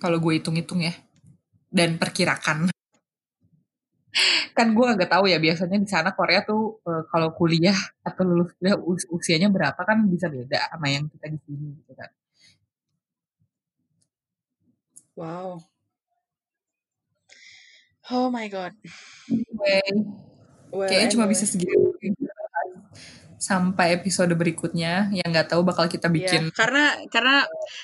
kalau 0.00 0.20
gue 0.20 0.32
hitung-hitung 0.36 0.84
ya 0.84 0.92
dan 1.72 1.96
perkirakan 1.96 2.73
kan 4.56 4.70
gue 4.70 4.86
agak 4.86 5.10
tahu 5.10 5.26
ya 5.26 5.42
biasanya 5.42 5.78
di 5.82 5.88
sana 5.90 6.14
Korea 6.14 6.46
tuh 6.46 6.78
uh, 6.86 7.02
kalau 7.10 7.34
kuliah 7.34 7.74
atau 8.06 8.22
lulus 8.22 8.54
kuliah 8.58 8.78
us 8.78 9.04
usianya 9.10 9.50
berapa 9.50 9.80
kan 9.82 10.06
bisa 10.06 10.30
beda 10.30 10.70
sama 10.70 10.86
yang 10.90 11.10
kita 11.10 11.26
di 11.30 11.38
sini 11.42 11.66
gitu 11.82 11.92
kan. 11.98 12.10
Wow. 15.14 15.62
Oh 18.10 18.28
my 18.28 18.46
god. 18.52 18.76
Anyway, 19.30 19.80
well, 20.68 20.84
kayaknya 20.90 21.08
anyway. 21.08 21.14
cuma 21.14 21.24
bisa 21.30 21.44
segitu 21.48 21.94
sampai 23.44 24.00
episode 24.00 24.32
berikutnya 24.32 25.12
yang 25.12 25.28
nggak 25.28 25.52
tahu 25.52 25.60
bakal 25.60 25.84
kita 25.84 26.08
iya, 26.08 26.16
bikin. 26.16 26.42
Yeah, 26.48 26.56
karena 26.56 26.84
karena 27.12 27.36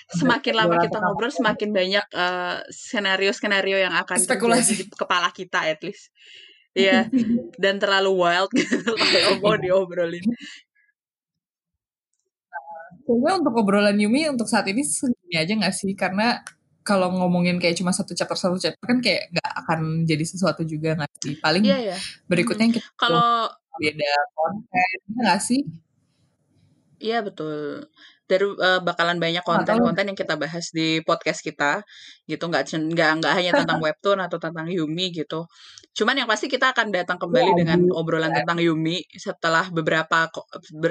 semakin 0.08 0.54
lama 0.56 0.74
kita 0.80 0.96
ngobrol 0.96 1.28
semakin 1.28 1.70
banyak 1.76 2.06
uh, 2.16 2.64
skenario-skenario 2.72 3.76
yang 3.76 3.92
akan 3.92 4.16
spekulasi 4.16 4.80
di 4.80 4.84
kepala 4.88 5.28
kita 5.36 5.68
at 5.68 5.84
least. 5.84 6.08
Iya, 6.72 7.12
dan 7.62 7.76
terlalu 7.76 8.16
wild 8.16 8.48
gitu 8.56 8.96
kalau 8.96 9.36
mau 9.44 9.56
diobrolin. 9.60 10.24
Kayaknya 13.04 13.32
untuk 13.42 13.54
obrolan 13.60 13.98
Yumi 14.00 14.30
untuk 14.32 14.46
saat 14.48 14.64
ini 14.70 14.86
segini 14.86 15.34
aja 15.34 15.52
gak 15.58 15.74
sih? 15.74 15.92
Karena 15.98 16.40
kalau 16.86 17.10
ngomongin 17.10 17.58
kayak 17.58 17.74
cuma 17.76 17.90
satu 17.90 18.14
chapter 18.14 18.38
satu 18.38 18.56
chapter 18.56 18.80
kan 18.86 19.02
kayak 19.02 19.34
gak 19.34 19.50
akan 19.66 20.06
jadi 20.06 20.24
sesuatu 20.24 20.62
juga 20.62 20.94
gak 20.94 21.10
sih? 21.18 21.34
Paling 21.42 21.66
yeah, 21.66 21.92
yeah. 21.92 21.98
berikutnya 22.30 22.70
hmm. 22.70 22.74
kita 22.78 22.86
kalau 22.94 23.50
beda 23.80 24.12
konten 24.36 24.90
gak 25.24 25.40
sih? 25.40 25.60
Iya 27.00 27.24
betul. 27.24 27.88
dari 28.30 28.46
uh, 28.46 28.78
bakalan 28.78 29.18
banyak 29.18 29.42
konten-konten 29.42 30.06
yang 30.06 30.14
kita 30.14 30.38
bahas 30.38 30.70
di 30.70 31.02
podcast 31.02 31.42
kita 31.42 31.82
gitu 32.30 32.46
nggak 32.46 32.62
nggak 32.94 33.10
nggak 33.18 33.32
hanya 33.34 33.50
tentang 33.58 33.82
webtoon 33.84 34.22
atau 34.22 34.38
tentang 34.38 34.70
Yumi 34.70 35.10
gitu 35.10 35.50
cuman 35.98 36.14
yang 36.14 36.28
pasti 36.30 36.46
kita 36.46 36.70
akan 36.70 36.94
datang 36.94 37.18
kembali 37.18 37.50
ya, 37.50 37.58
dengan 37.58 37.80
obrolan 37.90 38.30
ya. 38.30 38.46
tentang 38.46 38.62
Yumi 38.62 39.02
setelah 39.18 39.66
beberapa 39.74 40.30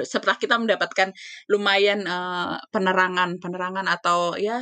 setelah 0.04 0.36
kita 0.36 0.60
mendapatkan 0.60 1.16
lumayan 1.48 2.04
uh, 2.04 2.60
penerangan 2.68 3.40
penerangan 3.40 3.88
atau 3.88 4.36
ya 4.36 4.60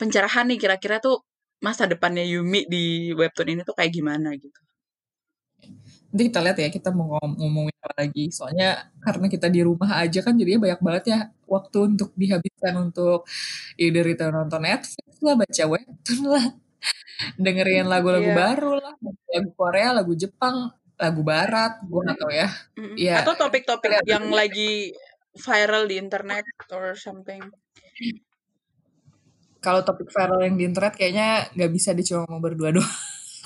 pencerahan 0.00 0.48
nih 0.48 0.56
kira-kira 0.56 0.96
tuh 0.96 1.20
masa 1.60 1.84
depannya 1.84 2.24
Yumi 2.24 2.64
di 2.72 3.12
webtoon 3.12 3.52
ini 3.52 3.68
tuh 3.68 3.76
kayak 3.76 3.92
gimana 3.92 4.32
gitu 4.40 4.60
nanti 6.12 6.28
kita 6.28 6.40
lihat 6.44 6.58
ya 6.60 6.68
kita 6.68 6.92
mau 6.92 7.16
ngom 7.16 7.40
ngomongin 7.40 7.76
apa 7.80 8.04
lagi. 8.04 8.28
Soalnya 8.28 8.92
karena 9.00 9.26
kita 9.32 9.48
di 9.48 9.60
rumah 9.64 9.96
aja 9.96 10.20
kan 10.20 10.36
jadinya 10.36 10.68
banyak 10.68 10.80
banget 10.84 11.04
ya 11.08 11.18
waktu 11.48 11.78
untuk 11.96 12.12
dihabiskan 12.12 12.74
untuk 12.76 13.24
either 13.80 14.04
itu 14.04 14.24
nonton 14.28 14.60
Netflix 14.60 15.16
lah 15.24 15.34
baca 15.40 15.64
webtoon 15.64 16.20
lah 16.28 16.46
dengerin 17.40 17.86
lagu-lagu 17.88 18.28
yeah. 18.28 18.36
baru 18.36 18.72
lah 18.76 18.94
lagu 19.02 19.50
Korea 19.56 19.88
lagu 19.96 20.12
Jepang 20.12 20.74
lagu 21.00 21.22
Barat 21.24 21.80
gue 21.80 22.00
nggak 22.04 22.18
tahu 22.20 22.32
ya. 22.32 22.48
Mm-hmm. 22.76 22.96
ya 23.00 23.16
atau 23.24 23.34
topik-topik 23.34 24.04
yang 24.04 24.28
lagi 24.28 24.92
viral 25.32 25.88
di 25.88 25.96
internet 25.96 26.44
or 26.68 26.92
something. 26.92 27.40
Kalau 29.64 29.80
topik 29.80 30.12
viral 30.12 30.44
yang 30.44 30.60
di 30.60 30.68
internet 30.68 30.92
kayaknya 30.92 31.48
nggak 31.56 31.72
bisa 31.72 31.96
dicuma 31.96 32.28
mau 32.28 32.42
berdua 32.42 32.68
doang 32.76 32.92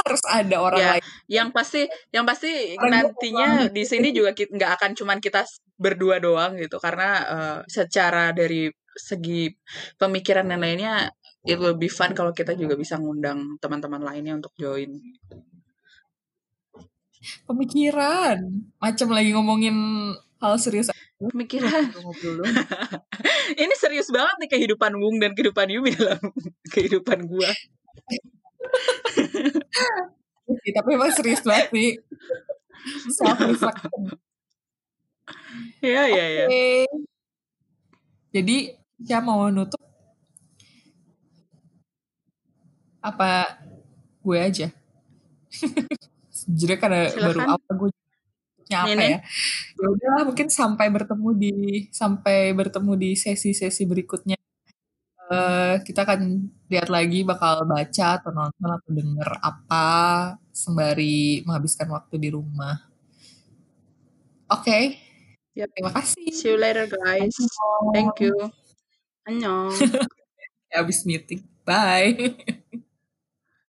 harus 0.04 0.22
ada 0.28 0.56
orang 0.60 0.80
ya, 0.80 0.90
lain. 0.96 1.02
Yang 1.30 1.48
pasti, 1.54 1.82
yang 2.12 2.24
pasti 2.28 2.50
orang 2.76 2.92
nantinya 2.92 3.48
di 3.72 3.82
sini 3.88 4.12
juga 4.12 4.36
nggak 4.36 4.72
akan 4.80 4.90
cuman 4.92 5.18
kita 5.22 5.46
berdua 5.76 6.20
doang 6.20 6.56
gitu, 6.60 6.76
karena 6.76 7.10
uh, 7.26 7.58
secara 7.68 8.36
dari 8.36 8.68
segi 8.96 9.52
pemikiran 10.00 10.48
dan 10.48 10.64
lainnya 10.64 11.12
it 11.44 11.60
will 11.60 11.76
be 11.76 11.86
fun 11.86 12.16
kalau 12.16 12.32
kita 12.32 12.56
juga 12.56 12.74
bisa 12.74 12.96
ngundang 12.96 13.60
teman-teman 13.60 14.02
lainnya 14.02 14.34
untuk 14.36 14.52
join. 14.58 14.98
Pemikiran, 17.46 18.38
macam 18.78 19.08
lagi 19.10 19.30
ngomongin 19.34 19.76
hal 20.38 20.54
serius. 20.60 20.90
Pemikiran. 21.16 21.90
Ini 23.62 23.74
serius 23.78 24.12
banget 24.12 24.36
nih 24.46 24.50
kehidupan 24.52 24.92
Wung 25.00 25.16
dan 25.16 25.32
kehidupan 25.32 25.66
Yumi 25.72 25.96
dalam 25.96 26.20
kehidupan 26.74 27.24
gua. 27.24 27.50
Sih, 30.62 30.72
tapi 30.74 30.88
emang 30.94 31.12
serius 31.14 31.42
banget 31.42 31.68
sih. 31.74 31.90
Self 33.10 33.38
reflection. 33.42 34.14
Iya, 35.82 36.02
iya, 36.06 36.24
iya. 36.30 36.46
Jadi, 38.30 38.76
saya 39.02 39.20
mau 39.24 39.48
nutup 39.50 39.80
apa 43.02 43.58
gue 44.22 44.38
aja? 44.38 44.68
Jadi 46.46 46.74
karena 46.78 47.06
Silahkan. 47.10 47.26
baru 47.26 47.40
apa 47.54 47.70
gue 47.74 47.90
apa 48.66 48.90
Ini. 48.90 49.06
ya? 49.14 49.18
Ya 49.78 49.86
udah 49.94 50.26
mungkin 50.26 50.50
sampai 50.50 50.90
bertemu 50.90 51.28
di 51.38 51.54
sampai 51.94 52.50
bertemu 52.50 52.92
di 52.98 53.10
sesi-sesi 53.14 53.82
berikutnya 53.86 54.34
uh, 55.30 55.74
kita 55.82 56.06
akan 56.06 56.50
lihat 56.66 56.88
lagi 56.90 57.22
bakal 57.22 57.66
baca 57.66 58.06
atau 58.18 58.30
nonton 58.34 58.70
atau 58.70 58.90
denger 58.90 59.28
apa 59.42 59.86
sembari 60.50 61.46
menghabiskan 61.46 61.90
waktu 61.90 62.16
di 62.18 62.28
rumah. 62.32 62.80
Oke. 64.50 64.62
Okay. 64.62 64.84
Yep. 65.56 65.68
Terima 65.72 65.92
kasih. 65.96 66.26
See 66.36 66.52
you 66.52 66.60
later 66.60 66.84
guys. 66.84 67.32
Annyeong. 67.32 67.86
Thank 67.96 68.14
you. 68.20 68.34
Annyeong. 69.24 69.72
Habis 70.76 71.08
meeting. 71.08 71.42
Bye. 71.64 72.14